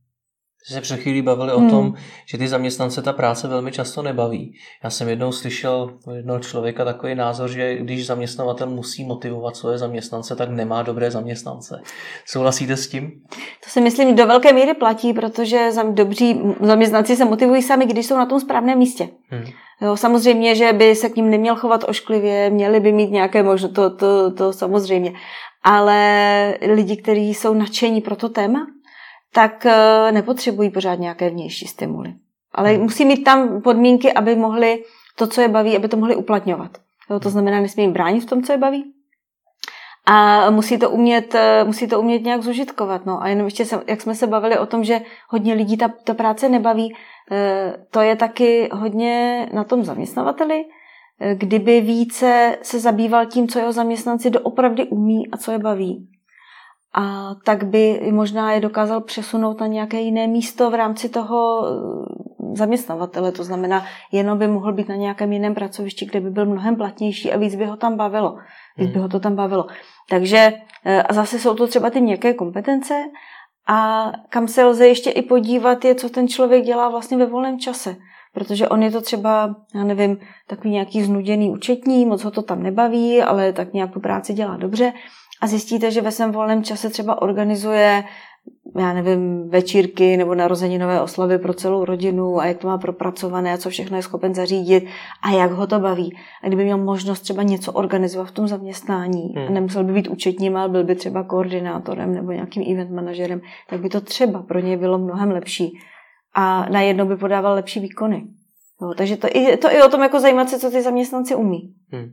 Jsi 0.64 0.74
se 0.74 0.80
před 0.80 1.00
chvílí 1.00 1.22
bavili 1.22 1.52
hmm. 1.56 1.66
o 1.66 1.70
tom, 1.70 1.94
že 2.26 2.38
ty 2.38 2.48
zaměstnance 2.48 3.02
ta 3.02 3.12
práce 3.12 3.48
velmi 3.48 3.72
často 3.72 4.02
nebaví. 4.02 4.54
Já 4.84 4.90
jsem 4.90 5.08
jednou 5.08 5.32
slyšel 5.32 5.98
od 6.06 6.14
jednoho 6.14 6.38
člověka 6.38 6.84
takový 6.84 7.14
názor, 7.14 7.50
že 7.50 7.76
když 7.76 8.06
zaměstnavatel 8.06 8.66
musí 8.66 9.04
motivovat 9.04 9.56
svoje 9.56 9.78
zaměstnance, 9.78 10.36
tak 10.36 10.50
nemá 10.50 10.82
dobré 10.82 11.10
zaměstnance. 11.10 11.80
Souhlasíte 12.26 12.76
s 12.76 12.88
tím? 12.88 13.10
To 13.64 13.70
si 13.70 13.80
myslím 13.80 14.16
do 14.16 14.26
velké 14.26 14.52
míry 14.52 14.74
platí, 14.74 15.12
protože 15.12 15.70
dobří 15.90 16.40
zaměstnanci 16.60 17.16
se 17.16 17.24
motivují 17.24 17.62
sami, 17.62 17.86
když 17.86 18.06
jsou 18.06 18.16
na 18.16 18.26
tom 18.26 18.40
správném 18.40 18.78
místě. 18.78 19.08
Hmm. 19.28 19.44
Jo, 19.82 19.96
samozřejmě, 19.96 20.54
že 20.54 20.72
by 20.72 20.94
se 20.94 21.08
k 21.08 21.16
ním 21.16 21.30
neměl 21.30 21.56
chovat 21.56 21.84
ošklivě, 21.88 22.50
měli 22.50 22.80
by 22.80 22.92
mít 22.92 23.10
nějaké 23.10 23.42
možnosti, 23.42 23.74
to, 23.74 23.96
to, 23.96 24.32
to 24.32 24.52
samozřejmě. 24.52 25.12
Ale 25.62 26.58
lidi, 26.74 26.96
kteří 26.96 27.34
jsou 27.34 27.54
nadšení 27.54 28.00
pro 28.00 28.16
to 28.16 28.28
téma, 28.28 28.66
tak 29.32 29.66
eh, 29.66 30.12
nepotřebují 30.12 30.70
pořád 30.70 30.94
nějaké 30.94 31.30
vnější 31.30 31.66
stimuly. 31.66 32.14
Ale 32.52 32.70
hmm. 32.70 32.82
musí 32.82 33.04
mít 33.04 33.24
tam 33.24 33.62
podmínky, 33.62 34.12
aby 34.12 34.36
mohli 34.36 34.84
to, 35.16 35.26
co 35.26 35.40
je 35.40 35.48
baví, 35.48 35.76
aby 35.76 35.88
to 35.88 35.96
mohli 35.96 36.16
uplatňovat. 36.16 36.70
Jo, 37.10 37.20
to 37.20 37.30
znamená, 37.30 37.60
nesmí 37.60 37.82
jim 37.82 37.92
bránit 37.92 38.20
v 38.20 38.26
tom, 38.26 38.42
co 38.42 38.52
je 38.52 38.58
baví. 38.58 38.92
A 40.06 40.50
musí 40.50 40.78
to 40.78 40.90
umět, 40.90 41.34
eh, 41.34 41.64
musí 41.64 41.88
to 41.88 42.00
umět 42.00 42.24
nějak 42.24 42.42
zužitkovat. 42.42 43.06
No. 43.06 43.22
A 43.22 43.28
jenom 43.28 43.44
ještě, 43.44 43.64
jak 43.86 44.00
jsme 44.00 44.14
se 44.14 44.26
bavili 44.26 44.58
o 44.58 44.66
tom, 44.66 44.84
že 44.84 45.00
hodně 45.28 45.54
lidí 45.54 45.76
ta, 45.76 45.88
ta 46.04 46.14
práce 46.14 46.48
nebaví, 46.48 46.94
eh, 47.30 47.74
to 47.90 48.00
je 48.00 48.16
taky 48.16 48.68
hodně 48.72 49.46
na 49.52 49.64
tom 49.64 49.84
zaměstnavateli, 49.84 50.64
kdyby 51.34 51.80
více 51.80 52.58
se 52.62 52.80
zabýval 52.80 53.26
tím, 53.26 53.48
co 53.48 53.58
jeho 53.58 53.72
zaměstnanci 53.72 54.30
doopravdy 54.30 54.84
umí 54.84 55.30
a 55.30 55.36
co 55.36 55.52
je 55.52 55.58
baví. 55.58 56.08
A 56.94 57.34
tak 57.44 57.64
by 57.64 58.10
možná 58.12 58.52
je 58.52 58.60
dokázal 58.60 59.00
přesunout 59.00 59.60
na 59.60 59.66
nějaké 59.66 60.00
jiné 60.00 60.26
místo 60.26 60.70
v 60.70 60.74
rámci 60.74 61.08
toho 61.08 61.64
zaměstnavatele. 62.52 63.32
To 63.32 63.44
znamená, 63.44 63.84
jenom 64.12 64.38
by 64.38 64.48
mohl 64.48 64.72
být 64.72 64.88
na 64.88 64.94
nějakém 64.94 65.32
jiném 65.32 65.54
pracovišti, 65.54 66.06
kde 66.06 66.20
by 66.20 66.30
byl 66.30 66.46
mnohem 66.46 66.76
platnější 66.76 67.32
a 67.32 67.38
víc 67.38 67.54
by 67.54 67.66
ho 67.66 67.76
tam 67.76 67.96
bavilo. 67.96 68.36
Víc 68.76 68.88
by 68.88 68.94
hmm. 68.94 69.02
ho 69.02 69.08
to 69.08 69.20
tam 69.20 69.36
bavilo. 69.36 69.66
Takže 70.08 70.52
eh, 70.84 71.02
a 71.02 71.12
zase 71.12 71.38
jsou 71.38 71.54
to 71.54 71.66
třeba 71.66 71.90
ty 71.90 72.00
nějaké 72.00 72.34
kompetence 72.34 72.94
a 73.68 74.12
kam 74.28 74.48
se 74.48 74.64
lze 74.64 74.88
ještě 74.88 75.10
i 75.10 75.22
podívat 75.22 75.84
je, 75.84 75.94
co 75.94 76.08
ten 76.08 76.28
člověk 76.28 76.64
dělá 76.64 76.88
vlastně 76.88 77.16
ve 77.16 77.26
volném 77.26 77.58
čase. 77.58 77.96
Protože 78.34 78.68
on 78.68 78.82
je 78.82 78.90
to 78.90 79.00
třeba, 79.00 79.54
já 79.74 79.84
nevím, 79.84 80.18
takový 80.46 80.70
nějaký 80.70 81.02
znuděný 81.02 81.50
účetní, 81.50 82.06
moc 82.06 82.24
ho 82.24 82.30
to 82.30 82.42
tam 82.42 82.62
nebaví, 82.62 83.22
ale 83.22 83.52
tak 83.52 83.72
nějak 83.72 83.90
tu 83.90 84.00
práci 84.00 84.32
dělá 84.32 84.56
dobře. 84.56 84.92
A 85.40 85.46
zjistíte, 85.46 85.90
že 85.90 86.00
ve 86.00 86.12
svém 86.12 86.32
volném 86.32 86.64
čase 86.64 86.90
třeba 86.90 87.22
organizuje 87.22 88.04
já 88.78 88.92
nevím, 88.92 89.48
večírky 89.48 90.16
nebo 90.16 90.34
narozeninové 90.34 91.00
oslavy 91.00 91.38
pro 91.38 91.54
celou 91.54 91.84
rodinu 91.84 92.40
a 92.40 92.46
jak 92.46 92.58
to 92.58 92.66
má 92.66 92.78
propracované 92.78 93.52
a 93.52 93.58
co 93.58 93.70
všechno 93.70 93.96
je 93.96 94.02
schopen 94.02 94.34
zařídit 94.34 94.84
a 95.22 95.30
jak 95.30 95.50
ho 95.50 95.66
to 95.66 95.78
baví. 95.78 96.16
A 96.42 96.46
kdyby 96.46 96.64
měl 96.64 96.78
možnost 96.78 97.20
třeba 97.20 97.42
něco 97.42 97.72
organizovat 97.72 98.28
v 98.28 98.32
tom 98.32 98.48
zaměstnání 98.48 99.34
hmm. 99.36 99.46
a 99.48 99.50
nemusel 99.50 99.84
by 99.84 99.92
být 99.92 100.08
účetním, 100.08 100.56
ale 100.56 100.68
byl 100.68 100.84
by 100.84 100.94
třeba 100.94 101.22
koordinátorem 101.22 102.14
nebo 102.14 102.32
nějakým 102.32 102.72
event 102.72 102.90
manažerem, 102.90 103.40
tak 103.68 103.80
by 103.80 103.88
to 103.88 104.00
třeba 104.00 104.42
pro 104.42 104.60
něj 104.60 104.76
bylo 104.76 104.98
mnohem 104.98 105.30
lepší. 105.30 105.72
A 106.34 106.66
najednou 106.70 107.06
by 107.06 107.16
podával 107.16 107.54
lepší 107.54 107.80
výkony. 107.80 108.26
Jo, 108.82 108.94
takže 108.96 109.16
to, 109.16 109.28
i, 109.34 109.56
to 109.56 109.72
i 109.72 109.82
o 109.82 109.88
tom 109.88 110.00
jako 110.02 110.20
zajímat 110.20 110.48
se, 110.48 110.58
co 110.58 110.70
ty 110.70 110.82
zaměstnanci 110.82 111.34
umí. 111.34 111.74
Hmm. 111.92 112.10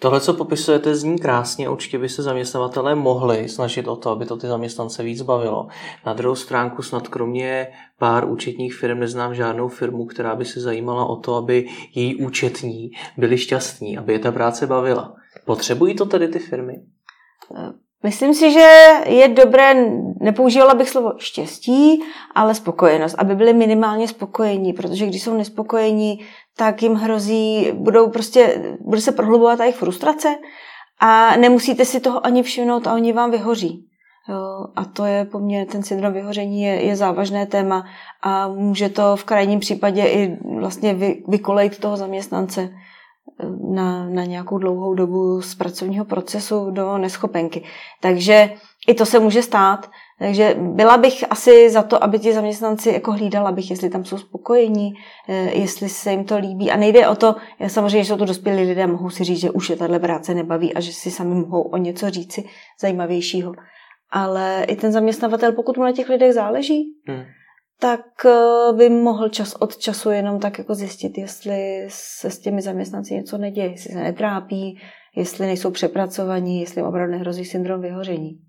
Tohle, 0.00 0.20
co 0.20 0.34
popisujete, 0.34 0.94
zní 0.94 1.18
krásně. 1.18 1.68
Určitě 1.68 1.98
by 1.98 2.08
se 2.08 2.22
zaměstnavatelé 2.22 2.94
mohli 2.94 3.48
snažit 3.48 3.88
o 3.88 3.96
to, 3.96 4.10
aby 4.10 4.26
to 4.26 4.36
ty 4.36 4.46
zaměstnance 4.46 5.02
víc 5.02 5.22
bavilo. 5.22 5.68
Na 6.06 6.12
druhou 6.12 6.34
stránku 6.34 6.82
snad 6.82 7.08
kromě 7.08 7.68
pár 7.98 8.30
účetních 8.30 8.74
firm 8.74 9.00
neznám 9.00 9.34
žádnou 9.34 9.68
firmu, 9.68 10.06
která 10.06 10.34
by 10.34 10.44
se 10.44 10.60
zajímala 10.60 11.06
o 11.06 11.16
to, 11.16 11.34
aby 11.34 11.66
její 11.94 12.16
účetní 12.16 12.90
byli 13.16 13.38
šťastní, 13.38 13.98
aby 13.98 14.12
je 14.12 14.18
ta 14.18 14.32
práce 14.32 14.66
bavila. 14.66 15.14
Potřebují 15.44 15.94
to 15.94 16.06
tedy 16.06 16.28
ty 16.28 16.38
firmy? 16.38 16.74
Myslím 18.02 18.34
si, 18.34 18.52
že 18.52 18.88
je 19.06 19.28
dobré, 19.28 19.74
nepoužívala 20.20 20.74
bych 20.74 20.88
slovo 20.88 21.12
štěstí, 21.16 22.02
ale 22.34 22.54
spokojenost, 22.54 23.14
aby 23.18 23.34
byli 23.34 23.52
minimálně 23.52 24.08
spokojení, 24.08 24.72
protože 24.72 25.06
když 25.06 25.22
jsou 25.22 25.34
nespokojení, 25.34 26.20
tak 26.58 26.82
jim 26.82 26.94
hrozí, 26.94 27.72
budou 27.72 28.10
prostě, 28.10 28.62
bude 28.80 29.00
se 29.00 29.12
prohlubovat 29.12 29.60
jejich 29.60 29.76
frustrace 29.76 30.36
a 31.00 31.36
nemusíte 31.36 31.84
si 31.84 32.00
toho 32.00 32.26
ani 32.26 32.42
všimnout 32.42 32.86
a 32.86 32.94
oni 32.94 33.12
vám 33.12 33.30
vyhoří. 33.30 33.84
Jo, 34.28 34.66
a 34.76 34.84
to 34.84 35.04
je 35.04 35.24
po 35.24 35.38
mně, 35.38 35.66
ten 35.66 35.82
syndrom 35.82 36.12
vyhoření 36.12 36.62
je, 36.62 36.72
je 36.84 36.96
závažné 36.96 37.46
téma 37.46 37.84
a 38.22 38.48
může 38.48 38.88
to 38.88 39.16
v 39.16 39.24
krajním 39.24 39.60
případě 39.60 40.04
i 40.04 40.38
vlastně 40.60 40.94
vy, 40.94 41.24
vykolejit 41.28 41.78
toho 41.78 41.96
zaměstnance 41.96 42.70
na, 43.70 44.08
na 44.08 44.24
nějakou 44.24 44.58
dlouhou 44.58 44.94
dobu 44.94 45.42
z 45.42 45.54
pracovního 45.54 46.04
procesu 46.04 46.70
do 46.70 46.98
neschopenky. 46.98 47.64
Takže 48.00 48.50
i 48.88 48.94
to 48.94 49.06
se 49.06 49.18
může 49.18 49.42
stát. 49.42 49.90
Takže 50.18 50.56
byla 50.58 50.96
bych 50.96 51.24
asi 51.30 51.70
za 51.70 51.82
to, 51.82 52.04
aby 52.04 52.18
ti 52.18 52.32
zaměstnanci 52.32 52.90
jako 52.90 53.12
hlídala 53.12 53.52
bych, 53.52 53.70
jestli 53.70 53.90
tam 53.90 54.04
jsou 54.04 54.18
spokojení, 54.18 54.94
eh, 55.28 55.58
jestli 55.58 55.88
se 55.88 56.10
jim 56.10 56.24
to 56.24 56.38
líbí. 56.38 56.70
A 56.70 56.76
nejde 56.76 57.08
o 57.08 57.14
to, 57.14 57.34
samozřejmě, 57.66 58.04
že 58.04 58.12
jsou 58.12 58.18
to 58.18 58.24
dospělí 58.24 58.64
lidé, 58.64 58.86
mohou 58.86 59.10
si 59.10 59.24
říct, 59.24 59.40
že 59.40 59.50
už 59.50 59.70
je 59.70 59.76
tahle 59.76 59.98
práce 59.98 60.34
nebaví 60.34 60.74
a 60.74 60.80
že 60.80 60.92
si 60.92 61.10
sami 61.10 61.34
mohou 61.34 61.62
o 61.62 61.76
něco 61.76 62.10
říci 62.10 62.44
zajímavějšího. 62.80 63.52
Ale 64.10 64.64
i 64.68 64.76
ten 64.76 64.92
zaměstnavatel, 64.92 65.52
pokud 65.52 65.76
mu 65.76 65.82
na 65.82 65.92
těch 65.92 66.08
lidech 66.08 66.32
záleží, 66.32 66.84
hmm 67.08 67.24
tak 67.80 68.24
eh, 68.26 68.72
by 68.72 68.90
mohl 68.90 69.28
čas 69.28 69.54
od 69.54 69.76
času 69.76 70.10
jenom 70.10 70.40
tak 70.40 70.58
jako 70.58 70.74
zjistit, 70.74 71.18
jestli 71.18 71.86
se 71.88 72.30
s 72.30 72.38
těmi 72.38 72.62
zaměstnanci 72.62 73.14
něco 73.14 73.38
neděje, 73.38 73.70
jestli 73.70 73.92
se 73.92 73.98
netrápí, 73.98 74.80
jestli 75.16 75.46
nejsou 75.46 75.70
přepracovaní, 75.70 76.60
jestli 76.60 76.82
opravdu 76.82 77.12
nehrozí 77.12 77.44
syndrom 77.44 77.80
vyhoření. 77.80 78.40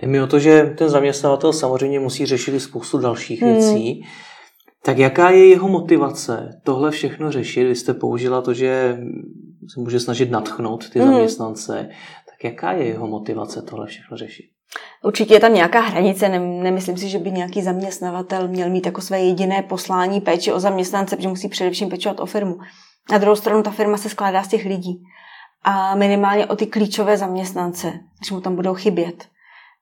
Jde 0.00 0.08
mi 0.08 0.22
o 0.22 0.26
to, 0.26 0.38
že 0.38 0.62
ten 0.62 0.88
zaměstnavatel 0.88 1.52
samozřejmě 1.52 2.00
musí 2.00 2.26
řešit 2.26 2.60
spoustu 2.60 2.98
dalších 2.98 3.42
hmm. 3.42 3.52
věcí. 3.52 4.04
Tak 4.82 4.98
jaká 4.98 5.30
je 5.30 5.48
jeho 5.48 5.68
motivace 5.68 6.60
tohle 6.64 6.90
všechno 6.90 7.32
řešit? 7.32 7.64
Vy 7.64 7.74
jste 7.74 7.94
použila 7.94 8.42
to, 8.42 8.54
že 8.54 8.98
se 9.74 9.80
může 9.80 10.00
snažit 10.00 10.30
natchnout 10.30 10.90
ty 10.90 10.98
hmm. 10.98 11.12
zaměstnance. 11.12 11.88
Tak 12.30 12.44
jaká 12.44 12.72
je 12.72 12.86
jeho 12.86 13.06
motivace 13.06 13.62
tohle 13.62 13.86
všechno 13.86 14.16
řešit? 14.16 14.44
Určitě 15.04 15.34
je 15.34 15.40
tam 15.40 15.54
nějaká 15.54 15.80
hranice, 15.80 16.28
nemyslím 16.38 16.96
si, 16.96 17.08
že 17.08 17.18
by 17.18 17.30
nějaký 17.30 17.62
zaměstnavatel 17.62 18.48
měl 18.48 18.70
mít 18.70 18.86
jako 18.86 19.00
své 19.00 19.20
jediné 19.20 19.62
poslání 19.62 20.20
péči 20.20 20.52
o 20.52 20.60
zaměstnance, 20.60 21.16
protože 21.16 21.28
musí 21.28 21.48
především 21.48 21.88
pečovat 21.88 22.20
o 22.20 22.26
firmu. 22.26 22.58
Na 23.12 23.18
druhou 23.18 23.36
stranu 23.36 23.62
ta 23.62 23.70
firma 23.70 23.96
se 23.96 24.08
skládá 24.08 24.42
z 24.42 24.48
těch 24.48 24.64
lidí 24.64 25.02
a 25.62 25.94
minimálně 25.94 26.46
o 26.46 26.56
ty 26.56 26.66
klíčové 26.66 27.16
zaměstnance, 27.16 27.92
když 28.18 28.30
mu 28.30 28.40
tam 28.40 28.56
budou 28.56 28.74
chybět 28.74 29.24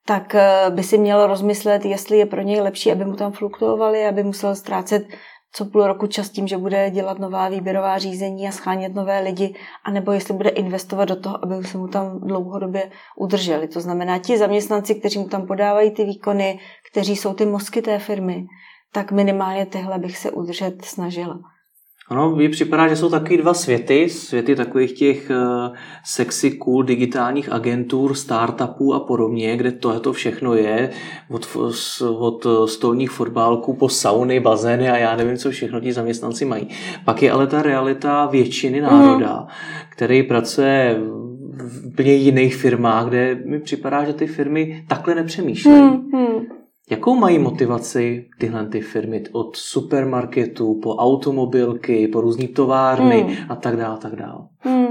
tak 0.09 0.35
eh, 0.35 0.69
by 0.69 0.83
si 0.83 0.97
měl 0.97 1.27
rozmyslet, 1.27 1.85
jestli 1.85 2.17
je 2.17 2.25
pro 2.25 2.41
něj 2.41 2.61
lepší, 2.61 2.91
aby 2.91 3.05
mu 3.05 3.15
tam 3.15 3.31
fluktuovali, 3.31 4.05
aby 4.05 4.23
musel 4.23 4.55
ztrácet 4.55 5.07
co 5.51 5.65
půl 5.65 5.87
roku 5.87 6.07
čas 6.07 6.29
tím, 6.29 6.47
že 6.47 6.57
bude 6.57 6.89
dělat 6.89 7.19
nová 7.19 7.49
výběrová 7.49 7.97
řízení 7.97 8.47
a 8.47 8.51
schánět 8.51 8.95
nové 8.95 9.19
lidi, 9.19 9.55
anebo 9.85 10.11
jestli 10.11 10.33
bude 10.33 10.49
investovat 10.49 11.05
do 11.05 11.15
toho, 11.15 11.45
aby 11.45 11.63
se 11.63 11.77
mu 11.77 11.87
tam 11.87 12.19
dlouhodobě 12.19 12.91
udrželi. 13.17 13.67
To 13.67 13.81
znamená, 13.81 14.19
ti 14.19 14.37
zaměstnanci, 14.37 14.95
kteří 14.95 15.19
mu 15.19 15.27
tam 15.27 15.47
podávají 15.47 15.91
ty 15.91 16.05
výkony, 16.05 16.59
kteří 16.91 17.15
jsou 17.15 17.33
ty 17.33 17.45
mozky 17.45 17.81
té 17.81 17.99
firmy, 17.99 18.45
tak 18.93 19.11
minimálně 19.11 19.65
tyhle 19.65 19.99
bych 19.99 20.17
se 20.17 20.31
udržet 20.31 20.85
snažila. 20.85 21.39
Ono 22.11 22.35
mi 22.35 22.49
připadá, 22.49 22.87
že 22.87 22.95
jsou 22.95 23.09
takový 23.09 23.37
dva 23.37 23.53
světy, 23.53 24.09
světy 24.09 24.55
takových 24.55 24.91
těch 24.91 25.29
uh, 25.29 25.75
sexy, 26.03 26.51
cool 26.51 26.83
digitálních 26.83 27.51
agentur, 27.51 28.13
startupů 28.13 28.93
a 28.93 28.99
podobně, 28.99 29.57
kde 29.57 29.71
tohle 29.71 30.13
všechno 30.13 30.53
je, 30.53 30.89
od, 31.29 31.47
od 31.99 32.47
stolních 32.65 33.11
fotbálků 33.11 33.73
po 33.73 33.89
sauny, 33.89 34.39
bazény 34.39 34.89
a 34.89 34.97
já 34.97 35.15
nevím, 35.15 35.37
co 35.37 35.51
všechno 35.51 35.79
ti 35.79 35.93
zaměstnanci 35.93 36.45
mají. 36.45 36.67
Pak 37.05 37.21
je 37.21 37.31
ale 37.31 37.47
ta 37.47 37.61
realita 37.61 38.25
většiny 38.25 38.81
národa, 38.81 39.39
mm. 39.39 39.47
který 39.89 40.23
pracuje 40.23 40.97
v 41.63 41.87
úplně 41.87 42.13
jiných 42.13 42.55
firmách, 42.55 43.07
kde 43.07 43.37
mi 43.45 43.59
připadá, 43.59 44.03
že 44.03 44.13
ty 44.13 44.27
firmy 44.27 44.83
takhle 44.87 45.15
nepřemýšlejí. 45.15 45.81
Mm, 45.81 46.09
mm. 46.13 46.58
Jakou 46.89 47.15
mají 47.15 47.39
motivaci 47.39 48.25
tyhle 48.37 48.65
ty 48.65 48.81
firmy 48.81 49.23
od 49.31 49.55
supermarketů 49.55 50.79
po 50.83 50.95
automobilky, 50.95 52.07
po 52.07 52.21
různé 52.21 52.47
továrny 52.47 53.21
hmm. 53.21 53.35
a 53.49 53.55
tak 53.55 53.77
dále, 53.77 53.97
tak 53.97 54.15
dále? 54.15 54.47
Hmm. 54.59 54.88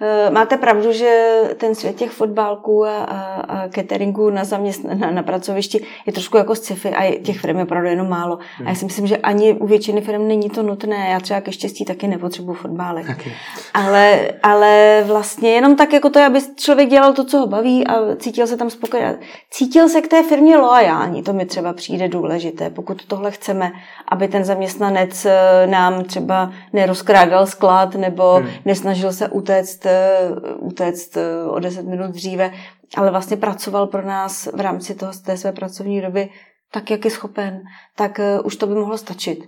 Eh, 0.00 0.30
máte 0.30 0.56
pravdu, 0.56 0.92
že 0.92 1.40
ten 1.56 1.74
svět 1.74 1.96
těch 1.96 2.10
fotbálků 2.10 2.84
a, 2.84 3.04
a, 3.04 3.40
a 3.40 3.68
cateringů 3.68 4.30
na, 4.30 4.42
zaměstn- 4.42 4.98
na, 4.98 5.10
na 5.10 5.22
pracovišti 5.22 5.84
je 6.06 6.12
trošku 6.12 6.36
jako 6.36 6.54
sci-fi 6.54 6.88
a 6.88 7.18
těch 7.22 7.40
firm 7.40 7.58
je 7.58 7.64
opravdu 7.64 7.88
jenom 7.88 8.08
málo. 8.08 8.38
Hmm. 8.58 8.66
A 8.66 8.70
já 8.70 8.76
si 8.76 8.84
myslím, 8.84 9.06
že 9.06 9.16
ani 9.16 9.52
u 9.52 9.66
většiny 9.66 10.00
firm 10.00 10.28
není 10.28 10.50
to 10.50 10.62
nutné. 10.62 11.08
Já 11.10 11.20
třeba 11.20 11.40
ke 11.40 11.52
štěstí 11.52 11.84
taky 11.84 12.08
nepotřebuji 12.08 12.54
fotbálek. 12.54 13.04
Okay. 13.04 13.32
Ale, 13.74 14.30
ale 14.42 15.02
vlastně 15.06 15.50
jenom 15.50 15.76
tak 15.76 15.92
jako 15.92 16.10
to, 16.10 16.20
aby 16.20 16.40
člověk 16.56 16.88
dělal 16.88 17.12
to, 17.12 17.24
co 17.24 17.38
ho 17.38 17.46
baví 17.46 17.86
a 17.86 18.16
cítil 18.16 18.46
se 18.46 18.56
tam 18.56 18.70
spokojeně. 18.70 19.18
Cítil 19.50 19.88
se 19.88 20.00
k 20.00 20.08
té 20.08 20.22
firmě 20.22 20.56
loajální, 20.56 21.22
to 21.22 21.32
mi 21.32 21.46
třeba 21.46 21.72
přijde 21.72 22.08
důležité. 22.08 22.70
Pokud 22.70 23.04
tohle 23.06 23.30
chceme, 23.30 23.72
aby 24.08 24.28
ten 24.28 24.44
zaměstnanec 24.44 25.26
eh, 25.26 25.66
nám 25.66 26.04
třeba 26.04 26.52
nerozkrádal 26.72 27.46
sklad 27.46 27.94
nebo 27.94 28.34
hmm. 28.34 28.48
nesnažil 28.64 29.12
se 29.12 29.28
utéct, 29.28 29.83
eh, 29.86 30.30
utéct 30.58 31.16
eh, 31.16 31.44
o 31.48 31.58
10 31.58 31.86
minut 31.86 32.10
dříve, 32.10 32.52
ale 32.96 33.10
vlastně 33.10 33.36
pracoval 33.36 33.86
pro 33.86 34.02
nás 34.02 34.46
v 34.46 34.60
rámci 34.60 34.94
toho, 34.94 35.12
té 35.24 35.36
své 35.36 35.52
pracovní 35.52 36.00
doby 36.00 36.30
tak, 36.72 36.90
jak 36.90 37.04
je 37.04 37.10
schopen, 37.10 37.62
tak 37.96 38.20
už 38.44 38.56
to 38.56 38.66
by 38.66 38.74
mohlo 38.74 38.98
stačit. 38.98 39.38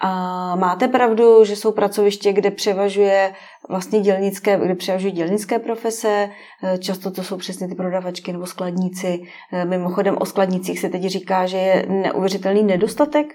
A 0.00 0.56
máte 0.56 0.88
pravdu, 0.88 1.44
že 1.44 1.56
jsou 1.56 1.72
pracoviště, 1.72 2.32
kde 2.32 2.50
převažuje 2.50 3.34
vlastně 3.68 4.00
dělnické, 4.00 4.58
kde 4.58 4.74
převažují 4.74 5.12
dělnické 5.12 5.58
profese, 5.58 6.30
často 6.78 7.10
to 7.10 7.22
jsou 7.22 7.36
přesně 7.36 7.68
ty 7.68 7.74
prodavačky 7.74 8.32
nebo 8.32 8.46
skladníci. 8.46 9.22
Mimochodem 9.64 10.16
o 10.20 10.26
skladnicích 10.26 10.78
se 10.78 10.88
teď 10.88 11.02
říká, 11.02 11.46
že 11.46 11.56
je 11.56 11.86
neuvěřitelný 11.88 12.62
nedostatek 12.62 13.26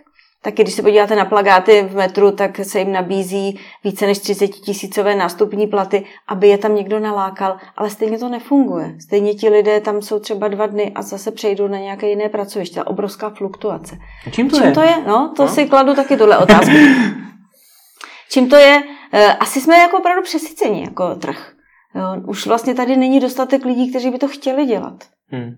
Taky 0.41 0.63
když 0.63 0.73
se 0.75 0.81
podíváte 0.81 1.15
na 1.15 1.25
plagáty 1.25 1.81
v 1.81 1.95
metru, 1.95 2.31
tak 2.31 2.57
se 2.63 2.79
jim 2.79 2.91
nabízí 2.91 3.59
více 3.83 4.05
než 4.05 4.19
30 4.19 4.47
tisícové 4.47 5.15
nástupní 5.15 5.67
platy, 5.67 6.05
aby 6.27 6.47
je 6.47 6.57
tam 6.57 6.75
někdo 6.75 6.99
nalákal, 6.99 7.57
ale 7.77 7.89
stejně 7.89 8.17
to 8.17 8.29
nefunguje. 8.29 8.95
Stejně 9.01 9.33
ti 9.33 9.49
lidé 9.49 9.81
tam 9.81 10.01
jsou 10.01 10.19
třeba 10.19 10.47
dva 10.47 10.67
dny 10.67 10.91
a 10.95 11.01
zase 11.01 11.31
přejdou 11.31 11.67
na 11.67 11.77
nějaké 11.77 12.09
jiné 12.09 12.29
pracoviště. 12.29 12.83
Obrovská 12.83 13.29
fluktuace. 13.29 13.97
A 14.27 14.29
čím 14.29 14.49
to 14.49 14.57
Čím 14.57 14.65
je? 14.65 14.71
to 14.71 14.81
je? 14.81 14.95
No, 15.07 15.33
to 15.35 15.43
No. 15.43 15.49
si 15.49 15.65
kladu 15.65 15.95
taky 15.95 16.17
tuhle 16.17 16.37
otázku. 16.37 16.71
Čím 18.31 18.49
to 18.49 18.55
je? 18.55 18.83
Eh, 19.13 19.33
Asi 19.33 19.61
jsme 19.61 19.77
jako 19.77 19.97
opravdu 19.97 20.21
přesyceni 20.23 20.81
jako 20.81 21.15
trh. 21.15 21.51
Jo, 21.95 22.21
už 22.27 22.47
vlastně 22.47 22.73
tady 22.73 22.97
není 22.97 23.19
dostatek 23.19 23.65
lidí, 23.65 23.89
kteří 23.89 24.09
by 24.11 24.17
to 24.17 24.27
chtěli 24.27 24.65
dělat. 24.65 25.03
Hmm. 25.31 25.55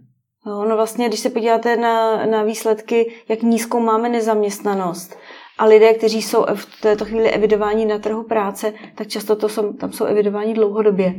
Jo, 0.50 0.66
no 0.66 0.76
vlastně, 0.76 1.08
když 1.08 1.20
se 1.20 1.30
podíváte 1.30 1.78
na, 1.78 2.26
na 2.26 2.44
výsledky, 2.44 3.14
jak 3.30 3.42
nízkou 3.42 3.80
máme 3.80 4.10
nezaměstnanost 4.10 5.18
a 5.58 5.66
lidé, 5.66 5.94
kteří 5.94 6.22
jsou 6.22 6.46
v 6.56 6.82
této 6.82 7.06
chvíli 7.06 7.32
evidováni 7.32 7.86
na 7.86 8.00
trhu 8.00 8.24
práce, 8.24 8.74
tak 8.96 9.08
často 9.08 9.36
to 9.36 9.50
jsou, 9.50 9.74
tam 9.74 9.92
jsou 9.92 10.06
evidováni 10.06 10.54
dlouhodobě. 10.54 11.16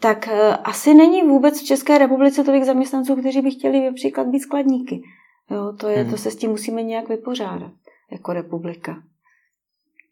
Tak 0.00 0.28
eh, 0.28 0.56
asi 0.56 0.94
není 0.94 1.22
vůbec 1.22 1.60
v 1.60 1.64
České 1.66 1.98
republice 1.98 2.44
tolik 2.44 2.64
zaměstnanců, 2.64 3.16
kteří 3.16 3.40
by 3.40 3.50
chtěli 3.50 3.84
například 3.84 4.26
být 4.26 4.40
skladníky. 4.40 5.02
Jo, 5.50 5.72
to, 5.80 5.88
je, 5.88 6.02
Mhm. 6.02 6.10
to 6.10 6.16
se 6.16 6.30
s 6.30 6.36
tím 6.36 6.50
musíme 6.50 6.82
nějak 6.82 7.08
vypořádat 7.08 7.72
jako 8.12 8.32
republika. 8.32 8.96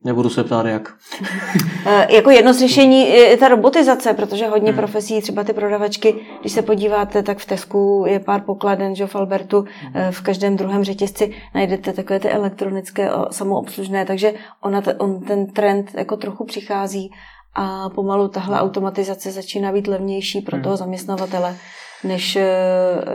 Nebudu 0.04 0.28
se 0.30 0.44
ptát 0.44 0.66
jak. 0.66 0.94
E, 1.86 2.14
Jako 2.14 2.30
jedno 2.30 2.52
z 2.54 2.58
řešení 2.58 3.08
je 3.10 3.36
ta 3.36 3.48
robotizace, 3.48 4.14
protože 4.14 4.46
hodně 4.46 4.70
Hmm. 4.70 4.78
profesí, 4.78 5.20
třeba 5.22 5.44
ty 5.44 5.52
prodavačky, 5.52 6.14
když 6.40 6.52
se 6.52 6.62
podíváte, 6.62 7.22
tak 7.22 7.38
v 7.38 7.46
Tesku 7.46 8.04
je 8.08 8.20
pár 8.20 8.40
pokladen, 8.40 8.94
že 8.94 9.06
v 9.06 9.16
Albertu, 9.16 9.64
e, 9.94 10.12
v 10.12 10.20
každém 10.20 10.56
druhém 10.56 10.84
řetězci 10.84 11.34
najdete 11.54 11.92
takové 11.92 12.20
ty 12.20 12.28
elektronické 12.30 13.10
samoobslužné, 13.30 14.04
takže 14.06 14.34
ona, 14.62 14.82
on, 14.98 15.20
ten 15.20 15.46
trend 15.46 15.90
jako 15.94 16.16
trochu 16.16 16.44
přichází 16.44 17.10
a 17.54 17.88
pomalu 17.88 18.28
tahle 18.28 18.60
automatizace 18.60 19.30
začíná 19.30 19.72
být 19.72 19.86
levnější 19.86 20.40
pro 20.40 20.56
Hmm. 20.56 20.64
toho 20.64 20.76
zaměstnavatele 20.76 21.56
než, 22.04 22.36
e, 22.36 22.48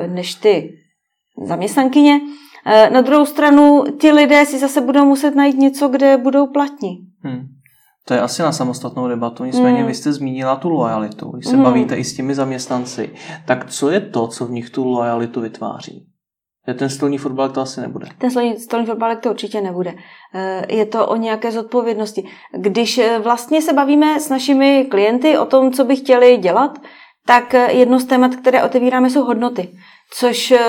než 0.07 0.35
ty 0.35 0.73
zaměstnankyně. 1.47 2.19
E, 2.65 2.89
Na 2.89 3.01
druhou 3.01 3.25
stranu 3.25 3.83
ti 3.99 4.11
lidé 4.11 4.45
si 4.45 4.59
zase 4.59 4.81
budou 4.81 5.05
muset 5.05 5.35
najít 5.35 5.57
něco, 5.57 5.87
kde 5.87 6.17
budou 6.17 6.47
platní. 6.47 6.97
Hmm. 7.23 7.47
To 8.07 8.13
je 8.13 8.21
asi 8.21 8.41
na 8.41 8.51
samostatnou 8.51 9.07
debatu, 9.07 9.43
nicméně 9.45 9.77
Hmm. 9.77 9.87
vy 9.87 9.93
jste 9.93 10.13
zmínila 10.13 10.55
tu 10.55 10.69
lojalitu. 10.69 11.29
Když 11.31 11.45
se 11.45 11.53
Hmm. 11.55 11.63
bavíte 11.63 11.95
i 11.95 12.03
s 12.03 12.15
těmi 12.15 12.35
zaměstnanci, 12.35 13.09
tak 13.47 13.69
co 13.71 13.89
je 13.89 13.99
to, 14.01 14.27
co 14.27 14.45
v 14.45 14.51
nich 14.51 14.69
tu 14.69 14.85
lojalitu 14.87 15.41
vytváří? 15.41 16.07
Ten 16.77 16.89
stolní 16.89 17.17
fotbal 17.17 17.49
to 17.49 17.61
asi 17.61 17.81
nebude. 17.81 18.07
Ten 18.17 18.31
stolní, 18.31 18.59
stolní 18.59 18.85
fotbalek 18.85 19.19
to 19.19 19.29
určitě 19.29 19.61
nebude. 19.61 19.93
Eh, 20.35 20.65
Je 20.75 20.85
to 20.85 21.07
o 21.07 21.15
nějaké 21.15 21.51
zodpovědnosti. 21.51 22.27
Když 22.57 22.97
eh, 22.97 23.19
vlastně 23.19 23.61
se 23.61 23.73
bavíme 23.73 24.19
s 24.19 24.29
našimi 24.29 24.85
klienty 24.91 25.37
o 25.37 25.45
tom, 25.45 25.71
co 25.71 25.83
by 25.85 25.95
chtěli 25.95 26.37
dělat, 26.37 26.79
tak 27.25 27.53
eh, 27.53 27.71
jedno 27.73 27.99
z 27.99 28.05
témat, 28.05 28.35
které 28.35 28.63
otevíráme, 28.63 29.09
jsou 29.09 29.23
hodnoty. 29.23 29.69
Což 30.11 30.51
eh, 30.51 30.59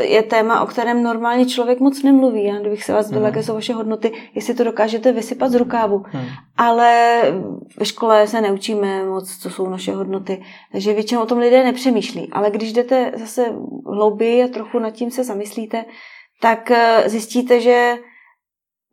je 0.00 0.22
téma, 0.22 0.60
o 0.60 0.66
kterém 0.66 1.02
normálně 1.02 1.46
člověk 1.46 1.80
moc 1.80 2.02
nemluví. 2.02 2.44
Já 2.44 2.58
kdybych 2.60 2.84
se 2.84 2.92
vás 2.92 3.06
zeptala, 3.06 3.20
Mhm. 3.20 3.34
jaké 3.34 3.42
jsou 3.46 3.54
vaše 3.54 3.74
hodnoty, 3.74 4.12
jestli 4.34 4.54
to 4.54 4.64
dokážete 4.64 5.12
vysypat 5.12 5.50
z 5.50 5.54
rukávu. 5.54 6.02
Hmm. 6.06 6.24
Ale 6.56 7.22
ve 7.78 7.86
škole 7.86 8.26
se 8.26 8.40
neučíme 8.40 9.04
moc, 9.04 9.36
co 9.38 9.50
jsou 9.50 9.68
naše 9.68 9.92
hodnoty, 9.92 10.42
takže 10.72 10.92
většinou 10.92 11.22
o 11.22 11.26
tom 11.26 11.38
lidé 11.38 11.64
nepřemýšlí. 11.64 12.28
Ale 12.32 12.50
když 12.50 12.72
jdete 12.72 13.12
zase 13.16 13.44
hlouběji 13.86 14.44
a 14.44 14.48
trochu 14.48 14.78
nad 14.78 14.90
tím 14.90 15.10
se 15.10 15.24
zamyslíte, 15.24 15.84
tak 16.40 16.70
eh, 16.70 17.02
zjistíte, 17.06 17.60
že 17.60 17.94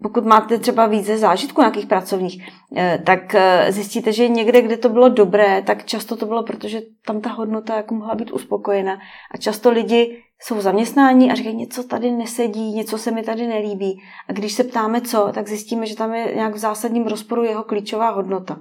pokud 0.04 0.26
máte 0.26 0.60
třeba 0.60 0.88
více 0.88 1.18
zážitků 1.18 1.62
nějakých 1.62 1.86
pracovních, 1.86 2.48
eh, 2.76 3.00
tak 3.06 3.36
eh, 3.36 3.72
zjistíte, 3.72 4.14
že 4.14 4.28
někde, 4.28 4.62
kde 4.62 4.78
to 4.78 4.90
bylo 4.90 5.10
dobré, 5.10 5.62
tak 5.62 5.86
často 5.86 6.16
to 6.16 6.26
bylo, 6.26 6.44
protože 6.44 6.82
tam 7.06 7.22
ta 7.22 7.30
hodnota 7.30 7.76
jako 7.76 7.96
mohla 7.96 8.16
být 8.16 8.32
uspokojena. 8.32 8.98
A 9.32 9.38
často 9.38 9.72
lidi 9.72 10.24
jsou 10.42 10.62
zaměstnáni 10.62 11.32
a 11.32 11.36
říkají, 11.36 11.56
něco 11.56 11.84
tady 11.84 12.12
nesedí, 12.12 12.72
něco 12.74 12.98
se 12.98 13.12
mi 13.12 13.24
tady 13.24 13.48
nelíbí. 13.48 14.02
A 14.30 14.34
když 14.34 14.54
se 14.54 14.64
ptáme 14.64 15.02
co, 15.02 15.32
tak 15.34 15.48
zjistíme, 15.48 15.86
že 15.86 15.96
tam 15.96 16.14
je 16.14 16.36
nějak 16.36 16.54
v 16.54 16.58
zásadním 16.58 17.08
rozporu 17.08 17.44
jeho 17.44 17.64
klíčová 17.64 18.10
hodnota. 18.10 18.58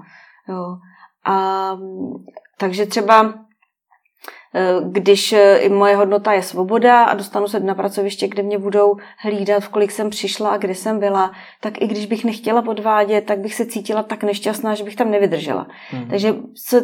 Jo. 0.49 0.76
A 1.24 1.74
mm, 1.74 2.24
takže 2.59 2.87
třeba 2.87 3.44
když 4.91 5.33
eh, 5.33 5.57
i 5.57 5.69
moje 5.69 5.97
hodnota 5.97 6.33
je 6.33 6.43
svoboda 6.43 7.05
a 7.05 7.15
dostanu 7.15 7.49
se 7.49 7.61
na 7.61 7.75
pracoviště, 7.75 8.29
kde 8.29 8.43
mě 8.43 8.59
budou 8.59 8.97
hlídat, 9.19 9.63
v 9.65 9.69
kolik 9.69 9.91
jsem 9.91 10.11
přišla 10.11 10.51
a 10.51 10.57
kde 10.57 10.75
jsem 10.75 10.99
byla, 10.99 11.33
tak 11.61 11.83
i 11.83 11.87
když 11.87 12.07
bych 12.07 12.25
nechtěla 12.25 12.63
podvádět, 12.63 13.25
tak 13.27 13.39
bych 13.39 13.55
se 13.55 13.67
cítila 13.67 14.03
tak 14.03 14.25
nešťastná, 14.25 14.75
že 14.75 14.85
bych 14.85 14.97
tam 14.97 15.11
nevydržela. 15.11 15.67
Hmm. 15.91 16.09
Takže 16.09 16.35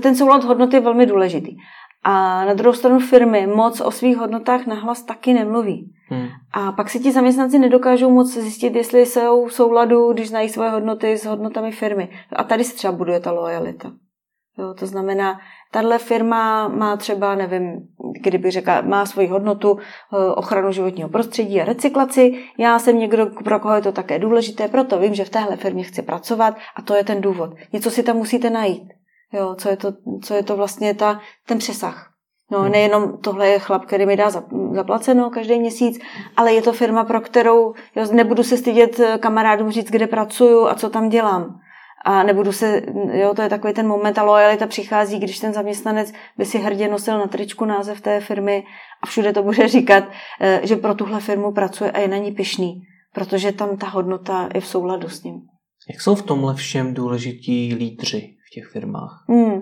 ten 0.02 0.16
soulad 0.16 0.44
hodnot 0.44 0.74
je 0.74 0.80
velmi 0.80 1.06
důležitý. 1.06 1.56
A 2.02 2.44
na 2.44 2.54
druhou 2.54 2.74
stranu 2.74 2.98
firmy 2.98 3.46
moc 3.46 3.80
o 3.80 3.90
svých 3.90 4.16
hodnotách 4.16 4.66
nahlas 4.66 5.02
taky 5.02 5.34
nemluví. 5.34 5.92
Hmm. 6.08 6.28
A 6.52 6.72
pak 6.72 6.90
si 6.90 7.00
ti 7.00 7.12
zaměstnanci 7.12 7.58
nedokážou 7.58 8.10
moc 8.10 8.32
zjistit, 8.32 8.76
jestli 8.76 9.06
jsou 9.06 9.46
v 9.46 9.52
souladu, 9.52 10.12
když 10.12 10.28
znají 10.28 10.48
svoje 10.48 10.70
hodnoty 10.70 11.18
s 11.18 11.24
hodnotami 11.24 11.72
firmy. 11.72 12.08
A 12.32 12.44
tady 12.44 12.64
se 12.64 12.76
třeba 12.76 12.92
buduje 12.92 13.20
ta 13.20 13.30
lojalita. 13.32 13.92
Jo, 14.58 14.74
to 14.74 14.86
znamená, 14.86 15.38
tahle 15.70 15.98
firma 15.98 16.68
má 16.68 16.96
třeba, 16.96 17.34
nevím, 17.34 17.88
kdyby 18.22 18.50
řekla, 18.50 18.80
má 18.80 19.06
svoji 19.06 19.28
hodnotu 19.28 19.78
eh, 19.78 20.16
ochranu 20.34 20.72
životního 20.72 21.08
prostředí 21.08 21.60
a 21.60 21.64
recyklaci. 21.64 22.44
Já 22.58 22.78
jsem 22.78 22.98
někdo, 22.98 23.26
pro 23.26 23.60
koho 23.60 23.74
je 23.74 23.82
to 23.82 23.92
také 23.92 24.18
důležité, 24.18 24.68
proto 24.68 24.98
vím, 24.98 25.14
že 25.14 25.24
v 25.24 25.30
téhle 25.30 25.56
firmě 25.56 25.82
chci 25.84 26.02
pracovat 26.02 26.54
a 26.76 26.82
to 26.82 26.94
je 26.94 27.04
ten 27.04 27.20
důvod. 27.20 27.50
Něco 27.72 27.90
si 27.90 28.02
tam 28.02 28.16
musíte 28.16 28.50
najít. 28.50 28.88
Jo, 29.32 29.54
co 29.58 29.68
je 29.68 29.76
to, 29.76 29.92
co 30.22 30.34
je 30.34 30.42
to 30.42 30.56
vlastně 30.56 30.94
ta, 30.94 31.20
ten 31.46 31.58
přesah. 31.58 32.06
No, 32.52 32.58
Hmm. 32.60 32.72
nejenom 32.72 33.18
tohle 33.18 33.48
je 33.48 33.58
chlap, 33.58 33.84
který 33.84 34.06
mi 34.06 34.16
dá 34.16 34.28
zap- 34.28 34.74
zaplaceno 34.74 35.30
každý 35.30 35.58
měsíc, 35.58 35.98
ale 36.36 36.52
je 36.52 36.62
to 36.62 36.72
firma, 36.72 37.04
pro 37.04 37.20
kterou 37.20 37.74
jo, 37.96 38.04
nebudu 38.12 38.42
se 38.42 38.56
stydět 38.56 39.00
eh, 39.00 39.18
kamarádům 39.18 39.70
říct, 39.70 39.90
kde 39.90 40.06
pracuju 40.06 40.66
a 40.66 40.74
co 40.74 40.90
tam 40.90 41.08
dělám. 41.08 41.60
A 42.04 42.22
nebudu 42.22 42.52
se, 42.52 42.82
jo, 43.12 43.34
to 43.34 43.42
je 43.42 43.48
takový 43.48 43.72
ten 43.72 43.88
moment, 43.88 44.18
a 44.18 44.22
lojalita 44.22 44.66
přichází, 44.66 45.18
když 45.18 45.38
ten 45.38 45.52
zaměstnanec 45.52 46.12
by 46.38 46.44
si 46.44 46.58
hrdě 46.58 46.88
nosil 46.88 47.18
na 47.18 47.26
tričku 47.26 47.64
název 47.64 48.00
té 48.00 48.20
firmy 48.20 48.64
a 49.02 49.06
všude 49.06 49.32
to 49.32 49.42
bude 49.42 49.68
říkat, 49.76 50.04
eh, 50.40 50.60
že 50.62 50.76
pro 50.76 50.94
tuhle 50.94 51.20
firmu 51.20 51.52
pracuje 51.52 51.90
a 51.90 51.98
je 51.98 52.08
na 52.08 52.16
ní 52.16 52.32
pišný, 52.32 52.82
protože 53.14 53.52
tam 53.52 53.76
ta 53.76 53.88
hodnota 53.88 54.48
je 54.54 54.60
v 54.60 54.66
souladu 54.66 55.08
s 55.08 55.22
ním. 55.22 55.40
Jak 55.92 56.00
jsou 56.00 56.14
v 56.14 56.22
tomhle 56.22 56.54
všem 56.54 56.94
důležití 56.94 57.74
lídři 57.74 58.36
v 58.46 58.54
těch 58.54 58.66
firmách? 58.72 59.24
Hmm. 59.28 59.60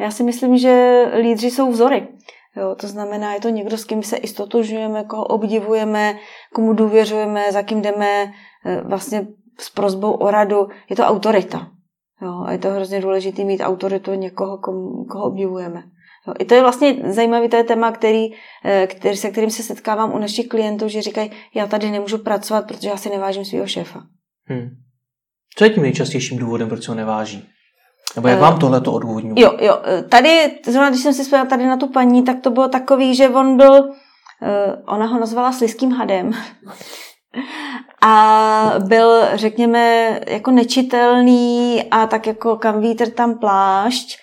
Já 0.00 0.10
si 0.10 0.22
myslím, 0.22 0.58
že 0.58 1.04
lídři 1.20 1.50
jsou 1.50 1.70
vzory. 1.70 2.08
Jo, 2.56 2.74
to 2.80 2.88
znamená, 2.88 3.34
je 3.34 3.40
to 3.40 3.48
někdo, 3.48 3.78
s 3.78 3.84
kým 3.84 4.02
se 4.02 4.16
i 4.16 4.28
stotožňujeme, 4.28 5.04
koho 5.04 5.24
obdivujeme, 5.24 6.18
komu 6.54 6.72
důvěřujeme, 6.72 7.52
za 7.52 7.62
kým 7.62 7.82
jdeme 7.82 8.32
eh, 8.66 8.80
vlastně 8.84 9.26
s 9.58 9.70
prozbou 9.70 10.12
o 10.12 10.30
radu. 10.30 10.68
Je 10.90 10.96
to 10.96 11.02
autorita. 11.02 11.70
Jo, 12.22 12.42
a 12.46 12.52
je 12.52 12.58
to 12.58 12.70
hrozně 12.70 13.00
důležité 13.00 13.44
mít 13.44 13.60
autoritu 13.60 14.14
někoho, 14.14 14.58
komu, 14.58 15.04
koho 15.04 15.24
obdivujeme. 15.24 15.82
Jo, 16.28 16.34
I 16.38 16.44
to 16.44 16.54
je 16.54 16.60
vlastně 16.60 16.96
zajímavý 17.06 17.48
to 17.48 17.56
je 17.56 17.64
téma, 17.64 17.92
který, 17.92 18.26
eh, 18.64 18.86
který, 18.86 19.16
se 19.16 19.30
kterým 19.30 19.50
se 19.50 19.62
setkávám 19.62 20.14
u 20.14 20.18
našich 20.18 20.48
klientů, 20.48 20.88
že 20.88 21.02
říkají, 21.02 21.30
já 21.54 21.66
tady 21.66 21.90
nemůžu 21.90 22.18
pracovat, 22.18 22.66
protože 22.66 22.88
já 22.88 22.96
si 22.96 23.10
nevážím 23.10 23.44
svého 23.44 23.66
šéfa. 23.66 24.02
Hmm. 24.44 24.70
Co 25.56 25.64
je 25.64 25.70
tím 25.70 25.82
nejčastějším 25.82 26.38
důvodem, 26.38 26.68
proč 26.68 26.84
se 26.84 26.90
ho 26.90 26.94
neváží? 26.94 27.48
Nebo 28.16 28.28
jak 28.28 28.38
Eh, 28.38 28.40
vám 28.40 28.58
tohle 28.58 28.80
to 28.80 28.92
odůvodňuje? 28.92 29.34
Jo, 29.44 29.56
jo, 29.60 29.78
tady, 30.08 30.58
zrovna 30.64 30.90
když 30.90 31.02
jsem 31.02 31.14
si 31.14 31.22
vzpomněla 31.22 31.48
tady 31.48 31.66
na 31.66 31.76
tu 31.76 31.88
paní, 31.88 32.24
tak 32.24 32.40
to 32.40 32.50
bylo 32.50 32.68
takový, 32.68 33.14
že 33.14 33.28
on 33.28 33.56
byl, 33.56 33.90
eh, 34.42 34.76
ona 34.86 35.06
ho 35.06 35.20
nazvala 35.20 35.52
sliským 35.52 35.92
hadem. 35.92 36.32
A 38.02 38.74
byl, 38.88 39.22
řekněme, 39.34 40.20
jako 40.26 40.50
nečitelný 40.50 41.84
a 41.90 42.06
tak 42.06 42.26
jako 42.26 42.56
kam 42.56 42.80
vítr 42.80 43.10
tam 43.10 43.38
plášť. 43.38 44.18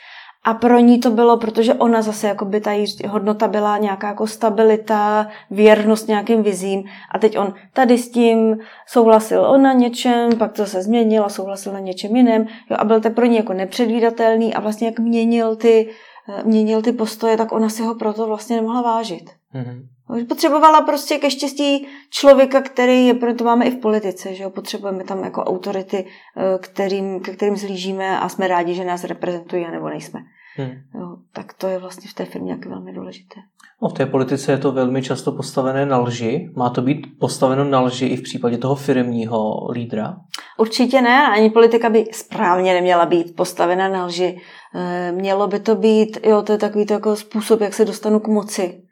A 0.45 0.53
pro 0.53 0.79
ní 0.79 0.99
to 0.99 1.09
bylo, 1.09 1.37
protože 1.37 1.73
ona 1.73 2.01
zase, 2.01 2.27
jako 2.27 2.45
by 2.45 2.61
ta 2.61 2.71
hodnota 3.07 3.47
byla 3.47 3.77
nějaká 3.77 4.07
jako 4.07 4.27
stabilita, 4.27 5.27
věrnost 5.51 6.07
nějakým 6.07 6.43
vizím. 6.43 6.83
A 7.11 7.19
teď 7.19 7.37
on 7.37 7.53
tady 7.73 7.97
s 7.97 8.11
tím 8.11 8.57
souhlasil 8.87 9.45
on 9.45 9.61
na 9.61 9.73
něčem, 9.73 10.37
pak 10.37 10.53
to 10.53 10.65
se 10.65 10.83
změnil 10.83 11.25
a 11.25 11.29
souhlasil 11.29 11.73
na 11.73 11.79
něčem 11.79 12.15
jiném. 12.15 12.45
Jo, 12.69 12.77
a 12.79 12.83
byl 12.85 13.01
to 13.01 13.09
pro 13.09 13.25
ní 13.25 13.35
jako 13.35 13.53
nepředvídatelný 13.53 14.53
a 14.53 14.59
vlastně 14.59 14.87
jak 14.87 14.99
měnil 14.99 15.55
ty, 15.55 15.89
eh, 16.29 16.43
měnil 16.43 16.81
ty 16.81 16.91
postoje, 16.91 17.37
tak 17.37 17.51
ona 17.51 17.69
si 17.69 17.83
ho 17.83 17.95
proto 17.95 18.27
vlastně 18.27 18.55
nemohla 18.55 18.81
vážit. 18.81 19.29
Mhm. 19.53 19.92
Potřebovala 20.29 20.81
prostě 20.81 21.17
ke 21.17 21.31
štěstí 21.31 21.87
člověka, 22.09 22.61
který 22.61 23.07
je, 23.07 23.13
proto 23.13 23.43
máme 23.43 23.65
i 23.65 23.71
v 23.71 23.81
politice, 23.81 24.35
že 24.35 24.43
jo, 24.43 24.49
potřebujeme 24.49 25.03
tam 25.03 25.23
jako 25.23 25.43
autority, 25.43 26.05
eh, 26.37 26.57
kterým, 26.59 27.19
ke 27.19 27.31
kterým 27.31 27.57
zlížíme 27.57 28.19
a 28.19 28.29
jsme 28.29 28.47
rádi, 28.47 28.73
že 28.73 28.85
nás 28.85 29.03
reprezentují, 29.03 29.71
nebo 29.71 29.89
nejsme. 29.89 30.19
Hmm. 30.55 30.71
Jo, 30.95 31.15
tak 31.33 31.53
to 31.53 31.67
je 31.67 31.79
vlastně 31.79 32.09
v 32.09 32.13
té 32.13 32.25
firmě 32.25 32.51
jak 32.51 32.65
velmi 32.65 32.93
důležité. 32.93 33.35
No, 33.81 33.89
v 33.89 33.93
té 33.93 34.05
politice 34.05 34.51
je 34.51 34.57
to 34.57 34.71
velmi 34.71 35.01
často 35.01 35.31
postavené 35.31 35.85
na 35.85 35.99
lži. 35.99 36.49
Má 36.55 36.69
to 36.69 36.81
být 36.81 37.07
postaveno 37.19 37.63
na 37.63 37.81
lži 37.81 38.05
i 38.05 38.15
v 38.15 38.21
případě 38.21 38.57
toho 38.57 38.75
firmního 38.75 39.71
lídra? 39.71 40.17
Určitě 40.57 41.01
ne, 41.01 41.27
ani 41.27 41.49
politika 41.49 41.89
by 41.89 42.05
správně 42.11 42.73
neměla 42.73 43.05
být 43.05 43.35
postavena 43.35 43.89
na 43.89 44.05
lži. 44.05 44.41
Eh, 44.75 45.11
mělo 45.11 45.47
by 45.47 45.59
to 45.59 45.75
být, 45.75 46.17
jo, 46.23 46.41
to 46.41 46.51
je 46.51 46.57
takový 46.57 46.85
to 46.85 46.93
jako 46.93 47.15
způsob, 47.15 47.61
jak 47.61 47.73
se 47.73 47.85
dostanu 47.85 48.19
k 48.19 48.27
moci. 48.27 48.83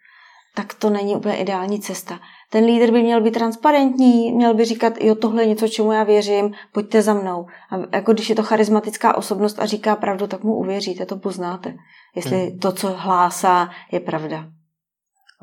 Tak 0.55 0.73
to 0.73 0.89
není 0.89 1.15
úplně 1.15 1.35
ideální 1.35 1.79
cesta. 1.79 2.19
Ten 2.49 2.65
lídr 2.65 2.91
by 2.91 3.03
měl 3.03 3.21
být 3.21 3.31
transparentní, 3.31 4.31
měl 4.31 4.53
by 4.53 4.65
říkat, 4.65 4.93
jo, 5.01 5.15
tohle 5.15 5.43
je 5.43 5.47
něco, 5.47 5.67
čemu 5.67 5.91
já 5.91 6.03
věřím, 6.03 6.51
pojďte 6.73 7.01
za 7.01 7.13
mnou. 7.13 7.45
A 7.71 7.95
jako 7.95 8.13
když 8.13 8.29
je 8.29 8.35
to 8.35 8.43
charismatická 8.43 9.17
osobnost 9.17 9.59
a 9.59 9.65
říká 9.65 9.95
pravdu, 9.95 10.27
tak 10.27 10.43
mu 10.43 10.55
uvěříte, 10.55 11.05
to 11.05 11.15
poznáte. 11.15 11.73
Jestli 12.15 12.37
hmm. 12.37 12.59
to, 12.59 12.71
co 12.71 12.93
hlásá, 12.97 13.69
je 13.91 13.99
pravda. 13.99 14.45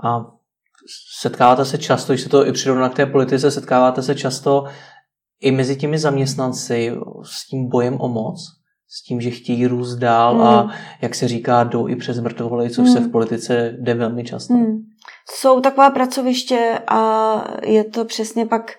A 0.05 0.27
setkáváte 1.21 1.65
se 1.65 1.79
často, 1.79 2.13
když 2.13 2.23
se 2.23 2.29
to 2.29 2.47
i 2.47 2.53
přirovná 2.53 2.89
k 2.89 2.95
té 2.95 3.07
politice, 3.07 3.51
setkáváte 3.51 4.03
se 4.03 4.15
často 4.15 4.65
i 5.41 5.53
mezi 5.53 5.77
těmi 5.77 5.99
zaměstnanci 5.99 6.93
s 7.23 7.47
tím 7.47 7.69
bojem 7.69 8.01
o 8.01 8.09
moc, 8.09 8.41
s 8.89 9.03
tím, 9.03 9.21
že 9.21 9.31
chtějí 9.31 9.67
růst 9.67 9.97
dál 9.97 10.35
hmm. 10.35 10.47
a 10.47 10.75
jak 11.01 11.15
se 11.15 11.29
říká, 11.29 11.65
jdou 11.65 11.89
i 11.89 11.97
přes 11.97 12.21
mrtvoly, 12.21 12.71
což 12.71 12.85
hmm. 12.85 12.95
se 12.95 13.01
v 13.01 13.11
politice 13.11 13.77
jde 13.81 13.95
velmi 13.95 14.25
často. 14.25 14.55
Hmm. 14.55 14.79
Jsou 15.31 15.61
taková 15.61 15.91
pracoviště 15.91 16.83
a 16.89 17.45
je 17.63 17.85
to 17.85 18.05
přesně 18.05 18.47
pak, 18.47 18.73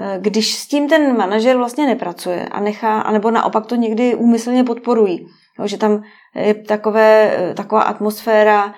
eh, 0.00 0.18
když 0.20 0.54
s 0.54 0.66
tím 0.66 0.88
ten 0.88 1.16
manažer 1.16 1.56
vlastně 1.56 1.86
nepracuje 1.86 2.48
a 2.48 2.60
nechá, 2.60 3.00
anebo 3.00 3.30
naopak 3.30 3.66
to 3.66 3.74
někdy 3.74 4.14
úmyslně 4.14 4.64
podporují, 4.64 5.26
jo, 5.58 5.66
že 5.66 5.78
tam 5.78 6.02
je 6.34 6.54
takové, 6.54 7.36
eh, 7.36 7.54
taková 7.54 7.82
atmosféra 7.82 8.74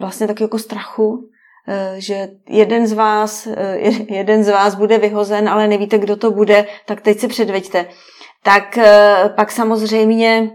vlastně 0.00 0.26
tak 0.26 0.40
jako 0.40 0.58
strachu, 0.58 1.28
eh, 1.68 1.94
že 1.98 2.28
jeden 2.48 2.86
z 2.86 2.92
vás, 2.92 3.48
jeden 4.08 4.44
z 4.44 4.48
vás 4.48 4.74
bude 4.74 4.98
vyhozen, 4.98 5.48
ale 5.48 5.68
nevíte, 5.68 5.98
kdo 5.98 6.16
to 6.16 6.30
bude, 6.30 6.66
tak 6.86 7.00
teď 7.00 7.18
si 7.18 7.28
předveďte. 7.28 7.86
Tak 8.42 8.78
pak 9.36 9.52
samozřejmě 9.52 10.50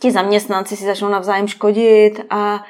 ti 0.00 0.10
zaměstnanci 0.10 0.76
si 0.76 0.84
začnou 0.84 1.08
navzájem 1.08 1.48
škodit 1.48 2.20
a 2.30 2.54
Eh, 2.54 2.60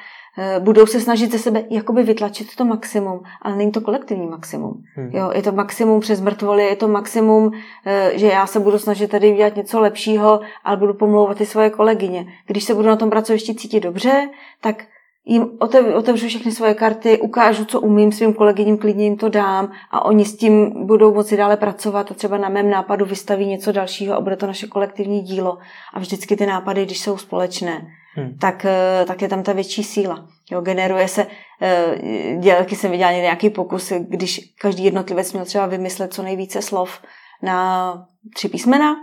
budou 0.59 0.85
se 0.85 1.01
snažit 1.01 1.31
ze 1.31 1.39
sebe 1.39 1.63
jakoby 1.69 2.03
vytlačit 2.03 2.55
to 2.55 2.65
maximum, 2.65 3.19
ale 3.41 3.55
není 3.55 3.71
to 3.71 3.81
kolektivní 3.81 4.27
maximum. 4.27 4.83
Hmm. 4.95 5.09
Jo, 5.13 5.31
je 5.35 5.41
to 5.41 5.51
maximum 5.51 5.99
přes 5.99 6.21
mrtvoly, 6.21 6.63
je 6.63 6.75
to 6.75 6.87
maximum, 6.87 7.51
eh, 7.85 8.11
že 8.15 8.27
já 8.27 8.47
se 8.47 8.59
budu 8.59 8.79
snažit 8.79 9.11
tady 9.11 9.33
udělat 9.33 9.55
něco 9.55 9.79
lepšího, 9.79 10.39
ale 10.63 10.77
budu 10.77 10.93
pomlouvat 10.93 11.41
i 11.41 11.45
svoje 11.45 11.69
kolegyně. 11.69 12.25
Když 12.47 12.63
se 12.63 12.73
budu 12.73 12.87
na 12.87 12.95
tom 12.95 13.09
pracovišti 13.09 13.55
cítit 13.55 13.79
dobře, 13.79 14.29
tak 14.61 14.83
jim 15.29 15.49
otevřu 15.95 16.27
všechny 16.27 16.51
svoje 16.51 16.73
karty, 16.73 17.19
ukážu, 17.19 17.65
co 17.65 17.81
umím 17.81 18.11
svým 18.11 18.33
kolegyním, 18.33 18.77
klidně 18.77 19.03
jim 19.03 19.17
to 19.17 19.29
dám 19.29 19.71
a 19.91 20.05
oni 20.05 20.25
s 20.25 20.37
tím 20.37 20.85
budou 20.85 21.13
moci 21.13 21.37
dále 21.37 21.57
pracovat 21.57 22.11
a 22.11 22.13
třeba 22.13 22.37
na 22.37 22.49
mém 22.49 22.69
nápadu 22.69 23.05
vystaví 23.05 23.45
něco 23.45 23.71
dalšího 23.71 24.15
a 24.15 24.21
bude 24.21 24.35
to 24.35 24.47
naše 24.47 24.67
kolektivní 24.67 25.21
dílo. 25.21 25.57
A 25.93 25.99
vždycky 25.99 26.35
ty 26.35 26.45
nápady, 26.45 26.85
když 26.85 26.99
jsou 26.99 27.17
společné, 27.17 27.87
hmm. 28.17 28.37
tak, 28.37 28.65
eh, 28.65 29.05
tak 29.07 29.21
je 29.21 29.27
tam 29.27 29.43
ta 29.43 29.53
větší 29.53 29.83
síla. 29.83 30.27
Jo, 30.51 30.61
generuje 30.61 31.07
se, 31.07 31.27
eh, 31.61 32.37
dělky 32.39 32.75
jsem 32.75 32.91
viděla 32.91 33.11
nějaký 33.11 33.49
pokus, 33.49 33.91
když 33.99 34.53
každý 34.61 34.83
jednotlivec 34.83 35.33
měl 35.33 35.45
třeba 35.45 35.65
vymyslet 35.65 36.13
co 36.13 36.23
nejvíce 36.23 36.61
slov 36.61 37.01
na 37.43 37.93
tři 38.35 38.49
písmena, 38.49 38.95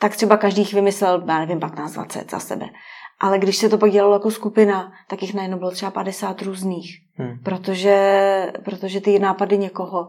tak 0.00 0.16
třeba 0.16 0.36
každý 0.36 0.62
jich 0.62 0.74
vymyslel, 0.74 1.24
já 1.28 1.38
nevím, 1.38 1.60
15-20 1.60 2.30
za 2.30 2.40
sebe. 2.40 2.66
Ale 3.20 3.38
když 3.38 3.56
se 3.56 3.68
to 3.68 3.78
pak 3.78 3.90
dělalo 3.90 4.12
jako 4.12 4.30
skupina, 4.30 4.92
tak 5.08 5.22
jich 5.22 5.34
najednou 5.34 5.58
bylo 5.58 5.70
třeba 5.70 5.90
50 5.90 6.42
různých. 6.42 6.90
Hmm. 7.14 7.38
Protože, 7.44 8.52
protože 8.64 9.00
ty 9.00 9.18
nápady 9.18 9.58
někoho 9.58 10.08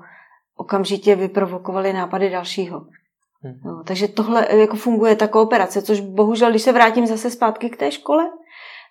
okamžitě 0.55 1.15
vyprovokovaly 1.15 1.93
nápady 1.93 2.29
dalšího. 2.29 2.79
Hmm. 3.41 3.53
Jo, 3.65 3.83
takže 3.85 4.07
tohle 4.07 4.47
jako 4.51 4.75
funguje 4.75 5.15
ta 5.15 5.27
kooperace, 5.27 5.81
což 5.81 5.99
bohužel, 5.99 6.49
když 6.49 6.61
se 6.61 6.71
vrátím 6.71 7.07
zase 7.07 7.31
zpátky 7.31 7.69
k 7.69 7.77
té 7.77 7.91
škole, 7.91 8.23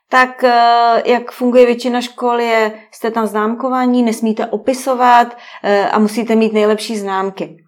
tak 0.09 0.45
eh, 0.45 1.03
jak 1.05 1.33
funguje 1.33 1.67
většina 1.67 2.01
škol, 2.01 2.41
je, 2.41 2.73
jste 2.91 3.11
tam 3.11 3.27
známkovaní, 3.27 4.03
nesmíte 4.03 4.47
opisovat 4.47 5.37
eh, 5.63 5.89
a 5.89 5.99
musíte 5.99 6.35
mít 6.35 6.53
nejlepší 6.53 6.97
známky. 6.97 7.63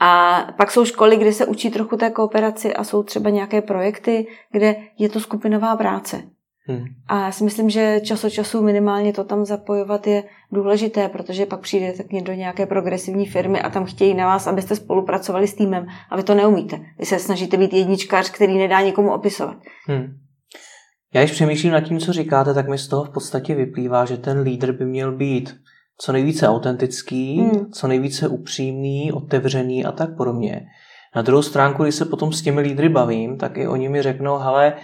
A 0.00 0.40
pak 0.56 0.70
jsou 0.70 0.84
školy, 0.84 1.16
kde 1.16 1.32
se 1.32 1.46
učí 1.46 1.70
trochu 1.70 1.96
té 1.96 2.10
kooperaci 2.10 2.74
a 2.74 2.84
jsou 2.84 3.02
třeba 3.02 3.30
nějaké 3.30 3.62
projekty, 3.62 4.26
kde 4.52 4.76
je 4.98 5.08
to 5.08 5.20
skupinová 5.20 5.76
práce. 5.76 6.22
Hmm. 6.68 6.84
A 7.08 7.20
já 7.20 7.32
si 7.32 7.44
myslím, 7.44 7.70
že 7.70 8.00
čas 8.04 8.24
od 8.24 8.30
času 8.30 8.62
minimálně 8.62 9.12
to 9.12 9.24
tam 9.24 9.44
zapojovat 9.44 10.06
je 10.06 10.24
důležité, 10.52 11.08
protože 11.08 11.46
pak 11.46 11.60
přijdete 11.60 12.04
do 12.22 12.32
nějaké 12.32 12.66
progresivní 12.66 13.26
firmy 13.26 13.60
a 13.60 13.70
tam 13.70 13.84
chtějí 13.84 14.14
na 14.14 14.26
vás, 14.26 14.46
abyste 14.46 14.76
spolupracovali 14.76 15.48
s 15.48 15.54
týmem 15.54 15.86
a 16.10 16.16
vy 16.16 16.22
to 16.22 16.34
neumíte. 16.34 16.80
Vy 16.98 17.06
se 17.06 17.18
snažíte 17.18 17.56
být 17.56 17.72
jedničkář, 17.72 18.30
který 18.30 18.58
nedá 18.58 18.80
nikomu 18.80 19.12
opisovat. 19.12 19.56
Hmm. 19.86 20.27
Já 21.14 21.20
když 21.20 21.32
přemýšlím 21.32 21.72
nad 21.72 21.80
tím, 21.80 22.00
co 22.00 22.12
říkáte, 22.12 22.54
tak 22.54 22.68
mi 22.68 22.78
z 22.78 22.88
toho 22.88 23.04
v 23.04 23.10
podstatě 23.10 23.54
vyplývá, 23.54 24.04
že 24.04 24.16
ten 24.16 24.40
lídr 24.40 24.72
by 24.72 24.84
měl 24.84 25.16
být 25.16 25.56
co 25.98 26.12
nejvíce 26.12 26.48
autentický, 26.48 27.38
hmm. 27.38 27.72
co 27.72 27.88
nejvíce 27.88 28.28
upřímný, 28.28 29.12
otevřený 29.12 29.84
a 29.84 29.92
tak 29.92 30.16
podobně. 30.16 30.66
Na 31.16 31.22
druhou 31.22 31.42
stránku, 31.42 31.82
když 31.82 31.94
se 31.94 32.04
potom 32.04 32.32
s 32.32 32.42
těmi 32.42 32.60
lídry 32.60 32.88
bavím, 32.88 33.38
tak 33.38 33.58
i 33.58 33.68
oni 33.68 33.88
mi 33.88 34.02
řeknou, 34.02 34.38
hele, 34.38 34.74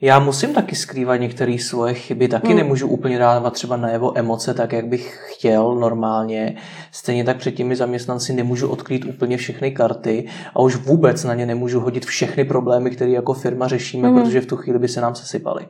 já 0.00 0.18
musím 0.18 0.54
taky 0.54 0.76
skrývat 0.76 1.20
některé 1.20 1.56
svoje 1.58 1.94
chyby, 1.94 2.28
taky 2.28 2.48
hmm. 2.48 2.56
nemůžu 2.56 2.88
úplně 2.88 3.18
dávat 3.18 3.52
třeba 3.52 3.76
najevo 3.76 4.18
emoce 4.18 4.54
tak, 4.54 4.72
jak 4.72 4.86
bych 4.86 5.20
chtěl 5.32 5.74
normálně. 5.74 6.56
Stejně 6.92 7.24
tak 7.24 7.36
před 7.36 7.52
těmi 7.52 7.76
zaměstnanci 7.76 8.32
nemůžu 8.32 8.68
odkrýt 8.68 9.04
úplně 9.04 9.36
všechny 9.36 9.70
karty 9.70 10.28
a 10.54 10.60
už 10.60 10.76
vůbec 10.76 11.24
na 11.24 11.34
ně 11.34 11.46
nemůžu 11.46 11.80
hodit 11.80 12.06
všechny 12.06 12.44
problémy, 12.44 12.90
které 12.90 13.10
jako 13.10 13.34
firma 13.34 13.68
řešíme, 13.68 14.08
hmm. 14.08 14.22
protože 14.22 14.40
v 14.40 14.46
tu 14.46 14.56
chvíli 14.56 14.78
by 14.78 14.88
se 14.88 15.00
nám 15.00 15.14
sesypaly. 15.14 15.66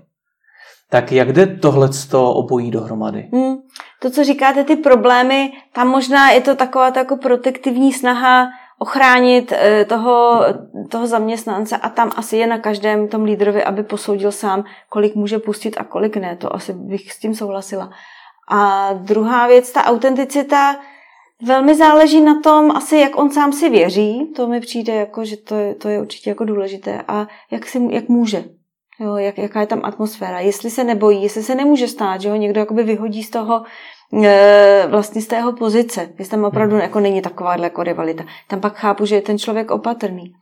Tak 0.90 1.12
jak 1.12 1.32
jde 1.32 1.46
tohle 1.46 1.90
obojí 2.12 2.70
dohromady? 2.70 3.28
Hmm. 3.32 3.56
To, 4.02 4.10
co 4.10 4.24
říkáte, 4.24 4.64
ty 4.64 4.76
problémy, 4.76 5.52
tam 5.72 5.88
možná 5.88 6.30
je 6.30 6.40
to 6.40 6.56
taková 6.56 6.92
jako 6.96 7.16
protektivní 7.16 7.92
snaha 7.92 8.48
ochránit 8.78 9.52
eh, 9.52 9.84
toho, 9.84 10.44
toho 10.88 11.06
zaměstnance 11.06 11.76
a 11.76 11.88
tam 11.88 12.10
asi 12.16 12.36
je 12.36 12.46
na 12.46 12.58
každém 12.58 13.08
tom 13.08 13.24
lídrovi, 13.24 13.64
aby 13.64 13.82
posoudil 13.82 14.32
sám, 14.32 14.64
kolik 14.88 15.14
může 15.14 15.38
pustit 15.38 15.76
a 15.76 15.84
kolik 15.84 16.16
ne. 16.16 16.36
To 16.36 16.54
asi 16.54 16.72
bych 16.72 17.12
s 17.12 17.18
tím 17.18 17.34
souhlasila. 17.34 17.90
A 18.50 18.92
druhá 18.92 19.46
věc, 19.46 19.72
ta 19.72 19.84
autenticita, 19.84 20.76
velmi 21.42 21.74
záleží 21.74 22.20
na 22.20 22.40
tom, 22.40 22.70
asi 22.70 22.96
jak 22.96 23.18
on 23.18 23.30
sám 23.30 23.52
si 23.52 23.68
věří. 23.68 24.32
To 24.36 24.46
mi 24.46 24.60
přijde 24.60 24.94
jako, 24.94 25.24
že 25.24 25.36
to 25.36 25.54
je, 25.54 25.74
to 25.74 25.88
je 25.88 26.00
určitě 26.00 26.30
jako 26.30 26.44
důležité. 26.44 27.02
A 27.08 27.26
jak, 27.50 27.66
si, 27.66 27.88
jak 27.90 28.08
může. 28.08 28.44
Jo, 29.00 29.16
jak, 29.16 29.38
jaká 29.38 29.60
je 29.60 29.66
tam 29.66 29.80
atmosféra. 29.84 30.40
Jestli 30.40 30.70
se 30.70 30.84
nebojí, 30.84 31.22
jestli 31.22 31.42
se 31.42 31.54
nemůže 31.54 31.88
stát, 31.88 32.20
že 32.20 32.30
ho 32.30 32.36
někdo 32.36 32.60
jakoby 32.60 32.82
vyhodí 32.82 33.22
z 33.22 33.30
toho, 33.30 33.62
vlastně 34.88 35.22
z 35.22 35.26
tého 35.26 35.52
pozice, 35.52 36.08
jestli 36.18 36.30
tam 36.30 36.44
opravdu 36.44 36.74
hmm. 36.74 36.82
jako 36.82 37.00
není 37.00 37.22
taková 37.22 37.56
jako 37.56 37.82
rivalita. 37.82 38.24
Tam 38.48 38.60
pak 38.60 38.76
chápu, 38.76 39.06
že 39.06 39.14
je 39.14 39.22
ten 39.22 39.38
člověk 39.38 39.70
opatrný. 39.70 40.32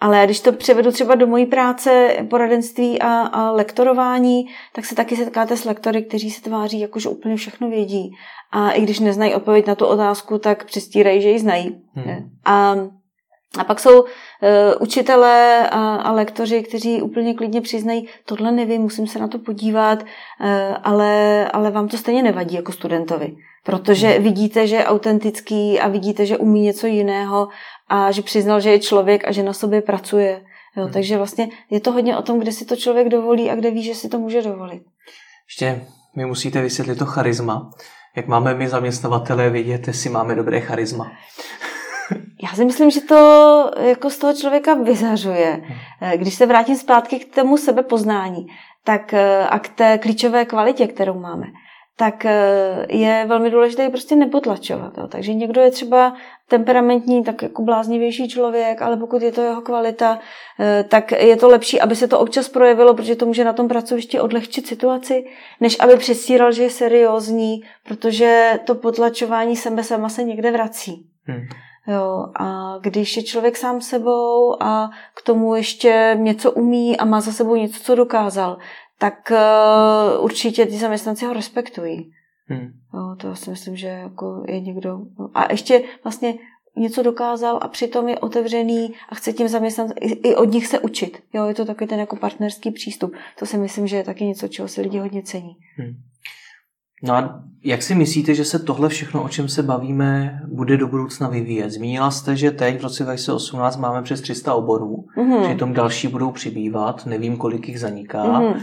Ale 0.00 0.24
když 0.24 0.40
to 0.40 0.52
převedu 0.52 0.92
třeba 0.92 1.14
do 1.14 1.26
mojí 1.26 1.46
práce, 1.46 2.16
poradenství 2.30 3.02
a, 3.02 3.20
a 3.22 3.50
lektorování, 3.50 4.46
tak 4.72 4.84
se 4.84 4.94
taky 4.94 5.16
setkáte 5.16 5.56
s 5.56 5.64
lektory, 5.64 6.02
kteří 6.02 6.30
se 6.30 6.42
tváří 6.42 6.80
jako, 6.80 6.98
že 6.98 7.08
úplně 7.08 7.36
všechno 7.36 7.70
vědí. 7.70 8.10
A 8.52 8.70
i 8.70 8.82
když 8.82 9.00
neznají 9.00 9.34
odpověď 9.34 9.66
na 9.66 9.74
tu 9.74 9.86
otázku, 9.86 10.38
tak 10.38 10.64
přistírají, 10.64 11.22
že 11.22 11.28
ji 11.28 11.38
znají. 11.38 11.82
Hmm. 11.94 12.30
A 12.44 12.74
a 13.58 13.64
pak 13.64 13.80
jsou 13.80 14.00
uh, 14.00 14.08
učitelé 14.80 15.68
a, 15.70 15.94
a 15.94 16.12
lektoři, 16.12 16.62
kteří 16.62 17.02
úplně 17.02 17.34
klidně 17.34 17.60
přiznají, 17.60 18.08
tohle 18.24 18.52
nevím, 18.52 18.82
musím 18.82 19.06
se 19.06 19.18
na 19.18 19.28
to 19.28 19.38
podívat, 19.38 20.02
uh, 20.02 20.46
ale, 20.82 21.48
ale 21.48 21.70
vám 21.70 21.88
to 21.88 21.96
stejně 21.96 22.22
nevadí 22.22 22.56
jako 22.56 22.72
studentovi. 22.72 23.36
Protože 23.64 24.08
hmm. 24.08 24.24
vidíte, 24.24 24.66
že 24.66 24.76
je 24.76 24.84
autentický 24.84 25.80
a 25.80 25.88
vidíte, 25.88 26.26
že 26.26 26.36
umí 26.36 26.60
něco 26.60 26.86
jiného 26.86 27.48
a 27.88 28.10
že 28.10 28.22
přiznal, 28.22 28.60
že 28.60 28.70
je 28.70 28.78
člověk 28.78 29.28
a 29.28 29.32
že 29.32 29.42
na 29.42 29.52
sobě 29.52 29.82
pracuje. 29.82 30.42
Jo, 30.76 30.84
hmm. 30.84 30.92
Takže 30.92 31.16
vlastně 31.16 31.48
je 31.70 31.80
to 31.80 31.92
hodně 31.92 32.16
o 32.16 32.22
tom, 32.22 32.40
kde 32.40 32.52
si 32.52 32.64
to 32.64 32.76
člověk 32.76 33.08
dovolí 33.08 33.50
a 33.50 33.54
kde 33.54 33.70
ví, 33.70 33.82
že 33.82 33.94
si 33.94 34.08
to 34.08 34.18
může 34.18 34.42
dovolit. 34.42 34.82
Ještě 35.48 35.84
mi 36.16 36.26
musíte 36.26 36.62
vysvětlit 36.62 36.98
to 36.98 37.06
charisma. 37.06 37.70
Jak 38.16 38.26
máme 38.26 38.54
my 38.54 38.68
zaměstnavatele 38.68 39.50
vidět, 39.50 39.86
jestli 39.86 40.10
máme 40.10 40.34
dobré 40.34 40.60
charisma. 40.60 41.12
Já 42.42 42.48
si 42.54 42.64
myslím, 42.64 42.90
že 42.90 43.00
to 43.00 43.70
jako 43.80 44.10
z 44.10 44.18
toho 44.18 44.32
člověka 44.32 44.74
vyzařuje. 44.74 45.62
Když 46.16 46.34
se 46.34 46.46
vrátím 46.46 46.76
zpátky 46.76 47.18
k 47.18 47.34
tomu 47.34 47.56
sebepoznání 47.56 48.46
tak, 48.84 49.14
a 49.48 49.58
k 49.58 49.68
té 49.68 49.98
klíčové 49.98 50.44
kvalitě, 50.44 50.86
kterou 50.86 51.14
máme, 51.20 51.46
tak 52.00 52.24
eh, 52.24 52.86
je 52.88 53.24
velmi 53.28 53.50
důležité 53.50 53.88
prostě 53.90 54.16
nepotlačovat. 54.16 54.98
Jo. 54.98 55.06
Takže 55.06 55.34
někdo 55.34 55.60
je 55.60 55.70
třeba 55.70 56.14
temperamentní, 56.48 57.24
tak 57.24 57.42
jako 57.42 57.62
bláznivější 57.62 58.28
člověk, 58.28 58.82
ale 58.82 58.96
pokud 58.96 59.22
je 59.22 59.32
to 59.32 59.40
jeho 59.40 59.60
kvalita, 59.60 60.18
eh, 60.60 60.84
tak 60.88 61.12
je 61.12 61.36
to 61.36 61.48
lepší, 61.48 61.80
aby 61.80 61.96
se 61.96 62.08
to 62.08 62.18
občas 62.18 62.48
projevilo, 62.48 62.94
protože 62.94 63.16
to 63.16 63.26
může 63.26 63.44
na 63.44 63.52
tom 63.52 63.68
pracovišti 63.68 64.20
odlehčit 64.20 64.66
situaci, 64.66 65.24
než 65.60 65.76
aby 65.80 65.96
předstíral, 65.96 66.52
že 66.52 66.62
je 66.62 66.70
seriózní, 66.70 67.60
protože 67.84 68.60
to 68.64 68.74
potlačování 68.74 69.56
sebe 69.56 69.84
sama 69.84 70.08
se 70.08 70.24
někde 70.24 70.50
vrací. 70.50 71.06
Hmm. 71.24 71.46
Jo, 71.86 72.26
a 72.34 72.78
když 72.80 73.16
je 73.16 73.22
člověk 73.22 73.56
sám 73.56 73.80
sebou 73.80 74.62
a 74.62 74.90
k 75.14 75.22
tomu 75.22 75.54
ještě 75.54 76.16
něco 76.20 76.52
umí 76.52 76.96
a 76.96 77.04
má 77.04 77.20
za 77.20 77.32
sebou 77.32 77.56
něco, 77.56 77.80
co 77.82 77.94
dokázal, 77.94 78.58
tak 78.98 79.32
uh, 79.32 80.24
určitě 80.24 80.66
ty 80.66 80.78
zaměstnanci 80.78 81.24
ho 81.26 81.32
respektují. 81.32 82.12
Hmm. 82.46 82.72
Jo, 82.94 83.16
to 83.16 83.36
si 83.36 83.50
myslím, 83.50 83.76
že 83.76 83.86
jako 83.86 84.44
je 84.46 84.60
někdo. 84.60 85.00
A 85.34 85.52
ještě 85.52 85.82
vlastně 86.04 86.34
něco 86.76 87.02
dokázal 87.02 87.58
a 87.62 87.68
přitom 87.68 88.08
je 88.08 88.18
otevřený 88.18 88.94
a 89.08 89.14
chce 89.14 89.32
tím 89.32 89.48
zaměstnat, 89.48 89.90
i 90.00 90.36
od 90.36 90.52
nich 90.52 90.66
se 90.66 90.78
učit. 90.78 91.22
Jo, 91.32 91.46
je 91.46 91.54
to 91.54 91.64
takový 91.64 91.88
ten 91.88 92.00
jako 92.00 92.16
partnerský 92.16 92.70
přístup. 92.70 93.12
To 93.38 93.46
si 93.46 93.58
myslím, 93.58 93.86
že 93.86 93.96
je 93.96 94.04
taky 94.04 94.24
něco, 94.24 94.48
čeho 94.48 94.68
si 94.68 94.80
lidi 94.80 94.98
hodně 94.98 95.22
cení. 95.22 95.56
Hmm. 95.76 95.94
No 97.02 97.14
a 97.14 97.42
jak 97.64 97.82
si 97.82 97.94
myslíte, 97.94 98.34
že 98.34 98.44
se 98.44 98.58
tohle 98.58 98.88
všechno, 98.88 99.22
o 99.22 99.28
čem 99.28 99.48
se 99.48 99.62
bavíme, 99.62 100.40
bude 100.52 100.76
do 100.76 100.88
budoucna 100.88 101.28
vyvíjet? 101.28 101.70
Zmínila 101.70 102.10
jste, 102.10 102.36
že 102.36 102.50
teď 102.50 102.80
v 102.80 102.82
roce 102.82 103.04
2018 103.04 103.76
máme 103.76 104.02
přes 104.02 104.20
300 104.20 104.54
oborů, 104.54 105.04
mm-hmm. 105.16 105.48
že 105.48 105.54
tom 105.54 105.72
další 105.72 106.08
budou 106.08 106.30
přibývat, 106.30 107.06
nevím, 107.06 107.36
kolik 107.36 107.68
jich 107.68 107.80
zaniká. 107.80 108.24
Mm-hmm. 108.24 108.60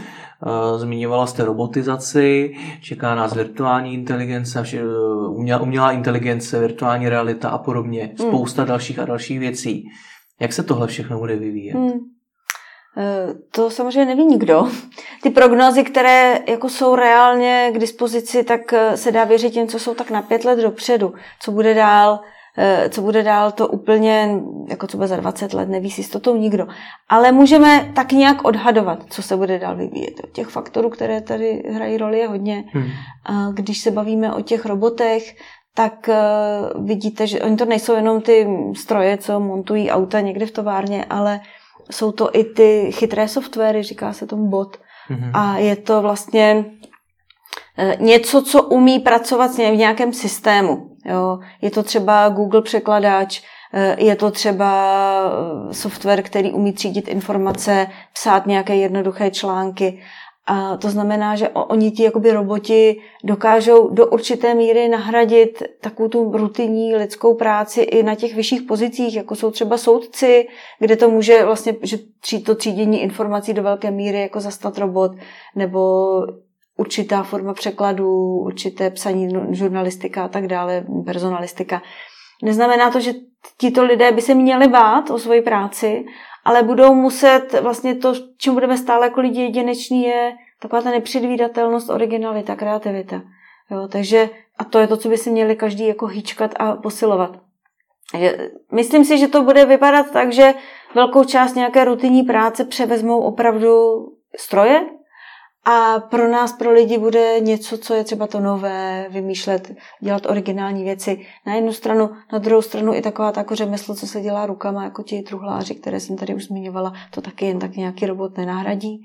Zmiňovala 0.76 1.26
jste 1.26 1.44
robotizaci, 1.44 2.54
čeká 2.80 3.14
nás 3.14 3.34
virtuální 3.34 3.94
inteligence, 3.94 4.62
umělá 5.60 5.92
inteligence, 5.92 6.60
virtuální 6.60 7.08
realita 7.08 7.48
a 7.48 7.58
podobně. 7.58 8.10
Mm. 8.10 8.28
Spousta 8.28 8.64
dalších 8.64 8.98
a 8.98 9.04
dalších 9.04 9.38
věcí. 9.38 9.84
Jak 10.40 10.52
se 10.52 10.62
tohle 10.62 10.86
všechno 10.86 11.18
bude 11.18 11.36
vyvíjet? 11.36 11.74
Mm. 11.74 11.90
Eh, 12.98 13.34
to 13.50 13.70
samozřejmě 13.70 14.04
neví 14.04 14.24
nikdo. 14.24 14.68
Ty 15.22 15.30
prognozy, 15.30 15.84
které 15.84 16.38
jako 16.48 16.68
jsou 16.68 16.94
reálně 16.94 17.70
k 17.74 17.78
dispozici, 17.78 18.44
tak 18.44 18.72
eh, 18.72 18.96
se 18.96 19.12
dá 19.12 19.24
věřit 19.24 19.50
těm, 19.50 19.68
co 19.68 19.78
jsou 19.78 19.94
tak 19.94 20.10
na 20.10 20.22
pět 20.22 20.44
let 20.44 20.58
dopředu. 20.58 21.14
Co 21.40 21.52
bude 21.52 21.74
dál, 21.74 22.20
eh, 22.58 22.88
co 22.88 23.02
bude 23.02 23.22
dál, 23.22 23.52
to 23.52 23.68
úplně, 23.68 24.40
jako 24.68 24.86
co 24.86 24.96
bude 24.96 25.08
za 25.08 25.16
20 25.16 25.54
let, 25.54 25.68
neví 25.68 25.90
si 25.90 25.94
s 25.94 25.98
jistotou 25.98 26.36
nikdo. 26.36 26.66
Ale 27.08 27.32
můžeme 27.32 27.92
tak 27.94 28.12
nějak 28.12 28.44
odhadovat, 28.44 28.98
co 29.10 29.22
se 29.22 29.36
bude 29.36 29.58
dál 29.58 29.76
vyvíjet. 29.76 30.14
Těch 30.32 30.46
faktorů, 30.46 30.90
které 30.90 31.20
tady 31.20 31.62
hrají 31.70 31.96
roli, 31.96 32.18
je 32.18 32.28
hodně. 32.28 32.64
Hmm. 32.72 32.88
A 33.24 33.50
když 33.52 33.78
se 33.78 33.90
bavíme 33.90 34.32
o 34.32 34.42
těch 34.42 34.66
robotech, 34.66 35.36
tak 35.74 36.10
vidíte, 36.78 37.26
že 37.26 37.40
oni 37.40 37.56
to 37.56 37.64
nejsou 37.64 37.94
jenom 37.94 38.20
ty 38.20 38.48
stroje, 38.76 39.18
co 39.18 39.40
montují 39.40 39.90
auta 39.90 40.20
někde 40.20 40.46
v 40.46 40.50
továrně, 40.50 41.04
ale 41.10 41.40
jsou 41.90 42.12
to 42.12 42.36
i 42.36 42.44
ty 42.44 42.92
chytré 42.92 43.28
softwary, 43.28 43.82
říká 43.82 44.12
se 44.12 44.26
tomu 44.26 44.46
bot. 44.46 44.76
Mm-hmm. 45.10 45.30
A 45.34 45.58
je 45.58 45.76
to 45.76 46.02
vlastně 46.02 46.64
eh, 47.78 47.96
něco, 48.00 48.42
co 48.42 48.62
umí 48.62 48.98
pracovat 48.98 49.50
v 49.54 49.58
nějakém 49.58 50.12
systému. 50.12 50.90
Jo. 51.04 51.38
Je 51.62 51.70
to 51.70 51.82
třeba 51.82 52.28
Google 52.28 52.62
překladač, 52.62 53.42
eh, 53.72 53.96
je 53.98 54.16
to 54.16 54.30
třeba 54.30 54.70
eh, 55.70 55.74
software, 55.74 56.22
který 56.22 56.52
umí 56.52 56.72
třídit 56.72 57.08
informace, 57.08 57.86
psát 58.12 58.46
nějaké 58.46 58.76
jednoduché 58.76 59.30
články. 59.30 60.02
A 60.50 60.76
to 60.76 60.90
znamená, 60.90 61.36
že 61.36 61.48
oni 61.48 61.90
ti 61.90 62.02
jakoby 62.02 62.32
roboti 62.32 63.00
dokážou 63.24 63.88
do 63.88 64.06
určité 64.06 64.54
míry 64.54 64.88
nahradit 64.88 65.62
takovou 65.80 66.08
tu 66.08 66.32
rutinní 66.32 66.96
lidskou 66.96 67.34
práci 67.34 67.80
i 67.80 68.02
na 68.02 68.14
těch 68.14 68.34
vyšších 68.34 68.62
pozicích, 68.62 69.16
jako 69.16 69.34
jsou 69.36 69.50
třeba 69.50 69.78
soudci, 69.78 70.48
kde 70.78 70.96
to 70.96 71.10
může 71.10 71.44
vlastně, 71.44 71.74
že 71.82 72.38
to 72.40 72.54
třídění 72.54 73.02
informací 73.02 73.54
do 73.54 73.62
velké 73.62 73.90
míry 73.90 74.20
jako 74.20 74.40
zastat 74.40 74.78
robot, 74.78 75.12
nebo 75.56 75.80
určitá 76.76 77.22
forma 77.22 77.54
překladu, 77.54 78.38
určité 78.38 78.90
psaní 78.90 79.28
žurnalistika 79.50 80.24
a 80.24 80.28
tak 80.28 80.46
dále, 80.46 80.84
personalistika. 81.04 81.82
Neznamená 82.42 82.90
to, 82.90 83.00
že 83.00 83.12
tito 83.58 83.84
lidé 83.84 84.12
by 84.12 84.22
se 84.22 84.34
měli 84.34 84.68
bát 84.68 85.10
o 85.10 85.18
svoji 85.18 85.42
práci, 85.42 86.04
ale 86.48 86.62
budou 86.62 86.94
muset 86.94 87.60
vlastně 87.60 87.94
to, 87.94 88.12
čím 88.38 88.54
budeme 88.54 88.76
stále 88.76 89.06
jako 89.06 89.20
lidi 89.20 89.40
jedineční, 89.40 90.04
je 90.04 90.32
taková 90.60 90.82
ta 90.82 90.90
nepředvídatelnost, 90.90 91.90
originalita, 91.90 92.56
kreativita. 92.56 93.22
Jo, 93.70 93.88
takže 93.88 94.30
a 94.58 94.64
to 94.64 94.78
je 94.78 94.86
to, 94.86 94.96
co 94.96 95.08
by 95.08 95.18
si 95.18 95.30
měli 95.30 95.56
každý 95.56 95.86
jako 95.86 96.06
hýčkat 96.06 96.54
a 96.58 96.76
posilovat. 96.76 97.38
Myslím 98.72 99.04
si, 99.04 99.18
že 99.18 99.28
to 99.28 99.42
bude 99.42 99.64
vypadat 99.64 100.10
tak, 100.10 100.32
že 100.32 100.54
velkou 100.94 101.24
část 101.24 101.54
nějaké 101.54 101.84
rutinní 101.84 102.22
práce 102.22 102.64
převezmou 102.64 103.20
opravdu 103.20 103.68
stroje, 104.36 104.86
a 105.70 106.00
pro 106.00 106.28
nás, 106.28 106.52
pro 106.52 106.72
lidi, 106.72 106.98
bude 106.98 107.40
něco, 107.40 107.78
co 107.78 107.94
je 107.94 108.04
třeba 108.04 108.26
to 108.26 108.40
nové, 108.40 109.06
vymýšlet, 109.10 109.72
dělat 110.00 110.26
originální 110.26 110.84
věci. 110.84 111.26
Na 111.46 111.54
jednu 111.54 111.72
stranu, 111.72 112.10
na 112.32 112.38
druhou 112.38 112.62
stranu 112.62 112.94
i 112.94 113.02
taková 113.02 113.32
ta 113.32 113.44
řemeslo, 113.52 113.94
co 113.94 114.06
se 114.06 114.20
dělá 114.20 114.46
rukama, 114.46 114.84
jako 114.84 115.02
ti 115.02 115.22
truhláři, 115.22 115.74
které 115.74 116.00
jsem 116.00 116.16
tady 116.16 116.34
už 116.34 116.44
zmiňovala, 116.44 116.92
to 117.10 117.20
taky 117.20 117.46
jen 117.46 117.58
tak 117.58 117.76
nějaký 117.76 118.06
robot 118.06 118.36
nenahradí. 118.36 119.00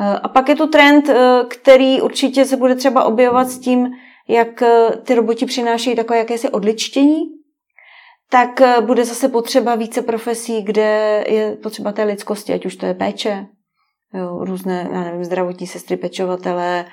Eh, 0.00 0.18
a 0.22 0.28
pak 0.28 0.48
je 0.48 0.56
tu 0.56 0.66
trend, 0.66 1.08
eh, 1.08 1.44
který 1.48 2.00
určitě 2.00 2.44
se 2.44 2.56
bude 2.56 2.74
třeba 2.74 3.04
objevovat 3.04 3.48
s 3.48 3.58
tím, 3.58 3.90
jak 4.28 4.62
eh, 4.62 4.90
ty 5.02 5.14
roboti 5.14 5.46
přinášejí 5.46 5.96
takové 5.96 6.18
jakési 6.18 6.48
odličtění, 6.48 7.18
tak 8.30 8.62
bude 8.80 9.04
zase 9.04 9.28
potřeba 9.28 9.74
více 9.74 10.02
profesí, 10.02 10.62
kde 10.62 11.24
je 11.28 11.56
potřeba 11.62 11.92
té 11.92 12.04
lidskosti, 12.04 12.52
ať 12.52 12.66
už 12.66 12.76
to 12.76 12.86
je 12.86 12.94
péče, 12.94 13.46
jo, 14.14 14.44
různé, 14.44 14.88
já 14.92 15.00
nevím, 15.00 15.24
zdravotní 15.24 15.66
sestry, 15.66 15.96
pečovatele, 15.96 16.84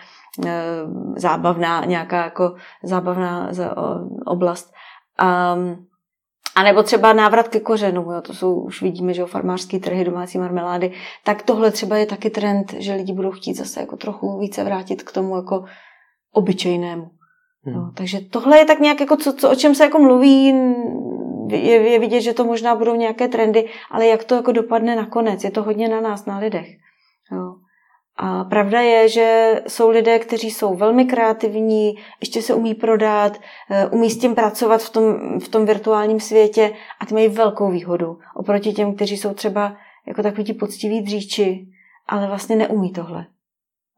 zábavná, 1.16 1.86
nějaká 1.86 2.24
jako 2.24 2.56
zábavná 2.84 3.52
oblast. 4.26 4.74
Um, 5.56 5.86
a 6.56 6.64
nebo 6.64 6.84
třeba 6.84 7.14
návrat 7.14 7.48
ke 7.48 7.60
kořenu, 7.60 8.02
jo, 8.02 8.22
to 8.22 8.34
jsou, 8.34 8.56
už 8.56 8.82
vidíme, 8.82 9.14
že 9.14 9.24
o 9.24 9.28
farmářské 9.28 9.80
trhy, 9.80 10.04
domácí 10.04 10.38
marmelády, 10.38 10.92
tak 11.24 11.42
tohle 11.42 11.72
třeba 11.72 11.98
je 11.98 12.06
taky 12.06 12.30
trend, 12.30 12.74
že 12.78 12.94
lidi 12.94 13.14
budou 13.14 13.32
chtít 13.32 13.54
zase 13.54 13.80
jako 13.80 13.98
trochu 13.98 14.40
více 14.40 14.64
vrátit 14.64 15.04
k 15.04 15.12
tomu 15.12 15.36
jako 15.36 15.64
obyčejnému. 16.34 17.10
Hmm. 17.64 17.76
No, 17.76 17.92
takže 17.96 18.20
tohle 18.22 18.58
je 18.58 18.66
tak 18.66 18.80
nějak 18.80 19.00
jako, 19.00 19.18
co, 19.18 19.34
co, 19.34 19.52
o 19.52 19.56
čem 19.56 19.76
se 19.76 19.84
jako 19.84 20.00
mluví, 20.00 20.54
je, 21.50 21.90
je 21.90 22.00
vidět, 22.00 22.22
že 22.22 22.34
to 22.34 22.44
možná 22.44 22.76
budou 22.76 22.96
nějaké 22.96 23.28
trendy, 23.28 23.70
ale 23.92 24.08
jak 24.08 24.24
to 24.24 24.36
jako 24.36 24.52
dopadne 24.52 24.96
nakonec, 24.96 25.44
je 25.44 25.52
to 25.52 25.64
hodně 25.64 25.90
na 25.90 26.02
nás, 26.02 26.26
na 26.26 26.38
lidech. 26.38 26.70
A 28.22 28.44
pravda 28.44 28.82
je, 28.82 29.10
že 29.10 29.62
jsou 29.68 29.90
lidé, 29.90 30.20
kteří 30.20 30.52
jsou 30.52 30.76
velmi 30.76 31.06
kreativní, 31.06 31.96
ještě 32.22 32.42
se 32.42 32.54
umí 32.54 32.74
prodat, 32.76 33.38
eh, 33.70 33.88
umí 33.88 34.10
s 34.10 34.18
tím 34.18 34.36
pracovat 34.36 34.82
v 34.82 34.90
tom, 34.90 35.40
v 35.40 35.48
tom 35.48 35.66
virtuálním 35.66 36.20
světě 36.20 36.74
a 37.00 37.06
ty 37.06 37.14
mají 37.14 37.28
velkou 37.28 37.72
výhodu 37.72 38.18
oproti 38.36 38.74
těm, 38.74 38.96
kteří 38.96 39.18
jsou 39.18 39.34
třeba 39.34 39.76
jako 40.08 40.24
takový 40.24 40.44
ti 40.44 40.54
poctiví 40.54 41.02
dříči, 41.02 41.68
ale 42.08 42.28
vlastně 42.28 42.56
neumí 42.56 42.92
tohle. 42.92 43.26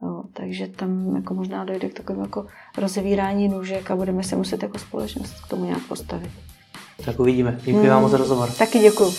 No, 0.01 0.23
takže 0.33 0.67
tam 0.67 1.15
jako 1.15 1.33
možná 1.33 1.65
dojde 1.65 1.89
k 1.89 1.93
takovému 1.93 2.23
jako 2.23 2.45
rozevírání 2.77 3.47
nůžek 3.47 3.91
a 3.91 3.95
budeme 3.95 4.23
se 4.23 4.35
muset 4.35 4.63
jako 4.63 4.79
společnost 4.79 5.33
k 5.45 5.47
tomu 5.47 5.65
nějak 5.65 5.87
postavit. 5.87 6.31
Tak 7.05 7.19
uvidíme. 7.19 7.57
Děkuji 7.57 7.79
hmm. 7.79 7.89
vám 7.89 8.09
za 8.09 8.17
rozhovor. 8.17 8.49
Taky 8.51 8.79
děkuji. 8.79 9.11